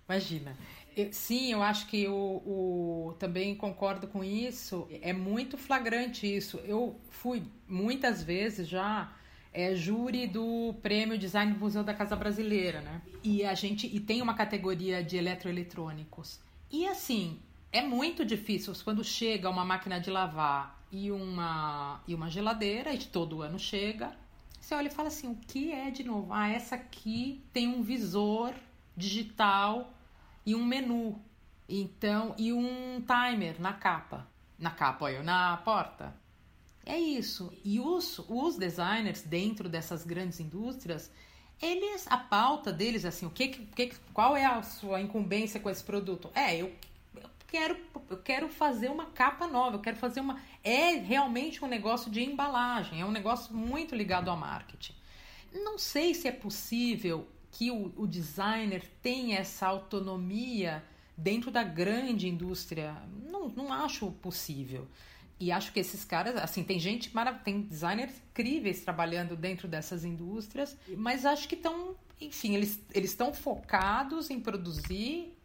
Imagina. 0.08 0.56
Eu, 0.96 1.12
sim, 1.12 1.52
eu 1.52 1.62
acho 1.62 1.86
que 1.88 2.08
o, 2.08 3.14
também 3.18 3.54
concordo 3.54 4.06
com 4.06 4.24
isso. 4.24 4.88
É 5.02 5.12
muito 5.12 5.58
flagrante 5.58 6.26
isso. 6.26 6.58
Eu 6.64 6.98
fui 7.10 7.42
muitas 7.68 8.22
vezes 8.22 8.66
já 8.66 9.12
é, 9.52 9.74
júri 9.74 10.26
do 10.26 10.74
Prêmio 10.80 11.18
Design 11.18 11.52
do 11.52 11.58
Museu 11.58 11.82
da 11.82 11.92
Casa 11.92 12.16
Brasileira, 12.16 12.80
né? 12.80 13.02
E 13.22 13.44
a 13.44 13.52
gente 13.54 13.86
e 13.94 14.00
tem 14.00 14.22
uma 14.22 14.34
categoria 14.34 15.02
de 15.02 15.16
eletroeletrônicos. 15.16 16.40
E 16.70 16.86
assim, 16.86 17.38
é 17.72 17.82
muito 17.82 18.24
difícil 18.24 18.72
quando 18.84 19.04
chega 19.04 19.50
uma 19.50 19.64
máquina 19.64 20.00
de 20.00 20.10
lavar 20.10 20.82
e 20.90 21.10
uma, 21.10 22.00
e 22.06 22.14
uma 22.14 22.30
geladeira, 22.30 22.94
e 22.94 22.98
todo 22.98 23.42
ano 23.42 23.58
chega. 23.58 24.16
Você 24.66 24.74
olha 24.74 24.88
e 24.88 24.90
fala 24.90 25.06
assim: 25.06 25.28
o 25.28 25.36
que 25.36 25.70
é 25.70 25.92
de 25.92 26.02
novo? 26.02 26.32
Ah, 26.32 26.48
essa 26.48 26.74
aqui 26.74 27.40
tem 27.52 27.68
um 27.68 27.84
visor 27.84 28.52
digital 28.96 29.94
e 30.44 30.56
um 30.56 30.64
menu. 30.64 31.22
Então, 31.68 32.34
e 32.36 32.52
um 32.52 33.00
timer 33.00 33.60
na 33.60 33.72
capa. 33.72 34.26
Na 34.58 34.72
capa, 34.72 35.04
olha, 35.04 35.22
na 35.22 35.56
porta. 35.58 36.12
É 36.84 36.98
isso. 36.98 37.52
E 37.64 37.78
os, 37.78 38.18
os 38.28 38.56
designers 38.56 39.22
dentro 39.22 39.68
dessas 39.68 40.04
grandes 40.04 40.40
indústrias, 40.40 41.12
eles, 41.62 42.04
a 42.08 42.16
pauta 42.16 42.72
deles, 42.72 43.04
assim, 43.04 43.24
o 43.24 43.30
que, 43.30 43.46
que, 43.46 43.92
qual 44.12 44.36
é 44.36 44.46
a 44.46 44.62
sua 44.62 45.00
incumbência 45.00 45.60
com 45.60 45.70
esse 45.70 45.84
produto? 45.84 46.28
É, 46.34 46.56
eu 46.56 46.74
quero, 47.46 47.76
eu 48.10 48.18
quero 48.18 48.48
fazer 48.48 48.90
uma 48.90 49.06
capa 49.06 49.46
nova, 49.46 49.76
eu 49.76 49.80
quero 49.80 49.96
fazer 49.96 50.20
uma. 50.20 50.40
É 50.62 50.92
realmente 50.92 51.64
um 51.64 51.68
negócio 51.68 52.10
de 52.10 52.22
embalagem, 52.22 53.00
é 53.00 53.04
um 53.04 53.10
negócio 53.10 53.54
muito 53.54 53.94
ligado 53.94 54.28
ao 54.28 54.36
marketing. 54.36 54.94
Não 55.52 55.78
sei 55.78 56.14
se 56.14 56.28
é 56.28 56.32
possível 56.32 57.26
que 57.50 57.70
o, 57.70 57.92
o 57.96 58.06
designer 58.06 58.84
tenha 59.00 59.38
essa 59.38 59.66
autonomia 59.66 60.84
dentro 61.16 61.50
da 61.50 61.62
grande 61.62 62.28
indústria. 62.28 62.94
Não, 63.24 63.48
não 63.48 63.72
acho 63.72 64.10
possível. 64.10 64.86
E 65.38 65.52
acho 65.52 65.72
que 65.72 65.80
esses 65.80 66.04
caras, 66.04 66.36
assim, 66.36 66.64
tem 66.64 66.78
gente, 66.78 67.12
tem 67.44 67.60
designers 67.60 68.14
incríveis 68.30 68.80
trabalhando 68.80 69.36
dentro 69.36 69.68
dessas 69.68 70.04
indústrias, 70.04 70.76
mas 70.96 71.26
acho 71.26 71.46
que 71.46 71.54
estão, 71.54 71.94
enfim, 72.18 72.54
eles 72.54 72.80
estão 72.94 73.34
focados 73.34 74.30
em 74.30 74.40
produzir 74.40 75.35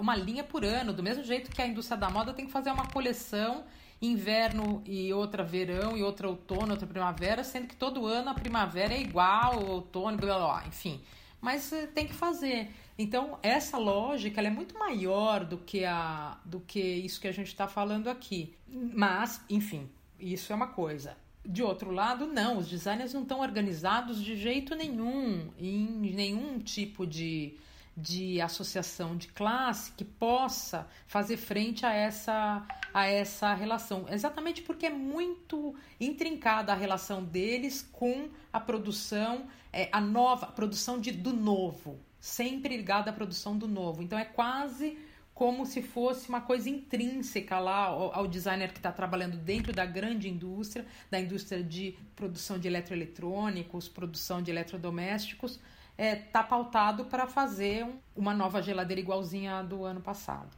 uma 0.00 0.16
linha 0.16 0.42
por 0.42 0.64
ano, 0.64 0.92
do 0.92 1.02
mesmo 1.02 1.22
jeito 1.22 1.50
que 1.50 1.60
a 1.60 1.66
indústria 1.66 1.98
da 1.98 2.10
moda 2.10 2.32
tem 2.32 2.46
que 2.46 2.52
fazer 2.52 2.70
uma 2.70 2.86
coleção 2.86 3.64
inverno 4.00 4.82
e 4.84 5.12
outra 5.12 5.44
verão 5.44 5.96
e 5.96 6.02
outra 6.02 6.28
outono, 6.28 6.72
outra 6.72 6.86
primavera, 6.86 7.44
sendo 7.44 7.68
que 7.68 7.76
todo 7.76 8.06
ano 8.06 8.30
a 8.30 8.34
primavera 8.34 8.92
é 8.92 9.00
igual, 9.00 9.64
outono, 9.64 10.16
blá, 10.16 10.36
blá, 10.36 10.46
blá, 10.46 10.66
enfim. 10.66 11.00
Mas 11.40 11.72
eh, 11.72 11.86
tem 11.86 12.06
que 12.06 12.14
fazer. 12.14 12.70
Então, 12.98 13.38
essa 13.42 13.78
lógica 13.78 14.40
é 14.40 14.50
muito 14.50 14.78
maior 14.78 15.44
do 15.44 15.58
que, 15.58 15.84
a, 15.84 16.38
do 16.44 16.60
que 16.60 16.80
isso 16.80 17.20
que 17.20 17.28
a 17.28 17.32
gente 17.32 17.48
está 17.48 17.66
falando 17.66 18.08
aqui. 18.08 18.54
Mas, 18.68 19.44
enfim, 19.48 19.88
isso 20.18 20.52
é 20.52 20.56
uma 20.56 20.68
coisa. 20.68 21.16
De 21.44 21.62
outro 21.62 21.90
lado, 21.90 22.26
não, 22.26 22.58
os 22.58 22.68
designers 22.68 23.12
não 23.12 23.22
estão 23.22 23.40
organizados 23.40 24.22
de 24.22 24.36
jeito 24.36 24.76
nenhum, 24.76 25.50
em 25.58 25.86
nenhum 26.14 26.60
tipo 26.60 27.04
de, 27.04 27.56
de 27.96 28.40
associação 28.40 29.16
de 29.16 29.28
classe 29.28 29.92
que 29.92 30.04
possa 30.04 30.88
fazer 31.06 31.36
frente 31.36 31.84
a 31.84 31.92
essa, 31.92 32.66
a 32.92 33.06
essa 33.06 33.52
relação. 33.54 34.06
Exatamente 34.08 34.62
porque 34.62 34.86
é 34.86 34.90
muito 34.90 35.74
intrincada 36.00 36.72
a 36.72 36.76
relação 36.76 37.22
deles 37.22 37.88
com 37.92 38.30
a 38.52 38.58
produção, 38.58 39.46
é, 39.72 39.88
a 39.92 40.00
nova 40.00 40.46
a 40.46 40.52
produção 40.52 41.00
de, 41.00 41.12
do 41.12 41.32
novo, 41.32 42.00
sempre 42.18 42.76
ligada 42.76 43.10
à 43.10 43.12
produção 43.12 43.56
do 43.56 43.68
novo. 43.68 44.02
Então 44.02 44.18
é 44.18 44.24
quase 44.24 44.98
como 45.34 45.64
se 45.64 45.82
fosse 45.82 46.28
uma 46.28 46.40
coisa 46.40 46.68
intrínseca 46.68 47.58
lá 47.58 47.86
ao, 47.86 48.14
ao 48.14 48.28
designer 48.28 48.70
que 48.72 48.78
está 48.78 48.92
trabalhando 48.92 49.36
dentro 49.36 49.72
da 49.72 49.84
grande 49.84 50.28
indústria, 50.28 50.86
da 51.10 51.18
indústria 51.18 51.62
de 51.62 51.96
produção 52.14 52.58
de 52.58 52.68
eletroeletrônicos, 52.68 53.88
produção 53.88 54.42
de 54.42 54.50
eletrodomésticos, 54.50 55.58
é, 55.96 56.16
tá 56.16 56.42
pautado 56.42 57.04
para 57.06 57.26
fazer 57.26 57.84
um, 57.84 57.98
uma 58.16 58.34
nova 58.34 58.62
geladeira 58.62 59.00
igualzinha 59.00 59.58
à 59.58 59.62
do 59.62 59.84
ano 59.84 60.00
passado. 60.00 60.56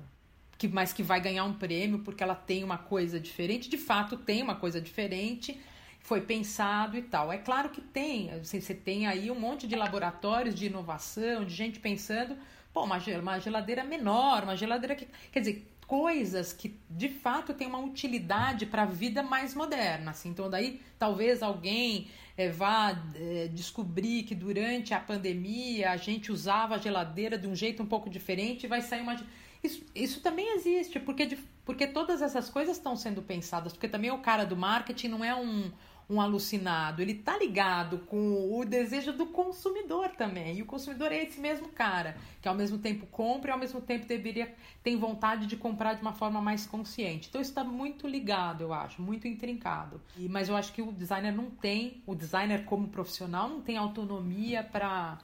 Que, 0.56 0.68
mas 0.68 0.92
que 0.92 1.02
vai 1.02 1.20
ganhar 1.20 1.44
um 1.44 1.54
prêmio 1.54 1.98
porque 2.00 2.22
ela 2.22 2.34
tem 2.34 2.62
uma 2.62 2.78
coisa 2.78 3.18
diferente. 3.18 3.68
De 3.68 3.76
fato, 3.76 4.16
tem 4.16 4.42
uma 4.42 4.54
coisa 4.54 4.80
diferente, 4.80 5.60
foi 6.00 6.20
pensado 6.20 6.96
e 6.96 7.02
tal. 7.02 7.32
É 7.32 7.38
claro 7.38 7.70
que 7.70 7.80
tem, 7.80 8.30
assim, 8.30 8.60
você 8.60 8.74
tem 8.74 9.06
aí 9.06 9.30
um 9.30 9.38
monte 9.38 9.66
de 9.66 9.74
laboratórios 9.74 10.54
de 10.54 10.66
inovação, 10.66 11.44
de 11.44 11.54
gente 11.54 11.80
pensando, 11.80 12.36
pô, 12.72 12.84
uma, 12.84 12.98
geladeira 13.38 13.82
menor, 13.82 14.44
uma 14.44 14.56
geladeira 14.56 14.94
que. 14.94 15.08
Quer 15.32 15.40
dizer, 15.40 15.73
coisas 15.94 16.52
que 16.52 16.76
de 16.90 17.09
fato 17.09 17.54
têm 17.54 17.68
uma 17.68 17.78
utilidade 17.78 18.66
para 18.66 18.83
a 18.83 18.85
vida 18.85 19.22
mais 19.22 19.54
moderna. 19.54 20.11
Assim. 20.11 20.28
Então, 20.28 20.50
daí 20.50 20.80
talvez 20.98 21.40
alguém 21.40 22.09
é, 22.37 22.48
vá 22.48 23.00
é, 23.14 23.46
descobrir 23.46 24.24
que 24.24 24.35
durante 24.35 24.92
a 24.92 24.98
pandemia 24.98 25.92
a 25.92 25.96
gente 25.96 26.33
usava 26.33 26.74
a 26.74 26.78
geladeira 26.78 27.38
de 27.38 27.46
um 27.46 27.54
jeito 27.54 27.80
um 27.80 27.87
pouco 27.87 28.11
diferente 28.11 28.64
e 28.64 28.66
vai 28.66 28.83
sair 28.83 29.02
uma. 29.02 29.14
Isso, 29.62 29.87
isso 29.94 30.20
também 30.20 30.57
existe, 30.57 30.98
porque, 30.98 31.26
de, 31.26 31.37
porque 31.64 31.87
todas 31.87 32.20
essas 32.22 32.50
coisas 32.50 32.76
estão 32.76 32.96
sendo 32.96 33.22
pensadas, 33.22 33.72
porque 33.72 33.87
também 33.87 34.11
o 34.11 34.18
cara 34.18 34.44
do 34.44 34.57
marketing 34.57 35.07
não 35.07 35.24
é 35.24 35.33
um 35.33 35.70
um 36.08 36.20
alucinado, 36.20 37.00
ele 37.00 37.14
tá 37.14 37.38
ligado 37.38 37.98
com 38.06 38.58
o 38.58 38.64
desejo 38.64 39.12
do 39.12 39.26
consumidor 39.26 40.10
também. 40.10 40.58
E 40.58 40.62
o 40.62 40.66
consumidor 40.66 41.12
é 41.12 41.22
esse 41.22 41.40
mesmo 41.40 41.68
cara, 41.68 42.16
que 42.42 42.48
ao 42.48 42.54
mesmo 42.54 42.78
tempo 42.78 43.06
compra 43.06 43.50
e 43.50 43.52
ao 43.52 43.58
mesmo 43.58 43.80
tempo 43.80 44.06
deveria 44.06 44.54
tem 44.82 44.98
vontade 44.98 45.46
de 45.46 45.56
comprar 45.56 45.94
de 45.94 46.02
uma 46.02 46.12
forma 46.12 46.42
mais 46.42 46.66
consciente. 46.66 47.28
Então 47.28 47.40
isso 47.40 47.50
está 47.50 47.64
muito 47.64 48.06
ligado, 48.06 48.60
eu 48.60 48.72
acho, 48.74 49.00
muito 49.00 49.26
intrincado. 49.26 50.00
E, 50.18 50.28
mas 50.28 50.48
eu 50.48 50.56
acho 50.56 50.72
que 50.72 50.82
o 50.82 50.92
designer 50.92 51.32
não 51.32 51.50
tem, 51.50 52.02
o 52.06 52.14
designer 52.14 52.64
como 52.64 52.88
profissional 52.88 53.48
não 53.48 53.62
tem 53.62 53.78
autonomia 53.78 54.62
para 54.62 55.18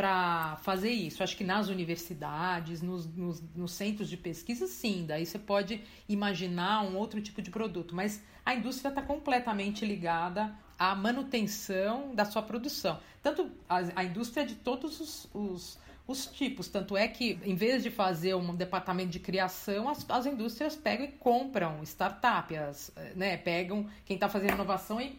para 0.00 0.56
fazer 0.62 0.92
isso. 0.92 1.22
Acho 1.22 1.36
que 1.36 1.44
nas 1.44 1.68
universidades, 1.68 2.80
nos, 2.80 3.04
nos, 3.14 3.42
nos, 3.54 3.72
centros 3.72 4.08
de 4.08 4.16
pesquisa, 4.16 4.66
sim, 4.66 5.04
daí 5.06 5.26
você 5.26 5.38
pode 5.38 5.82
imaginar 6.08 6.80
um 6.84 6.96
outro 6.96 7.20
tipo 7.20 7.42
de 7.42 7.50
produto, 7.50 7.94
mas 7.94 8.22
a 8.42 8.54
indústria 8.54 8.88
está 8.88 9.02
completamente 9.02 9.84
ligada 9.84 10.56
à 10.78 10.94
manutenção 10.94 12.14
da 12.14 12.24
sua 12.24 12.40
produção. 12.40 12.98
Tanto 13.22 13.50
a, 13.68 13.80
a 13.96 14.02
indústria 14.02 14.46
de 14.46 14.54
todos 14.54 15.00
os, 15.00 15.28
os, 15.34 15.78
os, 16.06 16.24
tipos. 16.28 16.68
Tanto 16.68 16.96
é 16.96 17.06
que, 17.06 17.38
em 17.44 17.54
vez 17.54 17.82
de 17.82 17.90
fazer 17.90 18.34
um 18.34 18.54
departamento 18.54 19.10
de 19.10 19.20
criação, 19.20 19.86
as, 19.86 20.08
as 20.08 20.24
indústrias 20.24 20.74
pegam 20.76 21.04
e 21.04 21.12
compram 21.12 21.82
startups, 21.82 22.90
né? 23.14 23.36
Pegam 23.36 23.86
quem 24.06 24.14
está 24.14 24.30
fazendo 24.30 24.54
inovação 24.54 24.98
e 24.98 25.18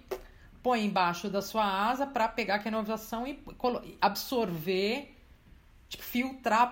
põe 0.61 0.85
embaixo 0.85 1.29
da 1.29 1.41
sua 1.41 1.65
asa 1.65 2.05
para 2.05 2.27
pegar 2.27 2.55
aquela 2.55 2.77
inovação 2.77 3.25
e 3.25 3.39
absorver, 3.99 5.15
tipo, 5.89 6.03
filtrar, 6.03 6.71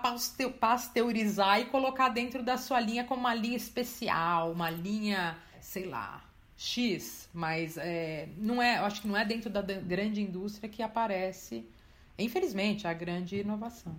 pasteurizar 0.58 1.60
e 1.60 1.66
colocar 1.66 2.08
dentro 2.08 2.42
da 2.42 2.56
sua 2.56 2.80
linha 2.80 3.04
como 3.04 3.20
uma 3.20 3.34
linha 3.34 3.56
especial, 3.56 4.52
uma 4.52 4.70
linha, 4.70 5.36
sei 5.60 5.86
lá, 5.86 6.24
X, 6.56 7.28
mas 7.32 7.76
é, 7.78 8.28
não 8.36 8.62
é, 8.62 8.76
acho 8.76 9.02
que 9.02 9.08
não 9.08 9.16
é 9.16 9.24
dentro 9.24 9.48
da 9.48 9.62
grande 9.62 10.20
indústria 10.20 10.68
que 10.68 10.82
aparece, 10.82 11.66
infelizmente, 12.18 12.86
a 12.86 12.92
grande 12.92 13.36
inovação. 13.36 13.96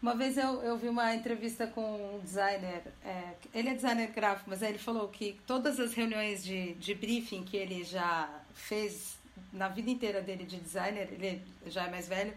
Uma 0.00 0.14
vez 0.14 0.38
eu, 0.38 0.62
eu 0.62 0.78
vi 0.78 0.88
uma 0.88 1.12
entrevista 1.12 1.66
com 1.66 2.14
um 2.14 2.20
designer, 2.20 2.82
é, 3.04 3.34
ele 3.52 3.70
é 3.70 3.74
designer 3.74 4.12
gráfico, 4.12 4.48
mas 4.48 4.62
ele 4.62 4.78
falou 4.78 5.08
que 5.08 5.38
todas 5.44 5.80
as 5.80 5.92
reuniões 5.92 6.42
de, 6.42 6.74
de 6.74 6.94
briefing 6.94 7.42
que 7.42 7.56
ele 7.56 7.82
já 7.82 8.30
fez 8.54 9.17
na 9.52 9.68
vida 9.68 9.90
inteira 9.90 10.20
dele 10.20 10.44
de 10.44 10.58
designer, 10.58 11.08
ele 11.12 11.42
já 11.66 11.84
é 11.84 11.90
mais 11.90 12.08
velho, 12.08 12.34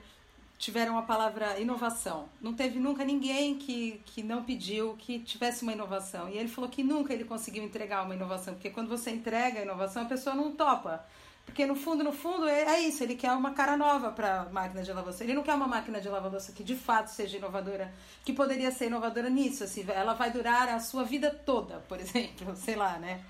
tiveram 0.58 0.97
a 0.97 1.02
palavra 1.02 1.60
inovação. 1.60 2.30
Não 2.39 2.54
teve 2.54 2.80
nunca 2.80 3.04
ninguém 3.04 3.58
que, 3.58 4.00
que 4.06 4.21
não 4.21 4.43
pediu 4.43 4.95
que 4.95 5.19
tivesse 5.19 5.63
uma 5.63 5.74
inovação. 5.74 6.30
E 6.30 6.38
ele 6.38 6.47
falou 6.47 6.69
que 6.69 6.84
nunca 6.84 7.12
ele 7.13 7.24
conseguiu 7.24 7.63
entregar 7.63 8.04
uma 8.04 8.13
inovação, 8.13 8.54
porque 8.54 8.69
quando 8.69 8.88
você 8.88 9.10
entrega 9.10 9.60
a 9.60 9.63
inovação, 9.63 10.04
a 10.04 10.06
pessoa 10.06 10.36
não 10.36 10.52
topa. 10.52 11.04
Porque 11.45 11.65
no 11.65 11.76
fundo, 11.76 12.04
no 12.04 12.13
fundo, 12.13 12.47
é, 12.47 12.62
é 12.76 12.80
isso, 12.82 13.04
ele 13.04 13.15
quer 13.15 13.32
uma 13.34 13.52
cara 13.54 13.76
nova 13.76 14.12
para 14.12 14.41
a 14.41 14.50
máquina 14.50 14.84
de 14.84 14.89
lavar 14.89 15.06
louça. 15.06 15.24
Ele 15.24 15.34
não 15.34 15.43
quer 15.43 15.56
uma 15.56 15.67
máquina 15.67 16.00
de 16.00 16.08
lavar 16.08 16.32
louça 16.32 16.52
que 16.52 16.63
de 16.63 16.76
fato 16.76 17.08
seja 17.08 17.38
inovadora, 17.38 17.91
que 18.24 18.32
poderia 18.32 18.71
ser 18.71 18.86
inovadora 18.86 19.30
nisso, 19.30 19.63
assim, 19.63 19.84
ela 19.89 20.13
vai 20.13 20.32
durar 20.32 20.69
a 20.69 20.80
sua 20.80 21.04
vida 21.04 21.32
toda, 21.32 21.80
por 21.89 22.00
exemplo, 22.00 22.56
sei 22.56 22.76
lá, 22.76 23.00
né? 23.00 23.21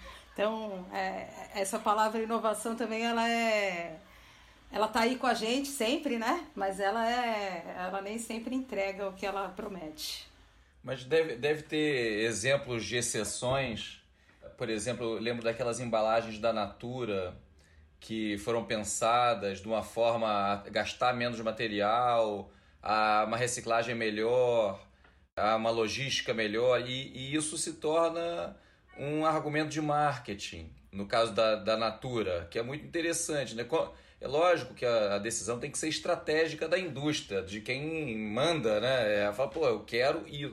Então, 0.41 0.88
é, 0.91 1.27
essa 1.54 1.77
palavra 1.77 2.19
inovação 2.19 2.75
também 2.75 3.06
ela 3.06 3.30
é 3.30 3.99
ela 4.71 4.88
tá 4.88 5.01
aí 5.01 5.15
com 5.15 5.27
a 5.27 5.36
gente 5.36 5.67
sempre, 5.67 6.17
né? 6.17 6.47
Mas 6.56 6.80
ela 6.80 7.08
é 7.08 7.75
ela 7.77 8.01
nem 8.01 8.17
sempre 8.17 8.56
entrega 8.56 9.08
o 9.08 9.13
que 9.13 9.23
ela 9.23 9.49
promete. 9.49 10.27
Mas 10.84 11.04
deve, 11.04 11.36
deve 11.36 11.62
ter 11.62 12.23
exemplos 12.23 12.84
de 12.84 12.95
exceções. 12.95 14.01
Por 14.58 14.67
exemplo, 14.67 15.15
eu 15.17 15.21
lembro 15.21 15.43
daquelas 15.43 15.80
embalagens 15.80 16.39
da 16.39 16.51
Natura 16.51 17.38
que 17.99 18.36
foram 18.39 18.65
pensadas 18.65 19.62
de 19.62 19.67
uma 19.67 19.84
forma 19.84 20.27
a 20.27 20.56
gastar 20.71 21.13
menos 21.13 21.39
material, 21.39 22.49
a 22.82 23.25
uma 23.27 23.38
reciclagem 23.38 23.93
melhor, 23.93 24.84
a 25.36 25.56
uma 25.56 25.69
logística 25.69 26.34
melhor, 26.34 26.82
e, 26.82 27.12
e 27.15 27.36
isso 27.36 27.60
se 27.60 27.73
torna 27.73 28.58
um 29.01 29.25
argumento 29.25 29.69
de 29.69 29.81
marketing, 29.81 30.69
no 30.91 31.07
caso 31.07 31.33
da, 31.33 31.55
da 31.55 31.75
Natura, 31.75 32.47
que 32.51 32.59
é 32.59 32.63
muito 32.63 32.85
interessante. 32.85 33.55
Né? 33.55 33.65
É 34.19 34.27
lógico 34.27 34.75
que 34.75 34.85
a, 34.85 35.15
a 35.15 35.17
decisão 35.17 35.59
tem 35.59 35.71
que 35.71 35.77
ser 35.79 35.87
estratégica 35.87 36.67
da 36.67 36.77
indústria, 36.77 37.41
de 37.41 37.61
quem 37.61 38.15
manda, 38.15 38.79
né? 38.79 39.23
É, 39.23 39.33
fala, 39.33 39.49
pô, 39.49 39.65
eu 39.65 39.79
quero 39.83 40.27
ir. 40.27 40.52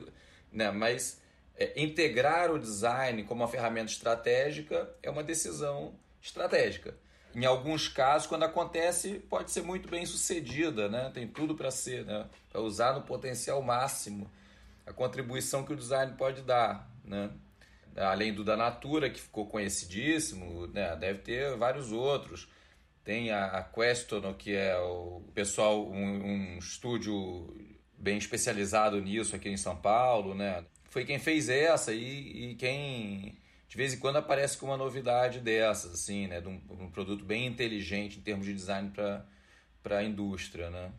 Né? 0.51 0.71
Mas 0.71 1.21
é, 1.55 1.79
integrar 1.79 2.51
o 2.51 2.57
design 2.57 3.23
como 3.23 3.43
uma 3.43 3.47
ferramenta 3.47 3.91
estratégica 3.91 4.89
é 5.03 5.11
uma 5.11 5.23
decisão 5.23 5.93
estratégica. 6.19 6.95
Em 7.35 7.45
alguns 7.45 7.87
casos, 7.87 8.27
quando 8.27 8.43
acontece, 8.43 9.19
pode 9.29 9.51
ser 9.51 9.61
muito 9.61 9.87
bem 9.87 10.03
sucedida, 10.07 10.89
né? 10.89 11.11
tem 11.13 11.27
tudo 11.27 11.53
para 11.53 11.69
ser, 11.69 12.03
né? 12.03 12.25
para 12.51 12.61
usar 12.61 12.93
no 12.93 13.03
potencial 13.03 13.61
máximo 13.61 14.27
a 14.87 14.91
contribuição 14.91 15.63
que 15.63 15.71
o 15.71 15.75
design 15.75 16.15
pode 16.17 16.41
dar. 16.41 16.89
Né? 17.05 17.29
Além 18.03 18.33
do 18.33 18.43
da 18.43 18.55
Natura, 18.55 19.09
que 19.09 19.19
ficou 19.19 19.47
conhecidíssimo, 19.47 20.67
né? 20.67 20.95
deve 20.95 21.19
ter 21.19 21.55
vários 21.57 21.91
outros. 21.91 22.47
Tem 23.03 23.31
a, 23.31 23.45
a 23.45 23.63
Questono, 23.63 24.33
que 24.33 24.55
é 24.55 24.77
o 24.77 25.21
pessoal, 25.33 25.89
um, 25.89 26.55
um 26.55 26.57
estúdio 26.59 27.55
bem 27.97 28.17
especializado 28.17 29.01
nisso 29.01 29.35
aqui 29.35 29.49
em 29.49 29.57
São 29.57 29.75
Paulo, 29.75 30.33
né? 30.35 30.63
foi 30.89 31.05
quem 31.05 31.19
fez 31.19 31.49
essa 31.49 31.93
e, 31.93 32.51
e 32.51 32.55
quem 32.55 33.37
de 33.67 33.77
vez 33.77 33.93
em 33.93 33.99
quando 33.99 34.17
aparece 34.17 34.57
com 34.57 34.65
uma 34.65 34.77
novidade 34.77 35.39
dessas, 35.39 35.93
assim, 35.93 36.25
né? 36.25 36.41
De 36.41 36.47
um, 36.47 36.59
um 36.71 36.89
produto 36.89 37.23
bem 37.23 37.45
inteligente 37.45 38.17
em 38.17 38.21
termos 38.21 38.47
de 38.47 38.53
design 38.53 38.91
para 38.91 39.97
a 39.99 40.03
indústria, 40.03 40.71
né? 40.71 40.91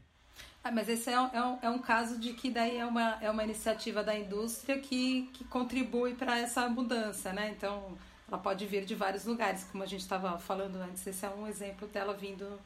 Ah, 0.62 0.70
mas 0.70 0.88
esse 0.88 1.10
é 1.10 1.18
um, 1.18 1.26
é, 1.32 1.42
um, 1.42 1.58
é 1.62 1.70
um 1.70 1.78
caso 1.78 2.18
de 2.18 2.34
que 2.34 2.50
daí 2.50 2.76
é 2.76 2.84
uma, 2.84 3.18
é 3.22 3.30
uma 3.30 3.42
iniciativa 3.42 4.02
da 4.04 4.16
indústria 4.16 4.78
que, 4.78 5.30
que 5.32 5.42
contribui 5.44 6.14
para 6.14 6.38
essa 6.38 6.68
mudança, 6.68 7.32
né? 7.32 7.50
Então, 7.56 7.96
ela 8.28 8.38
pode 8.38 8.66
vir 8.66 8.84
de 8.84 8.94
vários 8.94 9.24
lugares, 9.24 9.64
como 9.64 9.82
a 9.82 9.86
gente 9.86 10.02
estava 10.02 10.38
falando 10.38 10.76
antes. 10.76 11.06
Esse 11.06 11.24
é 11.24 11.30
um 11.30 11.46
exemplo 11.46 11.88
dela 11.88 12.12
vindo 12.12 12.60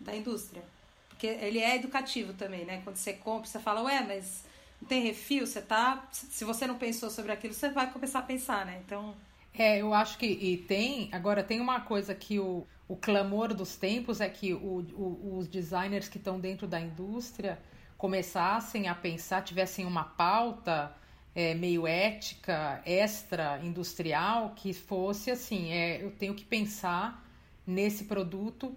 da 0.00 0.16
indústria. 0.16 0.62
Porque 1.10 1.26
ele 1.26 1.58
é 1.58 1.76
educativo 1.76 2.32
também, 2.32 2.64
né? 2.64 2.80
Quando 2.82 2.96
você 2.96 3.12
compra, 3.12 3.46
você 3.46 3.60
fala, 3.60 3.82
ué, 3.82 4.02
mas 4.02 4.44
não 4.80 4.88
tem 4.88 5.02
refil? 5.02 5.46
Você 5.46 5.60
tá... 5.60 6.08
Se 6.12 6.44
você 6.44 6.66
não 6.66 6.76
pensou 6.76 7.10
sobre 7.10 7.30
aquilo, 7.30 7.52
você 7.52 7.68
vai 7.68 7.92
começar 7.92 8.20
a 8.20 8.22
pensar, 8.22 8.64
né? 8.64 8.80
Então... 8.84 9.14
É, 9.56 9.80
eu 9.80 9.94
acho 9.94 10.18
que 10.18 10.26
e 10.26 10.56
tem. 10.56 11.08
Agora, 11.12 11.44
tem 11.44 11.60
uma 11.60 11.80
coisa 11.80 12.12
que 12.12 12.40
o, 12.40 12.66
o 12.86 12.96
clamor 12.96 13.54
dos 13.54 13.76
tempos 13.76 14.20
é 14.20 14.28
que 14.28 14.52
o, 14.52 14.80
o, 14.94 15.38
os 15.38 15.48
designers 15.48 16.08
que 16.08 16.18
estão 16.18 16.38
dentro 16.38 16.66
da 16.66 16.80
indústria 16.80 17.58
começassem 17.96 18.88
a 18.88 18.94
pensar, 18.94 19.42
tivessem 19.42 19.86
uma 19.86 20.04
pauta 20.04 20.94
é, 21.34 21.54
meio 21.54 21.86
ética, 21.86 22.82
extra 22.84 23.58
industrial, 23.62 24.52
que 24.54 24.72
fosse 24.72 25.30
assim: 25.30 25.72
é, 25.72 26.02
eu 26.02 26.10
tenho 26.10 26.34
que 26.34 26.44
pensar 26.44 27.24
nesse 27.66 28.04
produto 28.04 28.76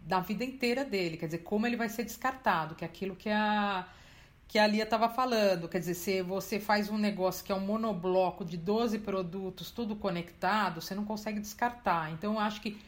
da 0.00 0.20
vida 0.20 0.44
inteira 0.44 0.84
dele, 0.84 1.16
quer 1.16 1.26
dizer, 1.26 1.38
como 1.38 1.66
ele 1.66 1.76
vai 1.76 1.88
ser 1.88 2.04
descartado, 2.04 2.74
que 2.74 2.84
é 2.84 2.86
aquilo 2.86 3.16
que 3.16 3.30
a 3.30 3.86
que 4.46 4.58
a 4.58 4.66
Lia 4.66 4.84
estava 4.84 5.08
falando. 5.08 5.68
Quer 5.68 5.78
dizer, 5.78 5.94
se 5.94 6.22
você 6.22 6.60
faz 6.60 6.88
um 6.90 6.98
negócio 6.98 7.44
que 7.44 7.50
é 7.50 7.54
um 7.54 7.60
monobloco 7.60 8.44
de 8.44 8.56
12 8.56 8.98
produtos, 9.00 9.70
tudo 9.70 9.96
conectado, 9.96 10.80
você 10.80 10.94
não 10.94 11.04
consegue 11.04 11.40
descartar. 11.40 12.12
Então, 12.12 12.34
eu 12.34 12.38
acho 12.38 12.60
que 12.60 12.78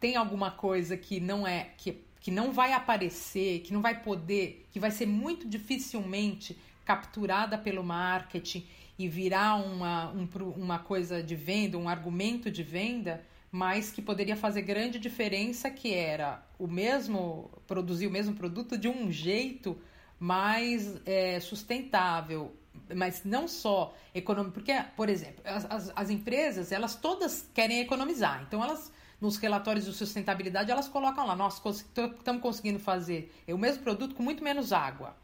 tem 0.00 0.16
alguma 0.16 0.50
coisa 0.50 0.96
que 0.96 1.20
não 1.20 1.46
é. 1.46 1.70
Que, 1.76 2.04
que 2.20 2.30
não 2.30 2.52
vai 2.52 2.72
aparecer, 2.72 3.60
que 3.60 3.72
não 3.72 3.80
vai 3.80 4.02
poder, 4.02 4.66
que 4.72 4.80
vai 4.80 4.90
ser 4.90 5.06
muito 5.06 5.48
dificilmente 5.48 6.58
capturada 6.84 7.56
pelo 7.56 7.84
marketing 7.84 8.66
e 8.98 9.08
virar 9.08 9.56
uma, 9.56 10.10
um, 10.10 10.28
uma 10.56 10.78
coisa 10.78 11.22
de 11.22 11.36
venda, 11.36 11.76
um 11.76 11.88
argumento 11.88 12.50
de 12.50 12.62
venda, 12.62 13.22
mas 13.50 13.90
que 13.90 14.00
poderia 14.02 14.36
fazer 14.36 14.62
grande 14.62 14.98
diferença, 14.98 15.70
que 15.70 15.92
era 15.92 16.42
o 16.58 16.66
mesmo, 16.66 17.50
produzir 17.66 18.06
o 18.06 18.10
mesmo 18.10 18.34
produto 18.34 18.76
de 18.76 18.88
um 18.88 19.10
jeito 19.10 19.78
mais 20.18 21.00
é, 21.04 21.38
sustentável, 21.40 22.54
mas 22.94 23.22
não 23.24 23.46
só 23.46 23.94
econômico, 24.14 24.54
porque, 24.54 24.72
por 24.96 25.08
exemplo, 25.08 25.42
as, 25.44 25.64
as, 25.70 25.92
as, 25.94 26.10
empresas, 26.10 26.72
elas 26.72 26.94
todas 26.94 27.48
querem 27.54 27.80
economizar, 27.80 28.42
então 28.46 28.62
elas, 28.62 28.90
nos 29.20 29.36
relatórios 29.36 29.84
de 29.84 29.92
sustentabilidade, 29.92 30.70
elas 30.70 30.88
colocam 30.88 31.26
lá, 31.26 31.34
nós 31.34 31.62
estamos 31.64 32.42
conseguindo 32.42 32.78
fazer 32.78 33.32
o 33.48 33.58
mesmo 33.58 33.82
produto 33.82 34.14
com 34.14 34.22
muito 34.22 34.44
menos 34.44 34.72
água. 34.72 35.16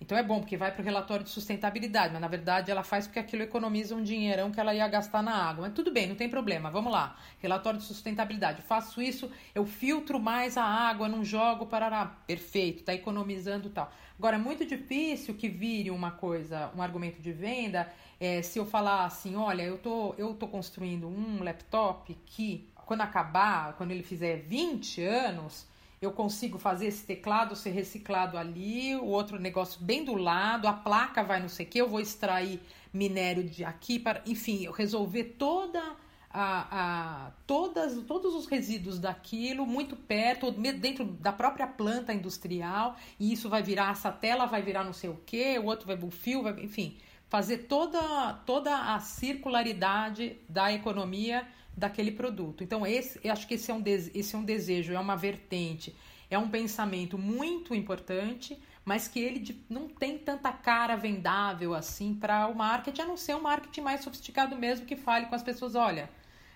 Então 0.00 0.16
é 0.16 0.22
bom, 0.22 0.40
porque 0.40 0.56
vai 0.56 0.72
para 0.72 0.80
o 0.80 0.84
relatório 0.84 1.22
de 1.22 1.30
sustentabilidade, 1.30 2.12
mas 2.12 2.22
na 2.22 2.26
verdade 2.26 2.70
ela 2.70 2.82
faz 2.82 3.06
porque 3.06 3.18
aquilo 3.18 3.42
economiza 3.42 3.94
um 3.94 4.02
dinheirão 4.02 4.50
que 4.50 4.58
ela 4.58 4.74
ia 4.74 4.88
gastar 4.88 5.22
na 5.22 5.34
água. 5.34 5.66
Mas 5.66 5.74
tudo 5.74 5.92
bem, 5.92 6.08
não 6.08 6.14
tem 6.14 6.28
problema, 6.28 6.70
vamos 6.70 6.90
lá. 6.90 7.18
Relatório 7.38 7.78
de 7.78 7.84
sustentabilidade. 7.84 8.62
faço 8.62 9.02
isso, 9.02 9.30
eu 9.54 9.66
filtro 9.66 10.18
mais 10.18 10.56
a 10.56 10.64
água, 10.64 11.06
não 11.06 11.22
jogo 11.22 11.66
para. 11.66 12.06
Perfeito, 12.26 12.80
está 12.80 12.94
economizando 12.94 13.68
tal. 13.68 13.92
Agora, 14.18 14.36
é 14.36 14.38
muito 14.38 14.64
difícil 14.64 15.34
que 15.34 15.48
vire 15.48 15.90
uma 15.90 16.10
coisa, 16.10 16.70
um 16.74 16.82
argumento 16.82 17.20
de 17.20 17.32
venda, 17.32 17.90
é, 18.20 18.42
se 18.42 18.58
eu 18.58 18.66
falar 18.66 19.06
assim, 19.06 19.34
olha, 19.34 19.62
eu 19.62 19.78
tô, 19.78 20.14
eu 20.18 20.34
tô 20.34 20.46
construindo 20.46 21.08
um 21.08 21.42
laptop 21.42 22.14
que, 22.26 22.68
quando 22.90 23.02
acabar, 23.02 23.74
quando 23.74 23.92
ele 23.92 24.02
fizer 24.02 24.38
20 24.38 25.00
anos, 25.00 25.64
eu 26.02 26.10
consigo 26.10 26.58
fazer 26.58 26.86
esse 26.86 27.06
teclado 27.06 27.54
ser 27.54 27.70
reciclado 27.70 28.36
ali, 28.36 28.96
o 28.96 29.04
outro 29.04 29.38
negócio 29.38 29.80
bem 29.80 30.04
do 30.04 30.16
lado, 30.16 30.66
a 30.66 30.72
placa 30.72 31.22
vai 31.22 31.38
não 31.38 31.48
sei 31.48 31.66
o 31.66 31.68
que, 31.68 31.80
eu 31.80 31.88
vou 31.88 32.00
extrair 32.00 32.60
minério 32.92 33.44
de 33.44 33.64
aqui 33.64 33.96
para, 33.96 34.20
enfim, 34.26 34.64
eu 34.64 34.72
resolver 34.72 35.36
toda 35.38 35.80
a, 36.28 37.26
a, 37.28 37.30
todas, 37.46 38.02
todos 38.08 38.34
os 38.34 38.46
resíduos 38.46 38.98
daquilo 38.98 39.64
muito 39.64 39.94
perto, 39.94 40.50
dentro 40.50 41.04
da 41.04 41.32
própria 41.32 41.68
planta 41.68 42.12
industrial, 42.12 42.96
e 43.20 43.32
isso 43.32 43.48
vai 43.48 43.62
virar, 43.62 43.92
essa 43.92 44.10
tela 44.10 44.46
vai 44.46 44.62
virar 44.62 44.82
não 44.82 44.92
sei 44.92 45.10
o 45.10 45.20
que, 45.24 45.56
o 45.60 45.66
outro 45.66 45.86
vai 45.86 45.96
o 45.96 46.10
fio, 46.10 46.42
vai, 46.42 46.60
enfim, 46.60 46.98
fazer 47.28 47.68
toda, 47.68 48.32
toda 48.44 48.94
a 48.96 48.98
circularidade 48.98 50.36
da 50.48 50.72
economia 50.72 51.46
daquele 51.80 52.12
produto. 52.12 52.62
Então, 52.62 52.86
esse, 52.86 53.18
eu 53.24 53.32
acho 53.32 53.48
que 53.48 53.54
esse 53.54 53.70
é, 53.70 53.74
um 53.74 53.82
esse 53.86 54.36
é 54.36 54.38
um 54.38 54.44
desejo, 54.44 54.92
é 54.92 55.00
uma 55.00 55.16
vertente, 55.16 55.96
é 56.30 56.38
um 56.38 56.48
pensamento 56.48 57.16
muito 57.16 57.74
importante, 57.74 58.56
mas 58.84 59.08
que 59.08 59.18
ele 59.18 59.64
não 59.68 59.88
tem 59.88 60.18
tanta 60.18 60.52
cara 60.52 60.94
vendável 60.94 61.74
assim 61.74 62.14
para 62.14 62.46
o 62.46 62.54
marketing, 62.54 63.00
a 63.00 63.06
não 63.06 63.16
ser 63.16 63.34
um 63.34 63.40
marketing 63.40 63.80
mais 63.80 64.02
sofisticado 64.02 64.56
mesmo 64.56 64.86
que 64.86 64.94
fale 64.94 65.26
com 65.26 65.34
as 65.34 65.42
pessoas, 65.42 65.74
olha, 65.74 66.10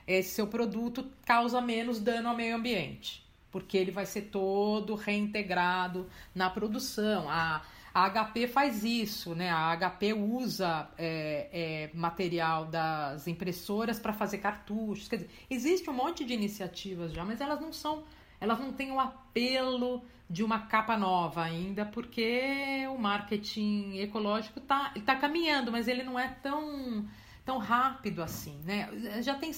esse 0.06 0.34
seu 0.34 0.46
produto 0.46 1.10
causa 1.24 1.60
menos 1.60 1.98
dano 1.98 2.28
ao 2.28 2.36
meio 2.36 2.54
ambiente, 2.56 3.26
porque 3.50 3.78
ele 3.78 3.90
vai 3.90 4.04
ser 4.04 4.22
todo 4.22 4.94
reintegrado 4.94 6.08
na 6.34 6.50
produção. 6.50 7.30
A, 7.30 7.62
a 7.94 8.10
HP 8.10 8.48
faz 8.48 8.82
isso, 8.82 9.36
né? 9.36 9.50
A 9.50 9.76
HP 9.76 10.12
usa 10.14 10.90
é, 10.98 11.48
é, 11.52 11.90
material 11.96 12.64
das 12.64 13.28
impressoras 13.28 14.00
para 14.00 14.12
fazer 14.12 14.38
cartuchos. 14.38 15.06
Quer 15.06 15.16
dizer, 15.16 15.30
existe 15.48 15.88
um 15.88 15.92
monte 15.92 16.24
de 16.24 16.34
iniciativas 16.34 17.12
já, 17.12 17.24
mas 17.24 17.40
elas 17.40 17.60
não 17.60 17.72
são, 17.72 18.02
elas 18.40 18.58
não 18.58 18.72
têm 18.72 18.90
o 18.90 18.98
apelo 18.98 20.02
de 20.28 20.42
uma 20.42 20.66
capa 20.66 20.96
nova 20.96 21.44
ainda, 21.44 21.84
porque 21.84 22.84
o 22.88 22.98
marketing 22.98 23.98
ecológico 23.98 24.58
está 24.58 24.92
tá 25.06 25.14
caminhando, 25.14 25.70
mas 25.70 25.86
ele 25.86 26.02
não 26.02 26.18
é 26.18 26.26
tão 26.42 27.06
tão 27.44 27.58
rápido 27.58 28.22
assim, 28.22 28.58
né? 28.64 28.88
Já 29.22 29.34
tem 29.34 29.52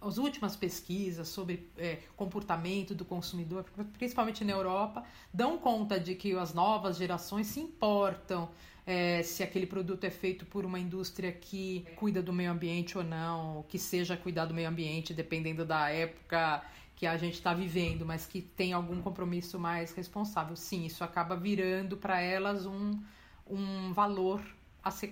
as 0.00 0.18
últimas 0.18 0.54
pesquisas 0.54 1.28
sobre 1.28 1.70
é, 1.78 1.98
comportamento 2.16 2.94
do 2.94 3.04
consumidor, 3.04 3.64
principalmente 3.96 4.44
na 4.44 4.52
Europa, 4.52 5.04
dão 5.32 5.56
conta 5.56 5.98
de 5.98 6.14
que 6.14 6.34
as 6.34 6.52
novas 6.52 6.96
gerações 6.96 7.46
se 7.46 7.60
importam 7.60 8.50
é, 8.86 9.22
se 9.22 9.42
aquele 9.42 9.66
produto 9.66 10.04
é 10.04 10.10
feito 10.10 10.44
por 10.44 10.64
uma 10.64 10.78
indústria 10.78 11.32
que 11.32 11.86
cuida 11.96 12.22
do 12.22 12.32
meio 12.32 12.50
ambiente 12.50 12.98
ou 12.98 13.04
não, 13.04 13.64
que 13.68 13.78
seja 13.78 14.16
cuidar 14.16 14.44
do 14.44 14.52
meio 14.52 14.68
ambiente, 14.68 15.14
dependendo 15.14 15.64
da 15.64 15.88
época 15.88 16.62
que 16.94 17.06
a 17.06 17.16
gente 17.16 17.34
está 17.34 17.54
vivendo, 17.54 18.04
mas 18.04 18.26
que 18.26 18.40
tem 18.42 18.72
algum 18.72 19.00
compromisso 19.00 19.58
mais 19.58 19.92
responsável. 19.92 20.54
Sim, 20.54 20.84
isso 20.84 21.02
acaba 21.02 21.34
virando 21.34 21.96
para 21.96 22.20
elas 22.20 22.66
um, 22.66 23.00
um 23.46 23.92
valor 23.92 24.44
a 24.82 24.90
ser, 24.90 25.10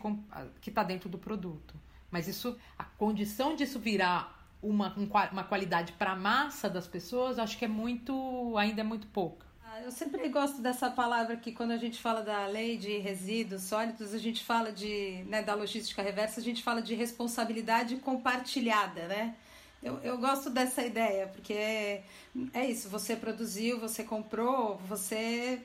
que 0.61 0.69
está 0.69 0.83
dentro 0.83 1.09
do 1.09 1.19
produto. 1.19 1.75
Mas 2.11 2.29
isso, 2.29 2.57
a 2.79 2.85
condição 2.85 3.57
disso 3.57 3.81
virar 3.81 4.42
uma, 4.63 4.95
uma 5.33 5.45
qualidade 5.45 5.93
para 5.93 6.13
a 6.13 6.17
massa 6.17 6.71
das 6.71 6.87
pessoas, 6.87 7.39
acho 7.39 7.59
que 7.59 7.65
é 7.65 7.69
muito, 7.69 8.57
ainda 8.57 8.81
é 8.81 8.85
muito 8.85 9.07
pouca. 9.09 9.47
Ah, 9.65 9.81
eu 9.81 9.91
sempre 9.91 10.29
gosto 10.29 10.61
dessa 10.61 10.91
palavra 10.91 11.37
que 11.37 11.51
quando 11.51 11.73
a 11.73 11.77
gente 11.77 12.01
fala 12.01 12.23
da 12.23 12.47
lei 12.47 12.77
de 12.77 12.99
resíduos 12.99 13.63
sólidos, 13.63 14.15
a 14.15 14.19
gente 14.19 14.45
fala 14.45 14.71
de, 14.71 15.25
né, 15.27 15.43
da 15.43 15.55
logística 15.55 16.03
reversa, 16.03 16.41
a 16.41 16.43
gente 16.43 16.63
fala 16.63 16.81
de 16.81 16.95
responsabilidade 16.95 17.97
compartilhada, 17.97 19.09
né? 19.09 19.35
Eu, 19.83 19.99
eu 20.05 20.17
gosto 20.19 20.49
dessa 20.49 20.83
ideia, 20.83 21.27
porque 21.27 21.55
é, 21.55 22.05
é 22.55 22.67
isso, 22.67 22.89
você 22.89 23.17
produziu, 23.17 23.81
você 23.81 24.05
comprou, 24.05 24.77
você 24.87 25.61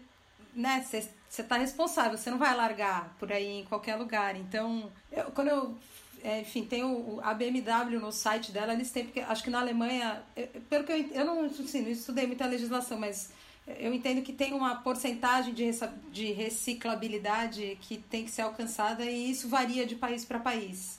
né, 0.56 0.84
você 0.84 1.42
está 1.42 1.56
responsável, 1.58 2.18
você 2.18 2.32
não 2.32 2.40
vai 2.40 2.56
largar 2.56 3.16
por 3.20 3.32
aí 3.32 3.60
em 3.60 3.66
qualquer 3.66 3.96
lugar. 3.96 4.36
Então, 4.36 4.92
eu, 5.12 5.26
quando 5.26 5.50
eu 5.50 5.78
é, 6.24 6.42
enfim, 6.42 6.66
tem 6.66 6.84
o, 6.84 7.20
a 7.24 7.34
BMW 7.34 8.00
no 8.00 8.12
site 8.12 8.52
dela, 8.52 8.74
eles 8.74 8.92
têm, 8.92 9.06
porque 9.06 9.20
acho 9.20 9.44
que 9.44 9.50
na 9.50 9.60
Alemanha, 9.60 10.24
pelo 10.70 10.84
que 10.84 10.92
eu, 10.92 10.98
eu 11.14 11.26
não, 11.26 11.46
assim, 11.46 11.82
não 11.82 11.90
estudei 11.90 12.28
muita 12.28 12.46
legislação, 12.46 13.00
mas 13.00 13.32
eu 13.68 13.94
entendo 13.94 14.22
que 14.22 14.32
tem 14.32 14.54
uma 14.54 14.76
porcentagem 14.78 15.54
de, 15.54 15.70
de 16.12 16.32
reciclabilidade 16.32 17.78
que 17.82 17.98
tem 17.98 18.24
que 18.24 18.32
ser 18.32 18.44
alcançada 18.44 19.04
e 19.06 19.30
isso 19.30 19.50
varia 19.50 19.86
de 19.86 19.96
país 19.96 20.24
para 20.24 20.40
país. 20.40 20.97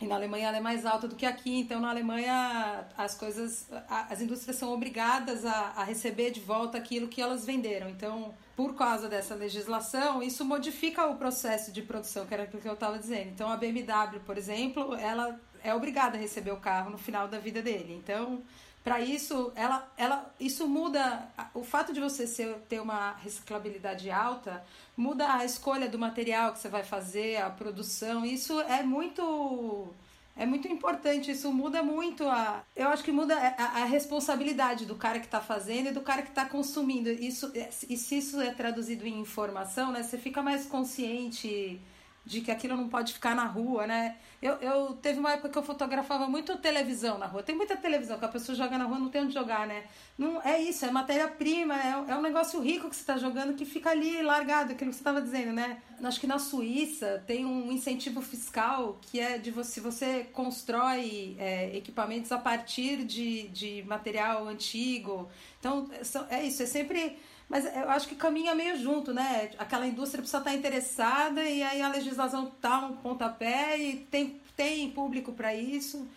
E 0.00 0.06
na 0.06 0.16
Alemanha 0.16 0.48
ela 0.48 0.56
é 0.56 0.60
mais 0.60 0.84
alta 0.84 1.06
do 1.06 1.14
que 1.14 1.24
aqui, 1.24 1.60
então 1.60 1.80
na 1.80 1.88
Alemanha 1.88 2.84
as 2.96 3.14
coisas, 3.14 3.68
as 3.88 4.20
indústrias 4.20 4.56
são 4.56 4.72
obrigadas 4.72 5.46
a, 5.46 5.72
a 5.76 5.84
receber 5.84 6.32
de 6.32 6.40
volta 6.40 6.76
aquilo 6.76 7.06
que 7.06 7.22
elas 7.22 7.46
venderam. 7.46 7.88
Então, 7.88 8.34
por 8.56 8.74
causa 8.74 9.08
dessa 9.08 9.36
legislação, 9.36 10.20
isso 10.20 10.44
modifica 10.44 11.06
o 11.06 11.16
processo 11.16 11.70
de 11.70 11.80
produção, 11.80 12.26
que 12.26 12.34
era 12.34 12.42
aquilo 12.42 12.60
que 12.60 12.68
eu 12.68 12.74
estava 12.74 12.98
dizendo. 12.98 13.30
Então, 13.30 13.48
a 13.48 13.56
BMW, 13.56 14.18
por 14.26 14.36
exemplo, 14.36 14.96
ela 14.96 15.40
é 15.62 15.72
obrigada 15.72 16.16
a 16.16 16.20
receber 16.20 16.50
o 16.50 16.58
carro 16.58 16.90
no 16.90 16.98
final 16.98 17.28
da 17.28 17.38
vida 17.38 17.62
dele. 17.62 17.94
Então, 17.94 18.42
para 18.84 19.00
isso, 19.00 19.50
ela, 19.56 19.90
ela, 19.96 20.34
isso 20.38 20.68
muda. 20.68 21.26
O 21.54 21.64
fato 21.64 21.90
de 21.90 22.00
você 22.00 22.26
ser, 22.26 22.54
ter 22.68 22.80
uma 22.80 23.12
reciclabilidade 23.12 24.10
alta 24.10 24.62
muda 24.94 25.36
a 25.36 25.44
escolha 25.44 25.88
do 25.88 25.98
material 25.98 26.52
que 26.52 26.58
você 26.58 26.68
vai 26.68 26.84
fazer, 26.84 27.38
a 27.38 27.48
produção. 27.48 28.26
Isso 28.26 28.60
é 28.60 28.82
muito. 28.82 29.88
É 30.36 30.44
muito 30.44 30.66
importante, 30.66 31.30
isso 31.30 31.50
muda 31.52 31.82
muito 31.82 32.28
a. 32.28 32.62
Eu 32.76 32.88
acho 32.88 33.02
que 33.04 33.12
muda 33.12 33.34
a, 33.38 33.82
a 33.82 33.84
responsabilidade 33.84 34.84
do 34.84 34.96
cara 34.96 35.18
que 35.20 35.26
está 35.26 35.40
fazendo 35.40 35.88
e 35.88 35.92
do 35.92 36.02
cara 36.02 36.22
que 36.22 36.28
está 36.28 36.44
consumindo. 36.44 37.08
Isso, 37.08 37.52
e 37.88 37.96
se 37.96 38.18
isso 38.18 38.40
é 38.40 38.50
traduzido 38.52 39.06
em 39.06 39.18
informação, 39.18 39.92
né? 39.92 40.02
Você 40.02 40.18
fica 40.18 40.42
mais 40.42 40.66
consciente 40.66 41.80
de 42.24 42.40
que 42.40 42.50
aquilo 42.50 42.76
não 42.76 42.88
pode 42.88 43.12
ficar 43.12 43.34
na 43.34 43.44
rua, 43.44 43.86
né? 43.86 44.16
Eu, 44.40 44.54
eu 44.54 44.94
teve 44.94 45.18
uma 45.18 45.32
época 45.32 45.50
que 45.50 45.58
eu 45.58 45.62
fotografava 45.62 46.26
muito 46.26 46.56
televisão 46.56 47.18
na 47.18 47.26
rua. 47.26 47.42
Tem 47.42 47.54
muita 47.54 47.76
televisão 47.76 48.18
que 48.18 48.24
a 48.24 48.28
pessoa 48.28 48.56
joga 48.56 48.78
na 48.78 48.84
rua 48.84 48.98
não 48.98 49.10
tem 49.10 49.22
onde 49.22 49.34
jogar, 49.34 49.66
né? 49.66 49.84
Não 50.16 50.40
é 50.42 50.60
isso, 50.60 50.86
é 50.86 50.90
matéria-prima, 50.90 51.74
é, 51.74 52.12
é 52.12 52.16
um 52.16 52.22
negócio 52.22 52.60
rico 52.60 52.88
que 52.88 52.96
você 52.96 53.02
está 53.02 53.18
jogando 53.18 53.54
que 53.54 53.66
fica 53.66 53.90
ali 53.90 54.22
largado, 54.22 54.72
aquilo 54.72 54.90
que 54.90 54.96
você 54.96 55.00
estava 55.00 55.20
dizendo, 55.20 55.52
né? 55.52 55.82
Acho 56.02 56.20
que 56.20 56.26
na 56.26 56.38
Suíça 56.38 57.22
tem 57.26 57.44
um 57.44 57.70
incentivo 57.70 58.22
fiscal 58.22 58.98
que 59.02 59.20
é 59.20 59.36
de 59.36 59.50
você, 59.50 59.80
você 59.80 60.24
constrói 60.32 61.36
é, 61.38 61.76
equipamentos 61.76 62.32
a 62.32 62.38
partir 62.38 63.04
de, 63.04 63.48
de 63.48 63.82
material 63.86 64.46
antigo. 64.48 65.28
Então, 65.60 65.88
é 66.30 66.42
isso, 66.42 66.62
é 66.62 66.66
sempre 66.66 67.18
mas 67.48 67.64
eu 67.64 67.90
acho 67.90 68.08
que 68.08 68.14
caminha 68.14 68.54
meio 68.54 68.76
junto, 68.76 69.12
né? 69.12 69.50
Aquela 69.58 69.86
indústria 69.86 70.22
precisa 70.22 70.38
estar 70.38 70.54
interessada 70.54 71.42
e 71.42 71.62
aí 71.62 71.82
a 71.82 71.88
legislação 71.88 72.50
tá 72.60 72.80
um 72.86 72.96
pontapé 72.96 73.78
e 73.78 73.96
tem, 74.10 74.40
tem 74.56 74.90
público 74.90 75.32
para 75.32 75.54
isso. 75.54 76.08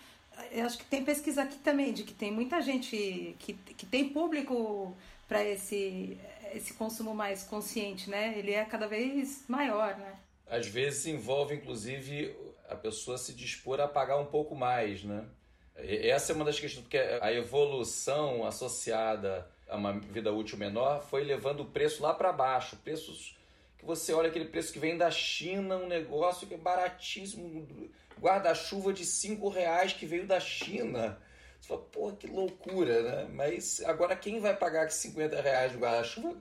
Eu 0.51 0.65
acho 0.65 0.77
que 0.77 0.85
tem 0.85 1.03
pesquisa 1.03 1.43
aqui 1.43 1.57
também 1.57 1.93
de 1.93 2.03
que 2.03 2.13
tem 2.13 2.31
muita 2.31 2.61
gente 2.61 3.35
que, 3.39 3.53
que 3.53 3.85
tem 3.85 4.09
público 4.09 4.95
para 5.27 5.43
esse, 5.43 6.17
esse 6.53 6.73
consumo 6.73 7.13
mais 7.13 7.43
consciente, 7.43 8.09
né? 8.09 8.37
Ele 8.37 8.53
é 8.53 8.63
cada 8.63 8.87
vez 8.87 9.43
maior, 9.47 9.97
né? 9.97 10.13
Às 10.49 10.67
vezes 10.67 11.05
envolve, 11.07 11.55
inclusive, 11.55 12.33
a 12.69 12.75
pessoa 12.75 13.17
se 13.17 13.33
dispor 13.33 13.81
a 13.81 13.87
pagar 13.87 14.17
um 14.17 14.27
pouco 14.27 14.55
mais, 14.55 15.03
né? 15.03 15.25
Essa 15.75 16.31
é 16.31 16.35
uma 16.35 16.45
das 16.45 16.59
questões, 16.59 16.83
porque 16.83 16.97
a 16.97 17.31
evolução 17.31 18.45
associada 18.45 19.47
uma 19.75 19.93
vida 19.99 20.31
útil 20.31 20.57
menor, 20.57 21.01
foi 21.01 21.23
levando 21.23 21.61
o 21.61 21.65
preço 21.65 22.01
lá 22.01 22.13
para 22.13 22.31
baixo. 22.31 22.77
Preços 22.77 23.35
que 23.77 23.85
você 23.85 24.13
olha 24.13 24.29
aquele 24.29 24.45
preço 24.45 24.71
que 24.71 24.79
vem 24.79 24.97
da 24.97 25.11
China, 25.11 25.77
um 25.77 25.87
negócio 25.87 26.47
que 26.47 26.53
é 26.53 26.57
baratíssimo, 26.57 27.67
guarda-chuva 28.19 28.93
de 28.93 29.05
5 29.05 29.49
reais 29.49 29.93
que 29.93 30.05
veio 30.05 30.25
da 30.25 30.39
China. 30.39 31.21
Você 31.59 31.67
fala, 31.67 31.81
pô, 31.81 32.11
que 32.13 32.27
loucura, 32.27 33.01
né? 33.01 33.29
Mas 33.33 33.81
agora 33.81 34.15
quem 34.15 34.39
vai 34.39 34.55
pagar 34.55 34.89
50 34.89 35.41
reais 35.41 35.73
no 35.73 35.79
guarda-chuva 35.79 36.37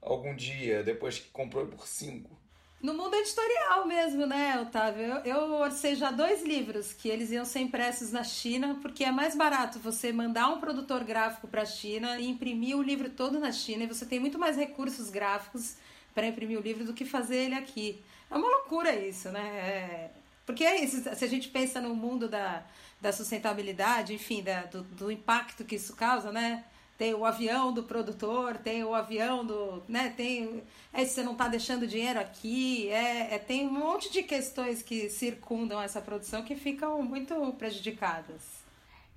algum 0.00 0.34
dia, 0.34 0.82
depois 0.82 1.18
que 1.18 1.28
comprou 1.30 1.66
por 1.66 1.86
5? 1.86 2.37
No 2.80 2.94
mundo 2.94 3.14
editorial 3.16 3.86
mesmo, 3.86 4.24
né, 4.24 4.60
Otávio? 4.60 5.04
Eu, 5.04 5.20
eu 5.24 5.52
orcei 5.54 5.96
já 5.96 6.12
dois 6.12 6.44
livros 6.44 6.92
que 6.92 7.08
eles 7.08 7.32
iam 7.32 7.44
ser 7.44 7.58
impressos 7.58 8.12
na 8.12 8.22
China, 8.22 8.78
porque 8.80 9.02
é 9.02 9.10
mais 9.10 9.34
barato 9.34 9.80
você 9.80 10.12
mandar 10.12 10.48
um 10.48 10.60
produtor 10.60 11.02
gráfico 11.02 11.48
para 11.48 11.62
a 11.62 11.66
China 11.66 12.20
e 12.20 12.28
imprimir 12.28 12.76
o 12.76 12.82
livro 12.82 13.10
todo 13.10 13.40
na 13.40 13.50
China, 13.50 13.82
e 13.82 13.88
você 13.88 14.06
tem 14.06 14.20
muito 14.20 14.38
mais 14.38 14.56
recursos 14.56 15.10
gráficos 15.10 15.74
para 16.14 16.28
imprimir 16.28 16.56
o 16.56 16.62
livro 16.62 16.84
do 16.84 16.94
que 16.94 17.04
fazer 17.04 17.46
ele 17.46 17.56
aqui. 17.56 18.00
É 18.30 18.36
uma 18.36 18.48
loucura 18.48 18.94
isso, 18.94 19.28
né? 19.30 19.40
É... 19.40 20.10
Porque 20.46 20.62
é 20.64 20.82
isso, 20.82 21.02
se 21.02 21.24
a 21.24 21.28
gente 21.28 21.48
pensa 21.48 21.80
no 21.80 21.96
mundo 21.96 22.28
da, 22.28 22.62
da 23.00 23.12
sustentabilidade, 23.12 24.14
enfim, 24.14 24.40
da, 24.40 24.62
do, 24.62 24.82
do 24.82 25.10
impacto 25.10 25.64
que 25.64 25.74
isso 25.74 25.96
causa, 25.96 26.30
né? 26.30 26.64
Tem 26.98 27.14
o 27.14 27.24
avião 27.24 27.72
do 27.72 27.84
produtor, 27.84 28.58
tem 28.58 28.82
o 28.82 28.92
avião 28.92 29.46
do. 29.46 29.80
Né, 29.88 30.12
tem. 30.16 30.64
É, 30.92 31.04
você 31.04 31.22
não 31.22 31.32
está 31.32 31.46
deixando 31.46 31.86
dinheiro 31.86 32.18
aqui, 32.18 32.88
é, 32.88 33.36
é, 33.36 33.38
tem 33.38 33.68
um 33.68 33.72
monte 33.72 34.12
de 34.12 34.24
questões 34.24 34.82
que 34.82 35.08
circundam 35.08 35.80
essa 35.80 36.02
produção 36.02 36.42
que 36.42 36.56
ficam 36.56 37.00
muito 37.00 37.34
prejudicadas. 37.56 38.42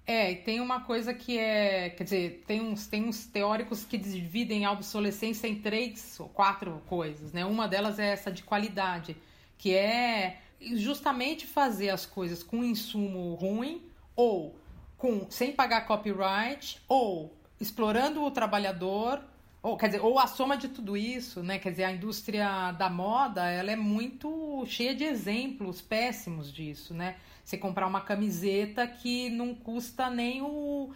É, 0.05 0.31
e 0.31 0.35
tem 0.35 0.61
uma 0.61 0.81
coisa 0.81 1.11
que 1.11 1.39
é. 1.39 1.89
Quer 1.89 2.03
dizer, 2.03 2.43
tem 2.45 2.61
uns, 2.61 2.85
tem 2.85 3.03
uns 3.03 3.25
teóricos 3.25 3.83
que 3.83 3.97
dividem 3.97 4.63
a 4.63 4.71
obsolescência 4.71 5.47
em 5.47 5.55
três 5.55 6.19
ou 6.19 6.29
quatro 6.29 6.83
coisas, 6.85 7.33
né? 7.33 7.43
Uma 7.45 7.67
delas 7.67 7.97
é 7.97 8.11
essa 8.11 8.31
de 8.31 8.43
qualidade, 8.43 9.17
que 9.57 9.73
é 9.73 10.39
justamente 10.75 11.47
fazer 11.47 11.89
as 11.89 12.05
coisas 12.05 12.43
com 12.43 12.63
insumo 12.63 13.33
ruim 13.33 13.81
ou 14.15 14.55
com 14.99 15.25
sem 15.31 15.51
pagar 15.51 15.87
copyright 15.87 16.79
ou 16.87 17.40
explorando 17.61 18.23
o 18.23 18.31
trabalhador, 18.31 19.21
ou 19.61 19.77
quer 19.77 19.87
dizer, 19.87 20.01
ou 20.01 20.17
a 20.17 20.25
soma 20.25 20.57
de 20.57 20.67
tudo 20.67 20.97
isso, 20.97 21.43
né? 21.43 21.59
Quer 21.59 21.69
dizer, 21.69 21.83
a 21.83 21.91
indústria 21.91 22.71
da 22.71 22.89
moda, 22.89 23.47
ela 23.47 23.71
é 23.71 23.75
muito 23.75 24.65
cheia 24.65 24.95
de 24.95 25.03
exemplos 25.03 25.79
péssimos 25.79 26.51
disso, 26.51 26.93
né? 26.93 27.17
Você 27.45 27.57
comprar 27.57 27.85
uma 27.85 28.01
camiseta 28.01 28.87
que 28.87 29.29
não 29.29 29.53
custa 29.53 30.09
nem 30.09 30.41
o 30.41 30.91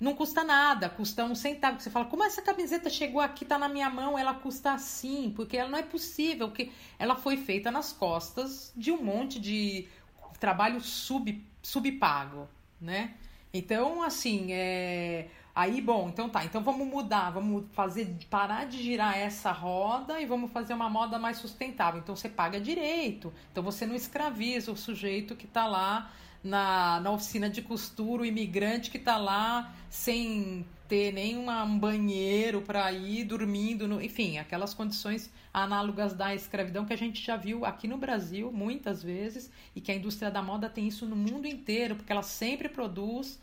não 0.00 0.14
custa 0.14 0.44
nada, 0.44 0.88
custa 0.88 1.24
um 1.24 1.34
centavo. 1.34 1.80
Você 1.80 1.90
fala, 1.90 2.04
como 2.04 2.22
essa 2.22 2.40
camiseta 2.40 2.88
chegou 2.88 3.20
aqui, 3.20 3.44
tá 3.44 3.58
na 3.58 3.68
minha 3.68 3.90
mão, 3.90 4.16
ela 4.16 4.32
custa 4.32 4.72
assim, 4.72 5.32
porque 5.34 5.56
ela 5.56 5.68
não 5.68 5.78
é 5.78 5.82
possível, 5.82 6.50
que 6.52 6.70
ela 6.98 7.16
foi 7.16 7.36
feita 7.36 7.70
nas 7.70 7.92
costas 7.92 8.72
de 8.76 8.92
um 8.92 9.02
monte 9.02 9.40
de 9.40 9.88
trabalho 10.38 10.80
sub, 10.80 11.44
subpago, 11.60 12.48
né? 12.80 13.14
Então, 13.52 14.02
assim, 14.02 14.52
é, 14.52 15.26
Aí, 15.58 15.80
bom, 15.80 16.08
então 16.08 16.28
tá, 16.28 16.44
então 16.44 16.62
vamos 16.62 16.86
mudar, 16.86 17.30
vamos 17.30 17.64
fazer, 17.72 18.16
parar 18.30 18.66
de 18.66 18.80
girar 18.80 19.18
essa 19.18 19.50
roda 19.50 20.20
e 20.20 20.24
vamos 20.24 20.52
fazer 20.52 20.72
uma 20.72 20.88
moda 20.88 21.18
mais 21.18 21.38
sustentável. 21.38 21.98
Então 21.98 22.14
você 22.14 22.28
paga 22.28 22.60
direito, 22.60 23.32
então 23.50 23.60
você 23.60 23.84
não 23.84 23.96
escraviza 23.96 24.70
o 24.70 24.76
sujeito 24.76 25.34
que 25.34 25.46
está 25.46 25.66
lá 25.66 26.12
na, 26.44 27.00
na 27.00 27.10
oficina 27.10 27.50
de 27.50 27.60
costura, 27.60 28.22
o 28.22 28.24
imigrante 28.24 28.88
que 28.88 28.98
está 28.98 29.16
lá 29.16 29.74
sem 29.90 30.64
ter 30.86 31.12
nenhum 31.12 31.50
um 31.50 31.76
banheiro 31.76 32.62
para 32.62 32.92
ir 32.92 33.24
dormindo, 33.24 33.88
no, 33.88 34.00
enfim, 34.00 34.38
aquelas 34.38 34.72
condições 34.72 35.28
análogas 35.52 36.12
da 36.12 36.36
escravidão 36.36 36.84
que 36.84 36.92
a 36.92 36.96
gente 36.96 37.20
já 37.20 37.36
viu 37.36 37.64
aqui 37.64 37.88
no 37.88 37.98
Brasil 37.98 38.52
muitas 38.52 39.02
vezes 39.02 39.50
e 39.74 39.80
que 39.80 39.90
a 39.90 39.94
indústria 39.96 40.30
da 40.30 40.40
moda 40.40 40.70
tem 40.70 40.86
isso 40.86 41.04
no 41.04 41.16
mundo 41.16 41.48
inteiro, 41.48 41.96
porque 41.96 42.12
ela 42.12 42.22
sempre 42.22 42.68
produz 42.68 43.40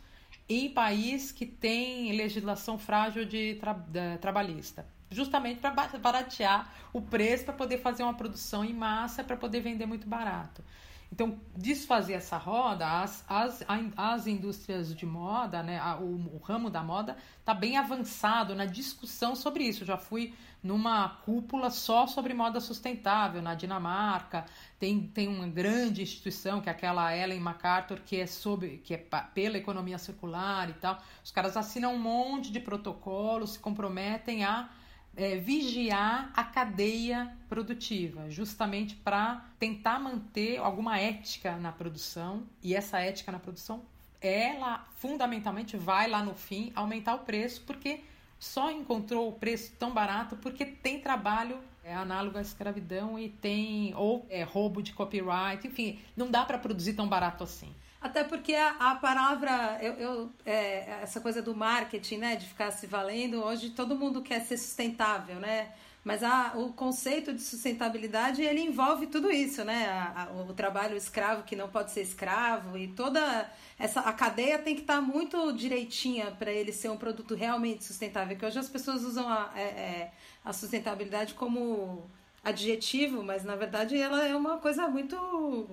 em 0.48 0.68
país 0.70 1.32
que 1.32 1.44
tem 1.44 2.12
legislação 2.12 2.78
frágil 2.78 3.24
de, 3.24 3.56
tra 3.56 3.74
trabalhista. 4.20 4.86
Justamente 5.10 5.60
para 5.60 5.70
baratear 5.98 6.72
o 6.92 7.00
preço 7.00 7.44
para 7.44 7.54
poder 7.54 7.78
fazer 7.78 8.02
uma 8.02 8.14
produção 8.14 8.64
em 8.64 8.74
massa 8.74 9.22
para 9.24 9.36
poder 9.36 9.60
vender 9.60 9.86
muito 9.86 10.06
barato. 10.06 10.64
Então, 11.10 11.38
desfazer 11.56 12.14
essa 12.14 12.36
roda, 12.36 13.00
as, 13.00 13.24
as, 13.28 13.64
as 13.96 14.26
indústrias 14.26 14.94
de 14.94 15.06
moda, 15.06 15.62
né, 15.62 15.78
a, 15.78 15.96
o, 15.96 16.36
o, 16.36 16.38
ramo 16.38 16.68
da 16.68 16.82
moda, 16.82 17.16
está 17.38 17.54
bem 17.54 17.76
avançado 17.76 18.54
na 18.54 18.66
discussão 18.66 19.36
sobre 19.36 19.64
isso. 19.64 19.82
Eu 19.82 19.86
já 19.86 19.96
fui 19.96 20.34
numa 20.62 21.08
cúpula 21.24 21.70
só 21.70 22.06
sobre 22.06 22.34
moda 22.34 22.60
sustentável 22.60 23.40
na 23.40 23.54
Dinamarca. 23.54 24.46
Tem, 24.80 25.06
tem 25.06 25.28
uma 25.28 25.46
grande 25.46 26.02
instituição, 26.02 26.60
que 26.60 26.68
é 26.68 26.72
aquela 26.72 27.16
Ellen 27.16 27.40
MacArthur, 27.40 28.00
que 28.00 28.20
é, 28.20 28.26
sobre, 28.26 28.78
que 28.78 28.94
é 28.94 28.98
pela 29.32 29.56
economia 29.56 29.98
circular 29.98 30.68
e 30.68 30.74
tal. 30.74 31.00
Os 31.24 31.30
caras 31.30 31.56
assinam 31.56 31.94
um 31.94 31.98
monte 31.98 32.50
de 32.50 32.58
protocolos, 32.58 33.52
se 33.52 33.58
comprometem 33.60 34.44
a 34.44 34.68
é, 35.16 35.36
vigiar 35.36 36.30
a 36.34 36.44
cadeia 36.44 37.34
produtiva, 37.48 38.30
justamente 38.30 38.94
para 38.94 39.44
tentar 39.58 39.98
manter 39.98 40.58
alguma 40.58 40.98
ética 40.98 41.56
na 41.56 41.72
produção, 41.72 42.44
e 42.62 42.74
essa 42.74 43.00
ética 43.00 43.32
na 43.32 43.38
produção, 43.38 43.82
ela 44.20 44.86
fundamentalmente 44.96 45.76
vai 45.76 46.08
lá 46.08 46.22
no 46.22 46.34
fim 46.34 46.72
aumentar 46.74 47.14
o 47.14 47.20
preço, 47.20 47.62
porque 47.66 48.00
só 48.38 48.70
encontrou 48.70 49.28
o 49.28 49.32
preço 49.32 49.72
tão 49.78 49.92
barato 49.92 50.36
porque 50.36 50.66
tem 50.66 51.00
trabalho 51.00 51.58
é 51.86 51.94
análogo 51.94 52.36
à 52.36 52.40
escravidão 52.40 53.16
e 53.16 53.28
tem 53.28 53.94
ou 53.94 54.26
é, 54.28 54.42
roubo 54.42 54.82
de 54.82 54.92
copyright, 54.92 55.64
enfim, 55.64 56.00
não 56.16 56.28
dá 56.28 56.44
para 56.44 56.58
produzir 56.58 56.94
tão 56.94 57.08
barato 57.08 57.44
assim. 57.44 57.72
Até 58.00 58.22
porque 58.24 58.54
a, 58.54 58.70
a 58.78 58.94
palavra, 58.96 59.78
eu, 59.80 59.92
eu 59.94 60.32
é, 60.44 61.00
essa 61.02 61.20
coisa 61.20 61.40
do 61.40 61.54
marketing, 61.54 62.18
né, 62.18 62.36
de 62.36 62.46
ficar 62.46 62.70
se 62.70 62.86
valendo, 62.86 63.42
hoje 63.42 63.70
todo 63.70 63.96
mundo 63.96 64.22
quer 64.22 64.40
ser 64.40 64.56
sustentável, 64.56 65.36
né? 65.36 65.72
Mas 66.06 66.22
a, 66.22 66.52
o 66.54 66.72
conceito 66.72 67.32
de 67.34 67.42
sustentabilidade 67.42 68.40
ele 68.40 68.60
envolve 68.60 69.08
tudo 69.08 69.28
isso, 69.28 69.64
né? 69.64 69.88
A, 69.88 70.22
a, 70.22 70.32
o 70.42 70.54
trabalho 70.54 70.96
escravo 70.96 71.42
que 71.42 71.56
não 71.56 71.68
pode 71.68 71.90
ser 71.90 72.02
escravo 72.02 72.78
e 72.78 72.86
toda 72.86 73.50
essa 73.76 73.98
a 74.00 74.12
cadeia 74.12 74.56
tem 74.56 74.76
que 74.76 74.82
estar 74.82 74.96
tá 74.96 75.00
muito 75.00 75.52
direitinha 75.52 76.30
para 76.30 76.52
ele 76.52 76.72
ser 76.72 76.90
um 76.90 76.96
produto 76.96 77.34
realmente 77.34 77.82
sustentável. 77.82 78.36
Que 78.36 78.46
hoje 78.46 78.56
as 78.56 78.68
pessoas 78.68 79.02
usam 79.02 79.28
a, 79.28 79.50
é, 79.56 79.62
é, 79.62 80.12
a 80.44 80.52
sustentabilidade 80.52 81.34
como 81.34 82.08
adjetivo, 82.44 83.24
mas 83.24 83.42
na 83.42 83.56
verdade 83.56 83.96
ela 83.96 84.24
é 84.24 84.36
uma 84.36 84.58
coisa 84.58 84.86
muito 84.86 85.68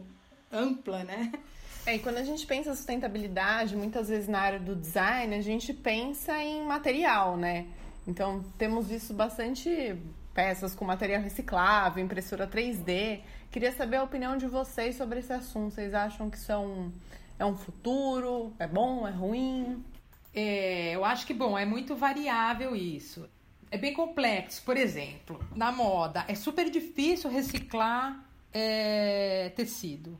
ampla, 0.51 1.03
né? 1.03 1.32
É, 1.86 1.96
e 1.96 2.00
quando 2.00 2.18
a 2.18 2.24
gente 2.24 2.48
pensa 2.48 2.74
sustentabilidade, 2.74 3.76
muitas 3.76 4.08
vezes 4.08 4.28
na 4.28 4.40
área 4.40 4.60
do 4.60 4.74
design, 4.74 5.36
a 5.36 5.42
gente 5.42 5.74
pensa 5.74 6.42
em 6.42 6.66
material, 6.66 7.36
né? 7.36 7.68
Então, 8.08 8.44
temos 8.58 8.88
visto 8.88 9.14
bastante 9.14 9.96
peças 10.34 10.74
com 10.74 10.86
material 10.86 11.22
reciclável, 11.22 12.04
impressora 12.04 12.48
3D. 12.48 13.22
Queria 13.52 13.72
saber 13.74 13.98
a 13.98 14.04
opinião 14.04 14.38
de 14.38 14.48
vocês 14.48 14.96
sobre 14.96 15.20
esse 15.20 15.34
assunto. 15.34 15.74
Vocês 15.74 15.94
acham 15.94 16.30
que 16.30 16.38
isso 16.38 16.52
é 16.52 16.58
um, 16.58 16.92
é 17.38 17.46
um 17.46 17.56
futuro? 17.56 18.54
É 18.58 18.68
bom? 18.68 19.06
É 19.06 19.12
ruim? 19.12 19.84
É, 20.34 20.96
eu 20.96 21.04
acho 21.04 21.28
que, 21.28 21.34
bom, 21.34 21.58
é 21.58 21.66
muito 21.66 21.96
variável 21.96 22.76
isso. 22.76 23.30
É 23.70 23.78
bem 23.78 23.94
complexo. 23.94 24.64
Por 24.64 24.78
exemplo, 24.78 25.40
na 25.54 25.72
moda, 25.72 26.24
é 26.30 26.36
super 26.36 26.70
difícil 26.70 27.30
reciclar 27.30 28.24
é, 28.54 29.52
tecido. 29.56 30.18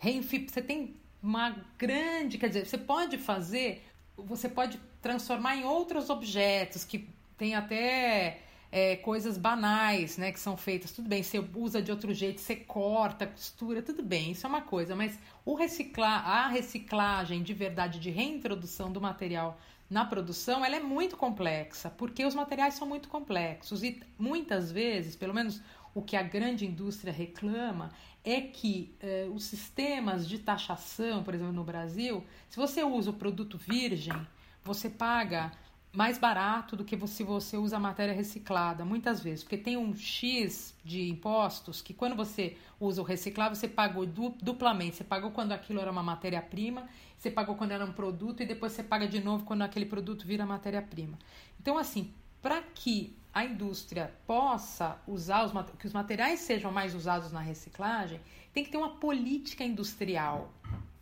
Você 0.00 0.62
tem 0.62 0.94
uma 1.22 1.56
grande. 1.78 2.38
Quer 2.38 2.48
dizer, 2.48 2.66
você 2.66 2.78
pode 2.78 3.18
fazer. 3.18 3.84
Você 4.16 4.48
pode 4.48 4.80
transformar 5.02 5.56
em 5.56 5.64
outros 5.64 6.10
objetos 6.10 6.84
que 6.84 7.08
tem 7.36 7.54
até 7.54 8.40
é, 8.72 8.96
coisas 8.96 9.38
banais, 9.38 10.16
né, 10.16 10.32
que 10.32 10.40
são 10.40 10.56
feitas. 10.56 10.92
Tudo 10.92 11.08
bem, 11.08 11.22
você 11.22 11.38
usa 11.54 11.80
de 11.80 11.90
outro 11.90 12.12
jeito, 12.12 12.40
você 12.40 12.56
corta, 12.56 13.26
costura, 13.26 13.82
tudo 13.82 14.02
bem, 14.02 14.32
isso 14.32 14.46
é 14.46 14.48
uma 14.48 14.62
coisa. 14.62 14.96
Mas 14.96 15.18
o 15.44 15.54
reciclar, 15.54 16.26
a 16.26 16.48
reciclagem 16.48 17.42
de 17.42 17.54
verdade, 17.54 17.98
de 17.98 18.10
reintrodução 18.10 18.90
do 18.90 19.00
material 19.00 19.58
na 19.88 20.04
produção, 20.04 20.64
ela 20.64 20.76
é 20.76 20.80
muito 20.80 21.16
complexa, 21.16 21.88
porque 21.88 22.24
os 22.24 22.34
materiais 22.34 22.74
são 22.74 22.88
muito 22.88 23.08
complexos 23.08 23.84
e 23.84 24.02
muitas 24.18 24.72
vezes, 24.72 25.14
pelo 25.14 25.32
menos 25.32 25.62
o 25.96 26.02
que 26.02 26.14
a 26.14 26.22
grande 26.22 26.66
indústria 26.66 27.10
reclama, 27.10 27.90
é 28.22 28.38
que 28.42 28.94
eh, 29.00 29.26
os 29.34 29.44
sistemas 29.44 30.28
de 30.28 30.38
taxação, 30.38 31.22
por 31.24 31.34
exemplo, 31.34 31.54
no 31.54 31.64
Brasil, 31.64 32.22
se 32.50 32.58
você 32.58 32.84
usa 32.84 33.08
o 33.08 33.14
produto 33.14 33.56
virgem, 33.56 34.14
você 34.62 34.90
paga 34.90 35.52
mais 35.94 36.18
barato 36.18 36.76
do 36.76 36.84
que 36.84 36.98
se 37.06 37.24
você 37.24 37.56
usa 37.56 37.78
matéria 37.78 38.12
reciclada, 38.12 38.84
muitas 38.84 39.22
vezes, 39.22 39.42
porque 39.42 39.56
tem 39.56 39.78
um 39.78 39.96
X 39.96 40.74
de 40.84 41.08
impostos 41.08 41.80
que 41.80 41.94
quando 41.94 42.14
você 42.14 42.58
usa 42.78 43.00
o 43.00 43.04
reciclado, 43.04 43.56
você 43.56 43.66
pagou 43.66 44.04
duplamente. 44.04 44.96
Você 44.96 45.04
pagou 45.04 45.30
quando 45.30 45.52
aquilo 45.52 45.80
era 45.80 45.90
uma 45.90 46.02
matéria-prima, 46.02 46.86
você 47.16 47.30
pagou 47.30 47.54
quando 47.54 47.70
era 47.70 47.86
um 47.86 47.92
produto 47.92 48.42
e 48.42 48.46
depois 48.46 48.72
você 48.72 48.82
paga 48.82 49.08
de 49.08 49.22
novo 49.22 49.46
quando 49.46 49.62
aquele 49.62 49.86
produto 49.86 50.26
vira 50.26 50.44
matéria-prima. 50.44 51.18
Então, 51.58 51.78
assim, 51.78 52.12
para 52.42 52.60
que 52.60 53.16
a 53.36 53.44
indústria 53.44 54.14
possa 54.26 54.98
usar 55.06 55.44
os 55.44 55.52
que 55.78 55.86
os 55.86 55.92
materiais 55.92 56.40
sejam 56.40 56.72
mais 56.72 56.94
usados 56.94 57.30
na 57.30 57.40
reciclagem, 57.40 58.18
tem 58.50 58.64
que 58.64 58.70
ter 58.70 58.78
uma 58.78 58.96
política 58.96 59.62
industrial 59.62 60.50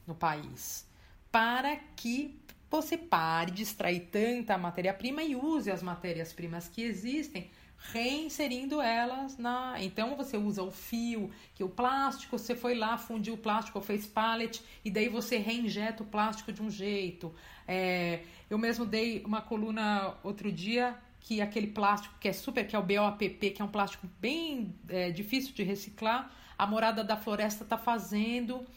no 0.04 0.16
país 0.16 0.84
para 1.30 1.76
que 1.94 2.36
você 2.68 2.98
pare 2.98 3.52
de 3.52 3.62
extrair 3.62 4.08
tanta 4.10 4.58
matéria-prima 4.58 5.22
e 5.22 5.36
use 5.36 5.70
as 5.70 5.80
matérias-primas 5.80 6.66
que 6.66 6.82
existem, 6.82 7.52
reinserindo 7.78 8.82
elas 8.82 9.38
na. 9.38 9.76
Então 9.80 10.16
você 10.16 10.36
usa 10.36 10.60
o 10.60 10.72
fio, 10.72 11.30
que 11.54 11.62
o 11.62 11.68
plástico, 11.68 12.36
você 12.36 12.56
foi 12.56 12.74
lá, 12.74 12.98
fundiu 12.98 13.34
o 13.34 13.38
plástico, 13.38 13.80
fez 13.80 14.08
pallet, 14.08 14.60
e 14.84 14.90
daí 14.90 15.08
você 15.08 15.36
reinjeta 15.36 16.02
o 16.02 16.06
plástico 16.06 16.52
de 16.52 16.60
um 16.60 16.68
jeito. 16.68 17.32
É, 17.68 18.24
eu 18.50 18.58
mesmo 18.58 18.84
dei 18.84 19.22
uma 19.24 19.40
coluna 19.40 20.16
outro 20.24 20.50
dia 20.50 20.98
que 21.24 21.40
aquele 21.40 21.66
plástico 21.66 22.14
que 22.20 22.28
é 22.28 22.32
super, 22.32 22.66
que 22.66 22.76
é 22.76 22.78
o 22.78 22.82
BOPP, 22.82 23.50
que 23.50 23.62
é 23.62 23.64
um 23.64 23.68
plástico 23.68 24.06
bem 24.20 24.74
é, 24.88 25.10
difícil 25.10 25.54
de 25.54 25.62
reciclar, 25.62 26.30
a 26.56 26.66
morada 26.66 27.02
da 27.02 27.16
floresta 27.16 27.64
está 27.64 27.76
fazendo, 27.76 28.60
está 28.60 28.68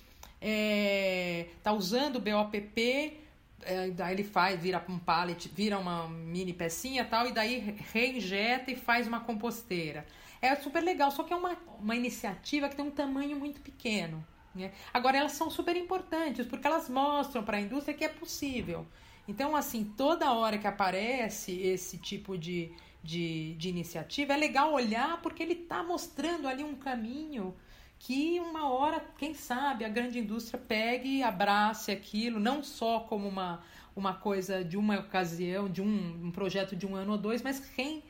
é, 0.41 1.47
tá 1.61 1.73
usando 1.73 2.15
o 2.15 2.19
BOPP 2.19 3.27
é, 3.63 3.89
daí 3.89 4.13
ele 4.13 4.23
faz, 4.23 4.59
vira 4.61 4.83
um 4.87 4.97
pallet, 4.97 5.49
vira 5.49 5.77
uma 5.77 6.07
mini 6.07 6.53
pecinha 6.53 7.03
tal, 7.03 7.27
e 7.27 7.33
daí 7.33 7.75
reinjeta 7.93 8.71
e 8.71 8.75
faz 8.75 9.07
uma 9.07 9.19
composteira. 9.19 10.05
É 10.41 10.55
super 10.55 10.81
legal, 10.81 11.11
só 11.11 11.23
que 11.23 11.33
é 11.33 11.35
uma, 11.35 11.57
uma 11.79 11.95
iniciativa 11.95 12.69
que 12.69 12.75
tem 12.75 12.85
um 12.85 12.91
tamanho 12.91 13.37
muito 13.37 13.59
pequeno. 13.59 14.25
Né? 14.55 14.71
Agora, 14.93 15.17
elas 15.17 15.33
são 15.33 15.49
super 15.49 15.75
importantes, 15.75 16.45
porque 16.45 16.65
elas 16.65 16.87
mostram 16.87 17.43
para 17.43 17.57
a 17.57 17.61
indústria 17.61 17.93
que 17.97 18.05
é 18.05 18.09
possível. 18.09 18.85
Então, 19.27 19.55
assim, 19.55 19.83
toda 19.83 20.31
hora 20.31 20.57
que 20.57 20.67
aparece 20.67 21.51
esse 21.51 21.97
tipo 21.97 22.37
de, 22.37 22.71
de, 23.03 23.55
de 23.55 23.69
iniciativa, 23.69 24.33
é 24.33 24.37
legal 24.37 24.73
olhar 24.73 25.21
porque 25.21 25.43
ele 25.43 25.53
está 25.53 25.83
mostrando 25.83 26.47
ali 26.47 26.63
um 26.63 26.75
caminho 26.75 27.53
que 27.99 28.39
uma 28.39 28.69
hora, 28.69 29.03
quem 29.17 29.33
sabe, 29.33 29.83
a 29.83 29.89
grande 29.89 30.19
indústria 30.19 30.59
pegue 30.59 31.17
e 31.17 31.23
abrace 31.23 31.91
aquilo, 31.91 32.39
não 32.39 32.63
só 32.63 33.01
como 33.01 33.27
uma, 33.27 33.63
uma 33.95 34.13
coisa 34.13 34.63
de 34.63 34.77
uma 34.77 34.99
ocasião, 34.99 35.67
de 35.67 35.81
um, 35.81 36.27
um 36.27 36.31
projeto 36.31 36.75
de 36.75 36.85
um 36.85 36.95
ano 36.95 37.13
ou 37.13 37.17
dois, 37.17 37.41
mas 37.41 37.59
quem 37.59 38.03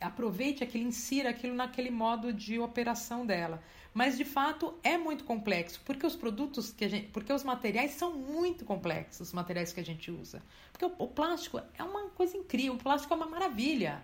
aproveite 0.00 0.64
aquilo, 0.64 0.88
insira 0.88 1.30
aquilo 1.30 1.54
naquele 1.54 1.90
modo 1.90 2.32
de 2.32 2.58
operação 2.58 3.26
dela. 3.26 3.62
Mas 3.98 4.16
de 4.16 4.24
fato 4.24 4.78
é 4.84 4.96
muito 4.96 5.24
complexo, 5.24 5.80
porque 5.84 6.06
os 6.06 6.14
produtos 6.14 6.70
que 6.70 6.84
a 6.84 6.88
gente, 6.88 7.08
porque 7.08 7.32
os 7.32 7.42
materiais 7.42 7.90
são 7.94 8.14
muito 8.14 8.64
complexos, 8.64 9.26
os 9.26 9.32
materiais 9.32 9.72
que 9.72 9.80
a 9.80 9.84
gente 9.84 10.08
usa. 10.08 10.40
Porque 10.70 10.84
o, 10.84 10.92
o 11.00 11.08
plástico 11.08 11.60
é 11.76 11.82
uma 11.82 12.02
coisa 12.10 12.36
incrível, 12.36 12.74
o 12.74 12.78
plástico 12.78 13.12
é 13.12 13.16
uma 13.16 13.26
maravilha. 13.26 14.00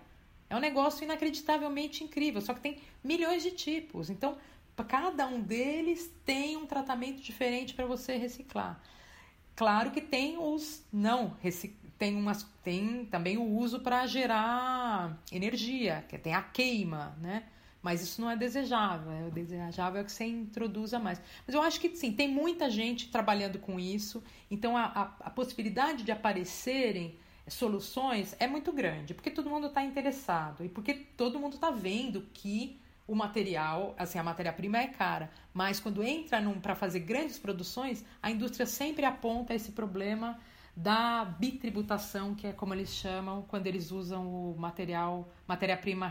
É 0.49 0.55
um 0.57 0.59
negócio 0.59 1.05
inacreditavelmente 1.05 2.03
incrível, 2.03 2.41
só 2.41 2.53
que 2.53 2.59
tem 2.59 2.77
milhões 3.01 3.41
de 3.41 3.51
tipos. 3.51 4.09
Então, 4.09 4.37
cada 4.85 5.27
um 5.27 5.39
deles 5.39 6.11
tem 6.25 6.57
um 6.57 6.65
tratamento 6.65 7.21
diferente 7.21 7.73
para 7.73 7.85
você 7.85 8.17
reciclar. 8.17 8.77
Claro 9.55 9.91
que 9.91 10.01
tem 10.01 10.37
os 10.37 10.83
não 10.91 11.37
tem 11.97 12.17
umas 12.17 12.45
tem 12.61 13.05
também 13.05 13.37
o 13.37 13.45
uso 13.45 13.79
para 13.79 14.05
gerar 14.05 15.17
energia, 15.31 16.03
que 16.09 16.17
tem 16.17 16.33
a 16.33 16.41
queima, 16.41 17.15
né? 17.21 17.43
Mas 17.85 18.01
isso 18.01 18.19
não 18.19 18.31
é 18.31 18.35
desejável. 18.35 19.11
É 19.11 19.27
o 19.27 19.29
desejável 19.29 20.01
é 20.01 20.03
que 20.03 20.11
você 20.11 20.25
introduza 20.25 20.97
mais. 20.97 21.21
Mas 21.45 21.53
eu 21.53 21.61
acho 21.61 21.79
que 21.79 21.95
sim, 21.95 22.11
tem 22.11 22.27
muita 22.27 22.67
gente 22.67 23.11
trabalhando 23.11 23.59
com 23.59 23.79
isso. 23.79 24.23
Então 24.49 24.75
a, 24.75 24.85
a, 24.85 25.01
a 25.27 25.29
possibilidade 25.29 26.01
de 26.01 26.11
aparecerem 26.11 27.15
soluções 27.47 28.35
é 28.39 28.47
muito 28.47 28.71
grande, 28.71 29.13
porque 29.13 29.29
todo 29.29 29.51
mundo 29.51 29.67
está 29.67 29.83
interessado 29.83 30.65
e 30.65 30.69
porque 30.69 30.95
todo 30.95 31.39
mundo 31.39 31.53
está 31.53 31.69
vendo 31.69 32.23
que 32.33 32.81
o 33.07 33.13
material, 33.13 33.93
assim, 33.99 34.17
a 34.17 34.23
matéria-prima 34.23 34.79
é 34.79 34.87
cara, 34.87 35.29
mas 35.53 35.79
quando 35.79 36.03
entra 36.03 36.41
para 36.59 36.73
fazer 36.73 37.01
grandes 37.01 37.37
produções, 37.37 38.03
a 38.19 38.31
indústria 38.31 38.65
sempre 38.65 39.05
aponta 39.05 39.53
esse 39.53 39.73
problema 39.73 40.39
da 40.75 41.23
bitributação, 41.23 42.33
que 42.33 42.47
é 42.47 42.51
como 42.51 42.73
eles 42.73 42.89
chamam 42.89 43.43
quando 43.43 43.67
eles 43.67 43.91
usam 43.91 44.25
o 44.25 44.55
material, 44.57 45.29
matéria-prima 45.47 46.07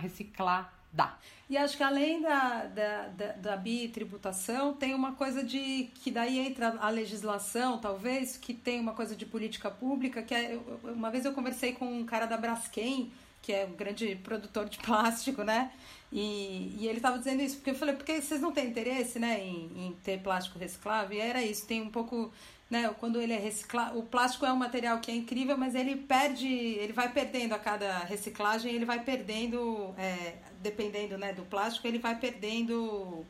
reciclada. 0.95 1.19
E 1.49 1.59
acho 1.59 1.77
que 1.77 1.83
além 1.83 2.23
da, 2.23 2.65
da, 2.65 3.09
da, 3.09 3.33
da, 3.33 3.57
bitributação, 3.57 4.73
tem 4.73 4.95
uma 4.95 5.13
coisa 5.13 5.45
de 5.45 5.91
que 5.95 6.11
daí 6.11 6.39
entra 6.39 6.75
a 6.81 6.89
legislação, 6.89 7.79
talvez, 7.79 8.37
que 8.37 8.55
tem 8.55 8.81
uma 8.81 8.95
coisa 8.95 9.15
de 9.15 9.27
política 9.27 9.71
pública, 9.71 10.23
que 10.23 10.35
é, 10.35 10.59
uma 10.85 11.11
vez 11.11 11.27
eu 11.27 11.33
conversei 11.33 11.75
com 11.75 11.87
um 11.87 12.05
cara 12.07 12.25
da 12.25 12.39
Braskem, 12.39 13.13
que 13.43 13.53
é 13.53 13.67
um 13.67 13.77
grande 13.77 14.17
produtor 14.17 14.71
de 14.71 14.79
plástico, 14.79 15.43
né? 15.43 15.71
E, 16.11 16.77
e 16.79 16.87
ele 16.87 16.97
estava 16.97 17.19
dizendo 17.19 17.43
isso, 17.43 17.57
porque 17.57 17.71
eu 17.71 17.75
falei, 17.75 17.95
porque 17.95 18.23
vocês 18.23 18.41
não 18.41 18.53
têm 18.53 18.69
interesse, 18.69 19.19
né, 19.19 19.45
em, 19.45 19.87
em 19.87 19.93
ter 20.03 20.21
plástico 20.23 20.59
reciclável? 20.59 21.19
E 21.19 21.21
era 21.21 21.43
isso, 21.43 21.67
tem 21.67 21.83
um 21.83 21.91
pouco, 21.91 22.33
né, 22.71 22.93
quando 22.99 23.21
ele 23.21 23.33
é 23.33 23.39
reciclado, 23.39 23.99
o 23.99 24.03
plástico 24.03 24.47
é 24.47 24.53
um 24.53 24.57
material 24.57 24.99
que 24.99 25.11
é 25.11 25.15
incrível, 25.15 25.57
mas 25.57 25.75
ele 25.75 25.97
perde, 25.97 26.49
ele 26.49 26.93
vai 26.93 27.13
perdendo 27.13 27.53
a 27.53 27.59
cada 27.59 27.99
reciclagem, 27.99 28.73
ele 28.73 28.85
vai 28.85 29.03
perdendo, 29.03 29.95
é, 29.99 30.37
dependendo, 30.61 31.19
né, 31.19 31.33
do 31.33 31.43
plástico, 31.43 31.87
ele 31.87 31.99
vai 31.99 32.17
perdendo 32.19 33.25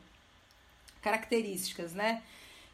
características, 1.01 1.93
né? 1.93 2.23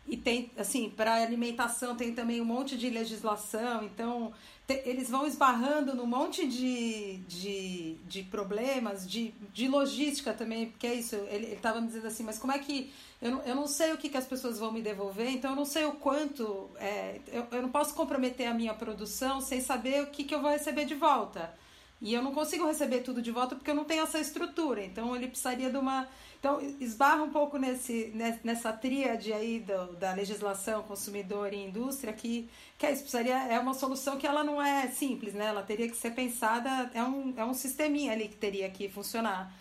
E 0.07 0.18
tem, 0.18 0.51
assim, 0.57 0.89
para 0.89 1.16
alimentação 1.16 1.95
tem 1.95 2.14
também 2.14 2.41
um 2.41 2.45
monte 2.45 2.78
de 2.78 2.89
legislação, 2.89 3.84
então 3.86 4.34
te, 4.68 4.82
eles 4.86 5.09
vão 5.09 5.28
esbarrando 5.28 5.95
num 5.95 6.05
monte 6.05 6.47
de, 6.47 7.18
de, 7.28 7.95
de 8.07 8.24
problemas, 8.24 9.09
de, 9.09 9.34
de 9.53 9.68
logística 9.68 10.34
também, 10.34 10.68
porque 10.68 10.88
é 10.88 10.95
isso, 10.95 11.16
ele 11.30 11.53
estava 11.53 11.80
me 11.82 11.88
dizendo 11.88 12.07
assim, 12.07 12.24
mas 12.24 12.39
como 12.39 12.53
é 12.53 12.59
que. 12.59 12.91
Eu 13.22 13.32
não, 13.32 13.41
eu 13.43 13.55
não 13.55 13.67
sei 13.67 13.93
o 13.93 13.97
que, 13.97 14.09
que 14.09 14.17
as 14.17 14.26
pessoas 14.26 14.57
vão 14.57 14.72
me 14.72 14.82
devolver, 14.82 15.30
então 15.30 15.51
eu 15.51 15.55
não 15.55 15.65
sei 15.65 15.86
o 15.86 15.91
quanto. 15.93 16.69
É, 16.78 17.19
eu, 17.28 17.45
eu 17.51 17.61
não 17.61 17.69
posso 17.69 17.93
comprometer 17.93 18.47
a 18.47 18.53
minha 18.53 18.74
produção 18.74 19.39
sem 19.39 19.61
saber 19.61 20.01
o 20.01 20.07
que, 20.07 20.24
que 20.24 20.34
eu 20.34 20.41
vou 20.41 20.49
receber 20.49 20.86
de 20.86 20.95
volta. 20.95 21.53
E 22.01 22.13
eu 22.15 22.24
não 22.24 22.34
consigo 22.34 22.65
receber 22.65 23.01
tudo 23.01 23.22
de 23.22 23.30
volta 23.30 23.55
porque 23.55 23.69
eu 23.69 23.76
não 23.76 23.86
tenho 23.86 24.03
essa 24.03 24.19
estrutura. 24.19 24.84
Então 24.84 25.15
ele 25.15 25.28
precisaria 25.28 25.69
de 25.69 25.78
uma 25.78 26.07
então, 26.41 26.59
esbarra 26.80 27.22
um 27.22 27.30
pouco 27.30 27.59
nesse, 27.59 28.11
nessa 28.43 28.74
tríade 28.74 29.32
aí 29.32 29.59
do, 29.59 29.93
da 29.97 30.11
legislação, 30.11 30.82
consumidor 30.82 31.53
e 31.53 31.57
indústria, 31.57 32.11
que, 32.11 32.49
que 32.80 32.86
é 32.88 32.91
isso, 32.91 33.03
precisaria, 33.03 33.36
é 33.36 33.59
uma 33.59 33.76
solução 33.76 34.17
que 34.17 34.26
ela 34.26 34.43
não 34.43 34.59
é 34.59 34.88
simples, 34.88 35.36
né? 35.36 35.45
Ela 35.45 35.61
teria 35.61 35.88
que 35.88 35.95
ser 35.95 36.15
pensada, 36.15 36.89
é 36.95 37.03
um, 37.03 37.32
é 37.38 37.45
um 37.45 37.53
sisteminha 37.53 38.11
ali 38.11 38.28
que 38.28 38.38
teria 38.38 38.67
que 38.72 38.89
funcionar. 38.89 39.53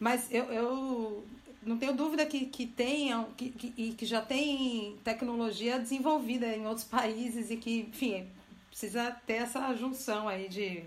Mas 0.00 0.26
eu, 0.30 0.44
eu 0.44 1.24
não 1.66 1.76
tenho 1.76 1.94
dúvida 1.94 2.24
que, 2.24 2.46
que 2.46 2.66
tenham 2.66 3.24
que, 3.36 3.50
que, 3.50 3.92
que 3.92 4.06
já 4.06 4.22
tem 4.22 4.96
tecnologia 5.02 5.78
desenvolvida 5.78 6.46
em 6.46 6.66
outros 6.66 6.86
países 6.86 7.50
e 7.50 7.56
que, 7.56 7.80
enfim, 7.80 8.26
precisa 8.68 9.10
ter 9.26 9.34
essa 9.34 9.74
junção 9.74 10.28
aí 10.28 10.48
de 10.48 10.84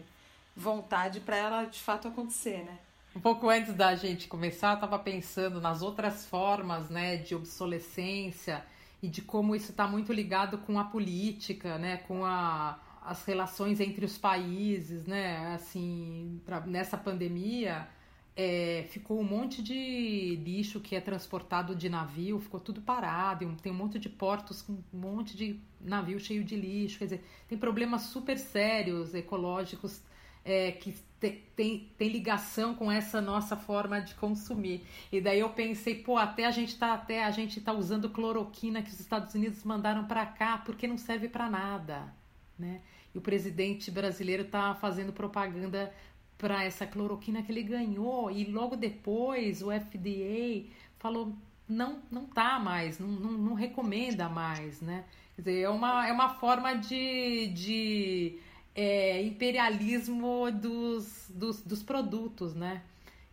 vontade 0.55 1.19
para 1.19 1.35
ela 1.35 1.65
de 1.65 1.79
fato 1.79 2.07
acontecer, 2.07 2.63
né? 2.63 2.77
Um 3.15 3.19
pouco 3.19 3.49
antes 3.49 3.73
da 3.73 3.95
gente 3.95 4.27
começar, 4.27 4.69
eu 4.71 4.75
estava 4.75 4.97
pensando 4.97 5.59
nas 5.59 5.81
outras 5.81 6.25
formas 6.25 6.89
né, 6.89 7.17
de 7.17 7.35
obsolescência 7.35 8.63
e 9.01 9.07
de 9.07 9.21
como 9.21 9.55
isso 9.55 9.71
está 9.71 9.87
muito 9.87 10.13
ligado 10.13 10.59
com 10.59 10.79
a 10.79 10.83
política, 10.85 11.77
né, 11.77 11.97
com 11.97 12.23
a, 12.23 12.79
as 13.03 13.25
relações 13.25 13.79
entre 13.79 14.05
os 14.05 14.17
países, 14.17 15.05
né, 15.05 15.53
assim, 15.55 16.39
pra, 16.45 16.61
nessa 16.61 16.97
pandemia 16.97 17.87
é, 18.35 18.85
ficou 18.89 19.19
um 19.19 19.23
monte 19.23 19.61
de 19.61 20.35
lixo 20.43 20.79
que 20.79 20.95
é 20.95 21.01
transportado 21.01 21.75
de 21.75 21.89
navio, 21.89 22.39
ficou 22.39 22.59
tudo 22.59 22.81
parado, 22.81 23.53
tem 23.61 23.71
um 23.71 23.75
monte 23.75 23.99
de 23.99 24.09
portos 24.09 24.61
com 24.61 24.73
um 24.93 24.97
monte 24.97 25.35
de 25.35 25.59
navio 25.81 26.19
cheio 26.19 26.43
de 26.43 26.55
lixo, 26.55 26.99
quer 26.99 27.05
dizer, 27.05 27.25
tem 27.47 27.57
problemas 27.57 28.03
super 28.03 28.37
sérios 28.37 29.13
ecológicos 29.13 30.01
é, 30.43 30.71
que 30.71 30.93
tem, 31.19 31.43
tem, 31.55 31.91
tem, 31.97 32.09
ligação 32.09 32.73
com 32.73 32.89
essa 32.89 33.19
nossa 33.19 33.57
forma 33.57 33.99
de 33.99 34.15
consumir. 34.15 34.85
E 35.11 35.19
daí 35.19 35.39
eu 35.39 35.49
pensei, 35.49 35.95
pô, 35.95 36.17
até 36.17 36.45
a 36.45 36.51
gente 36.51 36.77
tá 36.77 36.93
até 36.93 37.23
a 37.23 37.31
gente 37.31 37.59
tá 37.59 37.73
usando 37.73 38.09
cloroquina 38.09 38.81
que 38.81 38.89
os 38.89 38.99
Estados 38.99 39.33
Unidos 39.35 39.63
mandaram 39.63 40.05
para 40.05 40.25
cá 40.25 40.57
porque 40.57 40.87
não 40.87 40.97
serve 40.97 41.27
para 41.27 41.49
nada, 41.49 42.13
né? 42.57 42.81
E 43.13 43.17
o 43.17 43.21
presidente 43.21 43.91
brasileiro 43.91 44.45
tá 44.45 44.75
fazendo 44.75 45.11
propaganda 45.11 45.93
para 46.39 46.63
essa 46.63 46.87
cloroquina 46.87 47.43
que 47.43 47.51
ele 47.51 47.61
ganhou 47.61 48.31
e 48.31 48.45
logo 48.45 48.77
depois 48.77 49.61
o 49.61 49.67
FDA 49.69 50.63
falou 50.97 51.35
não 51.67 52.01
não 52.09 52.25
tá 52.25 52.57
mais, 52.57 52.97
não, 52.97 53.09
não, 53.09 53.31
não 53.33 53.53
recomenda 53.53 54.27
mais, 54.27 54.81
né? 54.81 55.03
Quer 55.35 55.41
dizer, 55.41 55.61
é 55.61 55.69
uma, 55.69 56.07
é 56.07 56.11
uma 56.11 56.29
forma 56.29 56.73
de, 56.73 57.47
de 57.47 58.39
é, 58.73 59.21
imperialismo 59.21 60.51
dos, 60.51 61.29
dos, 61.29 61.61
dos, 61.61 61.83
produtos, 61.83 62.53
né? 62.55 62.81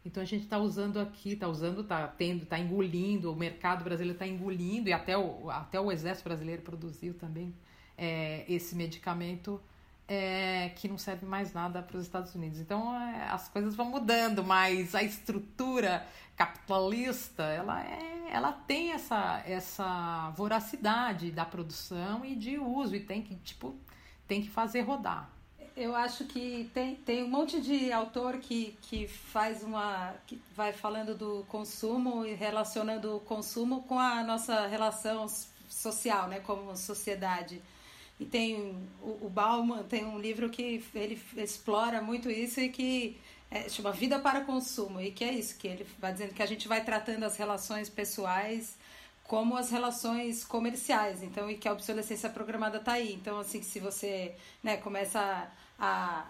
Então 0.04 0.22
a 0.22 0.26
gente 0.26 0.42
está 0.42 0.58
usando 0.58 1.00
aqui, 1.00 1.32
está 1.32 1.48
usando, 1.48 1.80
está 1.80 2.06
tendo, 2.06 2.42
está 2.44 2.58
engolindo, 2.58 3.32
o 3.32 3.36
mercado 3.36 3.82
brasileiro 3.82 4.14
está 4.14 4.26
engolindo, 4.26 4.88
e 4.88 4.92
até 4.92 5.16
o, 5.16 5.50
até 5.50 5.80
o 5.80 5.90
exército 5.90 6.28
brasileiro 6.28 6.62
produziu 6.62 7.14
também 7.14 7.52
é, 7.96 8.44
esse 8.48 8.76
medicamento 8.76 9.60
é, 10.08 10.70
que 10.76 10.88
não 10.88 10.98
serve 10.98 11.26
mais 11.26 11.52
nada 11.52 11.82
para 11.82 11.96
os 11.96 12.04
Estados 12.04 12.34
Unidos. 12.34 12.60
Então 12.60 12.94
é, 12.94 13.28
as 13.28 13.48
coisas 13.48 13.74
vão 13.74 13.90
mudando, 13.90 14.44
mas 14.44 14.94
a 14.94 15.02
estrutura 15.02 16.06
capitalista 16.36 17.42
ela, 17.44 17.82
é, 17.82 18.30
ela 18.30 18.52
tem 18.52 18.92
essa, 18.92 19.42
essa 19.46 20.30
voracidade 20.36 21.30
da 21.30 21.44
produção 21.44 22.24
e 22.24 22.36
de 22.36 22.58
uso, 22.58 22.94
e 22.94 23.00
tem 23.00 23.22
que, 23.22 23.34
tipo, 23.36 23.74
tem 24.28 24.42
que 24.42 24.50
fazer 24.50 24.82
rodar. 24.82 25.30
Eu 25.76 25.94
acho 25.94 26.24
que 26.24 26.70
tem, 26.72 26.94
tem 26.94 27.22
um 27.22 27.28
monte 27.28 27.60
de 27.60 27.92
autor 27.92 28.38
que, 28.38 28.78
que 28.80 29.06
faz 29.06 29.62
uma. 29.62 30.14
que 30.26 30.40
vai 30.54 30.72
falando 30.72 31.14
do 31.14 31.44
consumo 31.48 32.24
e 32.24 32.32
relacionando 32.32 33.16
o 33.16 33.20
consumo 33.20 33.82
com 33.82 33.98
a 33.98 34.22
nossa 34.22 34.66
relação 34.66 35.26
social, 35.68 36.28
né, 36.28 36.40
como 36.40 36.74
sociedade. 36.76 37.60
E 38.18 38.24
tem 38.24 38.76
o, 39.02 39.26
o 39.26 39.28
Bauman 39.28 39.82
tem 39.82 40.04
um 40.04 40.18
livro 40.18 40.48
que 40.48 40.82
ele 40.94 41.20
explora 41.36 42.00
muito 42.00 42.30
isso 42.30 42.60
e 42.60 42.68
que 42.68 43.18
é, 43.50 43.68
chama 43.68 43.92
Vida 43.92 44.18
para 44.18 44.40
Consumo, 44.40 45.00
e 45.00 45.10
que 45.10 45.22
é 45.22 45.32
isso, 45.32 45.56
que 45.56 45.68
ele 45.68 45.86
vai 45.98 46.12
dizendo 46.12 46.34
que 46.34 46.42
a 46.42 46.46
gente 46.46 46.66
vai 46.66 46.82
tratando 46.84 47.24
as 47.24 47.36
relações 47.36 47.88
pessoais 47.88 48.76
como 49.26 49.56
as 49.56 49.70
relações 49.70 50.44
comerciais, 50.44 51.22
então, 51.22 51.50
e 51.50 51.56
que 51.56 51.68
a 51.68 51.72
obsolescência 51.72 52.30
programada 52.30 52.78
está 52.78 52.92
aí. 52.92 53.12
Então, 53.12 53.40
assim, 53.40 53.60
se 53.60 53.80
você 53.80 54.34
né, 54.62 54.76
começa 54.76 55.20
a, 55.20 55.48
a, 55.78 56.26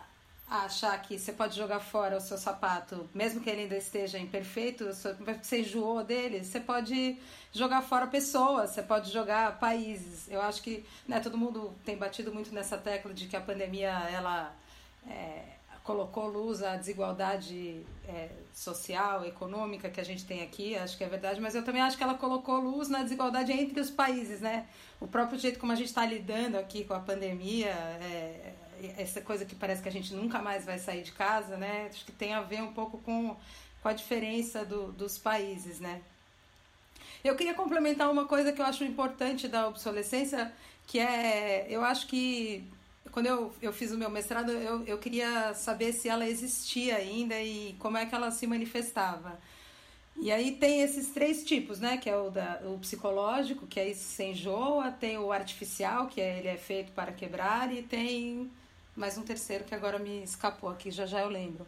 achar 0.48 1.00
que 1.02 1.18
você 1.18 1.32
pode 1.32 1.56
jogar 1.56 1.80
fora 1.80 2.16
o 2.16 2.20
seu 2.20 2.38
sapato, 2.38 3.08
mesmo 3.12 3.40
que 3.40 3.50
ele 3.50 3.62
ainda 3.62 3.76
esteja 3.76 4.18
imperfeito, 4.18 4.86
você 5.34 5.60
enjoou 5.60 6.04
dele, 6.04 6.44
você 6.44 6.60
pode 6.60 7.18
jogar 7.52 7.82
fora 7.82 8.06
pessoas, 8.06 8.70
você 8.70 8.82
pode 8.82 9.10
jogar 9.12 9.58
países. 9.58 10.30
Eu 10.30 10.40
acho 10.40 10.62
que 10.62 10.84
né, 11.06 11.18
todo 11.20 11.36
mundo 11.36 11.74
tem 11.84 11.96
batido 11.96 12.32
muito 12.32 12.54
nessa 12.54 12.78
tecla 12.78 13.12
de 13.12 13.26
que 13.26 13.36
a 13.36 13.40
pandemia, 13.40 13.90
ela... 14.10 14.54
É, 15.08 15.56
colocou 15.86 16.26
luz 16.26 16.64
à 16.64 16.74
desigualdade 16.74 17.86
é, 18.08 18.28
social, 18.52 19.24
econômica 19.24 19.88
que 19.88 20.00
a 20.00 20.04
gente 20.04 20.26
tem 20.26 20.42
aqui, 20.42 20.74
acho 20.74 20.98
que 20.98 21.04
é 21.04 21.08
verdade, 21.08 21.40
mas 21.40 21.54
eu 21.54 21.64
também 21.64 21.80
acho 21.80 21.96
que 21.96 22.02
ela 22.02 22.14
colocou 22.14 22.58
luz 22.58 22.88
na 22.88 23.04
desigualdade 23.04 23.52
entre 23.52 23.78
os 23.78 23.88
países, 23.88 24.40
né? 24.40 24.66
O 25.00 25.06
próprio 25.06 25.38
jeito 25.38 25.60
como 25.60 25.70
a 25.70 25.76
gente 25.76 25.86
está 25.86 26.04
lidando 26.04 26.58
aqui 26.58 26.82
com 26.82 26.92
a 26.92 26.98
pandemia, 26.98 27.68
é, 28.02 28.52
essa 28.96 29.20
coisa 29.20 29.44
que 29.44 29.54
parece 29.54 29.82
que 29.82 29.88
a 29.88 29.92
gente 29.92 30.14
nunca 30.14 30.40
mais 30.40 30.64
vai 30.64 30.78
sair 30.78 31.02
de 31.02 31.12
casa, 31.12 31.56
né? 31.56 31.88
Acho 31.90 32.04
que 32.04 32.12
tem 32.12 32.34
a 32.34 32.42
ver 32.42 32.62
um 32.62 32.72
pouco 32.72 32.98
com, 32.98 33.36
com 33.82 33.88
a 33.88 33.92
diferença 33.92 34.64
do, 34.64 34.92
dos 34.92 35.18
países, 35.18 35.80
né? 35.80 36.00
Eu 37.24 37.34
queria 37.34 37.54
complementar 37.54 38.10
uma 38.10 38.26
coisa 38.26 38.52
que 38.52 38.60
eu 38.60 38.66
acho 38.66 38.84
importante 38.84 39.48
da 39.48 39.68
obsolescência, 39.68 40.52
que 40.86 40.98
é, 40.98 41.66
eu 41.68 41.82
acho 41.82 42.06
que 42.06 42.64
quando 43.10 43.26
eu, 43.26 43.52
eu 43.62 43.72
fiz 43.72 43.92
o 43.92 43.98
meu 43.98 44.10
mestrado, 44.10 44.52
eu, 44.52 44.84
eu 44.84 44.98
queria 44.98 45.54
saber 45.54 45.92
se 45.92 46.08
ela 46.08 46.28
existia 46.28 46.96
ainda 46.96 47.40
e 47.40 47.74
como 47.78 47.96
é 47.96 48.04
que 48.06 48.14
ela 48.14 48.30
se 48.30 48.46
manifestava. 48.46 49.38
E 50.18 50.32
aí 50.32 50.52
tem 50.52 50.80
esses 50.80 51.10
três 51.10 51.44
tipos, 51.44 51.78
né? 51.78 51.96
Que 51.96 52.08
é 52.08 52.16
o, 52.16 52.30
da, 52.30 52.60
o 52.64 52.78
psicológico, 52.78 53.66
que 53.66 53.78
é 53.78 53.88
isso 53.88 54.04
sem 54.04 54.32
enjoa, 54.32 54.90
tem 54.90 55.18
o 55.18 55.30
artificial, 55.30 56.06
que 56.06 56.20
é, 56.20 56.38
ele 56.38 56.48
é 56.48 56.56
feito 56.56 56.92
para 56.92 57.12
quebrar, 57.12 57.72
e 57.72 57.82
tem 57.82 58.50
mais 58.96 59.18
um 59.18 59.22
terceiro 59.22 59.64
que 59.64 59.74
agora 59.74 59.98
me 59.98 60.22
escapou 60.22 60.70
aqui, 60.70 60.90
já 60.90 61.06
já 61.06 61.20
eu 61.20 61.28
lembro. 61.28 61.66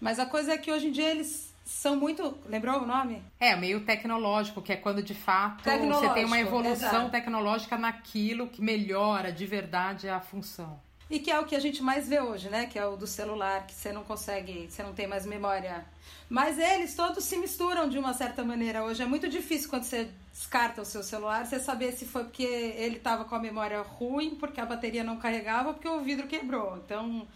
Mas 0.00 0.18
a 0.18 0.26
coisa 0.26 0.52
é 0.52 0.58
que 0.58 0.70
hoje 0.70 0.88
em 0.88 0.92
dia 0.92 1.10
eles 1.10 1.52
são 1.64 1.96
muito. 1.96 2.38
Lembrou 2.46 2.82
o 2.82 2.86
nome? 2.86 3.22
É, 3.40 3.56
meio 3.56 3.84
tecnológico, 3.84 4.62
que 4.62 4.72
é 4.72 4.76
quando 4.76 5.02
de 5.02 5.14
fato 5.14 5.64
você 5.64 6.08
tem 6.10 6.24
uma 6.24 6.38
evolução 6.38 6.72
exato. 6.72 7.10
tecnológica 7.10 7.76
naquilo 7.76 8.48
que 8.48 8.62
melhora 8.62 9.32
de 9.32 9.44
verdade 9.44 10.08
a 10.08 10.20
função. 10.20 10.80
E 11.10 11.18
que 11.18 11.30
é 11.30 11.40
o 11.40 11.46
que 11.46 11.56
a 11.56 11.60
gente 11.60 11.82
mais 11.82 12.06
vê 12.06 12.20
hoje, 12.20 12.50
né? 12.50 12.66
Que 12.66 12.78
é 12.78 12.86
o 12.86 12.96
do 12.96 13.06
celular, 13.06 13.66
que 13.66 13.74
você 13.74 13.92
não 13.92 14.04
consegue, 14.04 14.68
você 14.70 14.82
não 14.82 14.92
tem 14.92 15.06
mais 15.06 15.24
memória. 15.24 15.86
Mas 16.28 16.58
eles 16.58 16.94
todos 16.94 17.24
se 17.24 17.36
misturam 17.38 17.88
de 17.88 17.98
uma 17.98 18.12
certa 18.12 18.44
maneira. 18.44 18.84
Hoje 18.84 19.02
é 19.02 19.06
muito 19.06 19.28
difícil 19.28 19.70
quando 19.70 19.84
você 19.84 20.10
descarta 20.30 20.82
o 20.82 20.84
seu 20.84 21.02
celular, 21.02 21.46
você 21.46 21.58
saber 21.58 21.92
se 21.92 22.04
foi 22.04 22.24
porque 22.24 22.44
ele 22.44 22.96
estava 22.96 23.24
com 23.24 23.34
a 23.34 23.38
memória 23.38 23.80
ruim, 23.80 24.34
porque 24.34 24.60
a 24.60 24.66
bateria 24.66 25.02
não 25.02 25.16
carregava, 25.16 25.72
porque 25.72 25.88
o 25.88 26.02
vidro 26.02 26.26
quebrou. 26.26 26.76
Então, 26.76 27.26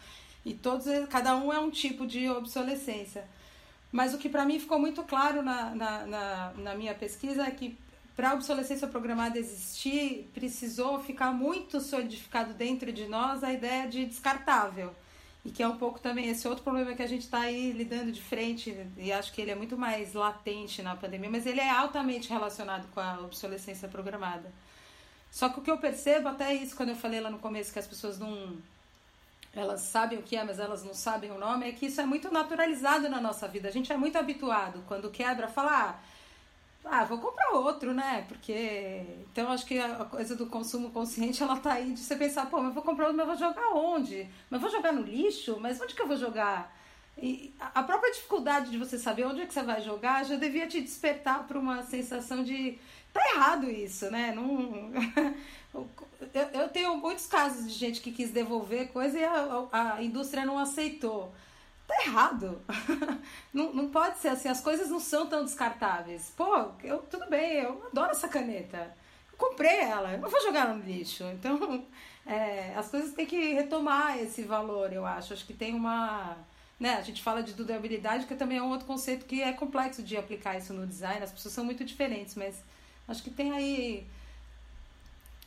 e 0.45 0.53
todos, 0.53 0.85
cada 1.09 1.35
um 1.37 1.51
é 1.51 1.59
um 1.59 1.71
tipo 1.71 2.07
de 2.07 2.29
obsolescência. 2.29 3.25
Mas 3.91 4.13
o 4.13 4.19
que 4.19 4.29
para 4.29 4.45
mim 4.45 4.59
ficou 4.59 4.79
muito 4.79 5.03
claro 5.03 5.43
na, 5.43 5.75
na, 5.75 6.07
na, 6.07 6.53
na 6.57 6.75
minha 6.75 6.95
pesquisa 6.95 7.45
é 7.45 7.51
que 7.51 7.77
para 8.15 8.31
a 8.31 8.35
obsolescência 8.35 8.87
programada 8.87 9.39
existir, 9.39 10.31
precisou 10.35 11.01
ficar 11.01 11.33
muito 11.33 11.81
solidificado 11.81 12.53
dentro 12.55 12.93
de 12.93 13.07
nós 13.07 13.43
a 13.43 13.53
ideia 13.53 13.89
de 13.89 14.05
descartável. 14.05 14.95
E 15.45 15.51
que 15.51 15.63
é 15.63 15.67
um 15.67 15.77
pouco 15.77 15.99
também 15.99 16.29
esse 16.29 16.47
outro 16.47 16.63
problema 16.63 16.95
que 16.95 17.03
a 17.03 17.07
gente 17.07 17.23
está 17.23 17.41
aí 17.41 17.73
lidando 17.73 18.13
de 18.13 18.23
frente, 18.23 18.77
e 18.97 19.13
acho 19.13 19.33
que 19.33 19.41
ele 19.41 19.51
é 19.51 19.55
muito 19.55 19.77
mais 19.77 20.15
latente 20.15 20.83
na 20.83 20.95
pandemia, 20.95 21.31
mas 21.31 21.47
ele 21.47 21.61
é 21.61 21.71
altamente 21.71 22.29
relacionado 22.29 22.87
com 22.93 23.01
a 23.01 23.19
obsolescência 23.21 23.89
programada. 23.89 24.53
Só 25.31 25.49
que 25.49 25.59
o 25.59 25.63
que 25.63 25.71
eu 25.71 25.79
percebo, 25.79 26.29
até 26.29 26.55
isso, 26.55 26.77
quando 26.77 26.91
eu 26.91 26.97
falei 26.97 27.21
lá 27.21 27.31
no 27.31 27.39
começo 27.39 27.73
que 27.73 27.79
as 27.79 27.87
pessoas 27.87 28.19
não 28.19 28.57
elas 29.55 29.83
sabem 29.83 30.19
o 30.19 30.23
que 30.23 30.35
é, 30.35 30.43
mas 30.43 30.59
elas 30.59 30.83
não 30.83 30.95
sabem 30.95 31.31
o 31.31 31.39
nome, 31.39 31.69
é 31.69 31.73
que 31.73 31.87
isso 31.87 32.01
é 32.01 32.07
muito 32.07 32.33
naturalizado 32.33 33.09
na 33.09 33.21
nossa 33.21 33.47
vida. 33.47 33.69
A 33.69 33.73
gente 33.73 33.93
é 33.93 33.97
muito 33.97 34.17
habituado, 34.17 34.83
quando 34.89 35.11
quebra, 35.11 35.47
falar, 35.47 36.03
ah, 36.03 36.12
ah, 36.85 37.05
vou 37.05 37.19
comprar 37.19 37.53
outro, 37.55 37.95
né? 37.95 38.25
Porque. 38.29 39.03
Então, 39.31 39.51
acho 39.53 39.65
que 39.67 39.79
a 39.79 40.05
coisa 40.05 40.35
do 40.35 40.47
consumo 40.47 40.91
consciente, 40.91 41.43
ela 41.43 41.57
tá 41.57 41.75
aí 41.75 41.93
de 41.93 42.01
você 42.01 42.17
pensar, 42.17 42.47
pô, 42.47 42.61
mas 42.61 42.75
vou 42.75 42.83
comprar 42.83 43.07
outro, 43.07 43.17
mas 43.17 43.27
vou 43.27 43.37
jogar 43.37 43.69
onde? 43.75 44.29
Mas 44.51 44.61
vou 44.61 44.71
jogar 44.71 44.93
no 44.93 45.03
lixo? 45.03 45.59
Mas 45.61 45.81
onde 45.81 45.95
que 45.95 46.03
eu 46.03 46.09
vou 46.09 46.17
jogar? 46.17 46.77
E 47.17 47.55
a 47.61 47.83
própria 47.83 48.13
dificuldade 48.13 48.71
de 48.71 48.79
você 48.79 48.99
saber 48.99 49.25
onde 49.25 49.43
é 49.43 49.47
que 49.47 49.53
você 49.53 49.63
vai 49.63 49.81
jogar 49.83 50.25
já 50.25 50.37
devia 50.37 50.67
te 50.67 50.81
despertar 50.81 51.47
para 51.47 51.59
uma 51.59 51.83
sensação 51.83 52.43
de 52.43 52.79
tá 53.13 53.21
errado 53.35 53.71
isso, 53.71 54.11
né? 54.11 54.33
Não... 54.35 54.91
eu, 56.55 56.69
tenho 56.69 56.97
muitos 56.97 57.27
casos 57.27 57.71
de 57.71 57.79
gente 57.79 58.01
que 58.01 58.13
quis 58.13 58.31
devolver 58.31 58.89
coisa 58.89 59.19
e 59.19 59.25
a, 59.25 59.67
a 59.73 60.03
indústria 60.03 60.47
não 60.47 60.59
aceitou. 60.59 61.33
Tá 61.93 62.05
errado. 62.07 62.63
não, 63.53 63.73
não 63.75 63.89
pode 63.91 64.19
ser 64.19 64.29
assim, 64.29 64.49
as 64.49 64.63
coisas 64.63 64.89
não 64.89 64.99
são 64.99 65.27
tão 65.27 65.45
descartáveis. 65.45 66.33
Pô, 66.35 66.71
eu, 66.83 67.01
tudo 67.01 67.29
bem, 67.29 67.59
eu 67.59 67.87
adoro 67.87 68.13
essa 68.13 68.29
caneta. 68.29 68.97
Eu 69.31 69.37
comprei 69.37 69.81
ela, 69.81 70.13
eu 70.13 70.19
não 70.19 70.31
vou 70.31 70.41
jogar 70.41 70.75
no 70.75 70.83
lixo. 70.83 71.25
Então, 71.25 71.87
é, 72.25 72.73
as 72.75 72.89
coisas 72.89 73.13
têm 73.13 73.27
que 73.27 73.53
retomar 73.53 74.19
esse 74.19 74.43
valor, 74.43 74.91
eu 74.91 75.05
acho. 75.05 75.35
Acho 75.35 75.47
que 75.47 75.53
tem 75.53 75.75
uma 75.75 76.37
né, 76.81 76.95
a 76.95 77.03
gente 77.03 77.23
fala 77.23 77.43
de 77.43 77.53
durabilidade, 77.53 78.27
que 78.27 78.35
também 78.35 78.59
é 78.59 78.63
um 78.63 78.71
outro 78.71 78.87
conceito 78.87 79.25
que 79.25 79.41
é 79.41 79.53
complexo 79.53 80.03
de 80.03 80.17
aplicar 80.17 80.59
isso 80.59 80.75
no 80.75 80.85
design, 80.85 81.23
as 81.23 81.31
pessoas 81.31 81.55
são 81.55 81.65
muito 81.65 81.85
diferentes, 81.85 82.35
mas 82.35 82.65
acho 83.07 83.23
que 83.23 83.31
tem 83.31 83.53
aí 83.53 84.05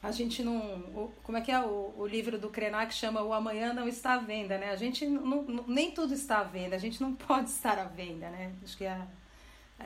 a 0.06 0.12
gente 0.12 0.44
não. 0.44 0.58
O, 0.94 1.12
como 1.24 1.36
é 1.36 1.42
que 1.42 1.52
é 1.52 1.60
o, 1.60 1.94
o 1.98 2.06
livro 2.06 2.38
do 2.38 2.50
Krenak 2.50 2.94
chama 2.94 3.24
O 3.24 3.34
Amanhã 3.34 3.74
Não 3.74 3.88
Está 3.88 4.14
à 4.14 4.18
Venda, 4.20 4.56
né? 4.56 4.70
A 4.70 4.76
gente 4.76 5.04
não, 5.04 5.42
não, 5.42 5.66
nem 5.68 5.90
tudo 5.92 6.14
está 6.14 6.42
à 6.42 6.44
venda, 6.44 6.76
a 6.76 6.80
gente 6.80 7.02
não 7.02 7.14
pode 7.16 7.50
estar 7.50 7.80
à 7.80 7.86
venda, 7.86 8.30
né? 8.30 8.54
Acho 8.64 8.78
que 8.78 8.86
é, 8.86 9.02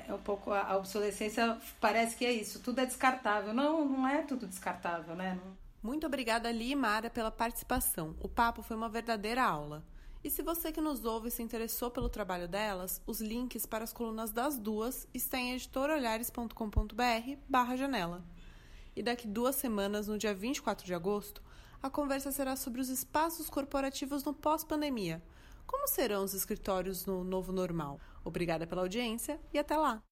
é 0.10 0.14
um 0.14 0.18
pouco 0.18 0.52
a, 0.52 0.74
a 0.74 0.78
obsolescência 0.78 1.58
parece 1.80 2.18
que 2.18 2.26
é 2.26 2.34
isso, 2.34 2.60
tudo 2.60 2.80
é 2.80 2.86
descartável. 2.86 3.54
Não, 3.54 3.88
não 3.88 4.06
é 4.06 4.22
tudo 4.22 4.46
descartável, 4.46 5.16
né? 5.16 5.40
Muito 5.82 6.06
obrigada, 6.06 6.50
Ali 6.50 6.72
e 6.72 6.76
Mara, 6.76 7.10
pela 7.10 7.32
participação. 7.32 8.14
O 8.20 8.28
papo 8.28 8.62
foi 8.62 8.76
uma 8.76 8.90
verdadeira 8.90 9.42
aula. 9.42 9.82
E 10.22 10.30
se 10.30 10.42
você 10.42 10.70
que 10.70 10.82
nos 10.82 11.06
ouve 11.06 11.32
se 11.32 11.42
interessou 11.42 11.90
pelo 11.90 12.10
trabalho 12.10 12.46
delas, 12.46 13.02
os 13.08 13.22
links 13.22 13.66
para 13.66 13.86
as 13.86 13.94
colunas 13.94 14.34
das 14.34 14.58
duas 14.58 15.08
estão 15.14 15.40
em 15.40 15.54
editorolhares.com.br 15.54 17.38
barra 17.48 17.78
janela 17.78 18.22
e 19.00 19.02
daqui 19.02 19.26
duas 19.26 19.56
semanas, 19.56 20.10
no 20.10 20.18
dia 20.18 20.34
24 20.34 20.86
de 20.86 20.94
agosto, 20.94 21.42
a 21.82 21.90
conversa 21.90 22.34
será 22.34 22.58
sobre 22.58 22.82
os 22.82 22.90
espaços 22.90 23.50
corporativos 23.50 24.26
no 24.26 24.34
pós-pandemia. 24.34 25.24
Como 25.66 25.88
serão 25.88 26.26
os 26.26 26.34
escritórios 26.34 27.06
no 27.06 27.24
novo 27.24 27.54
normal? 27.54 27.98
Obrigada 28.26 28.68
pela 28.68 28.82
audiência 28.82 29.40
e 29.54 29.58
até 29.58 29.78
lá! 29.78 30.04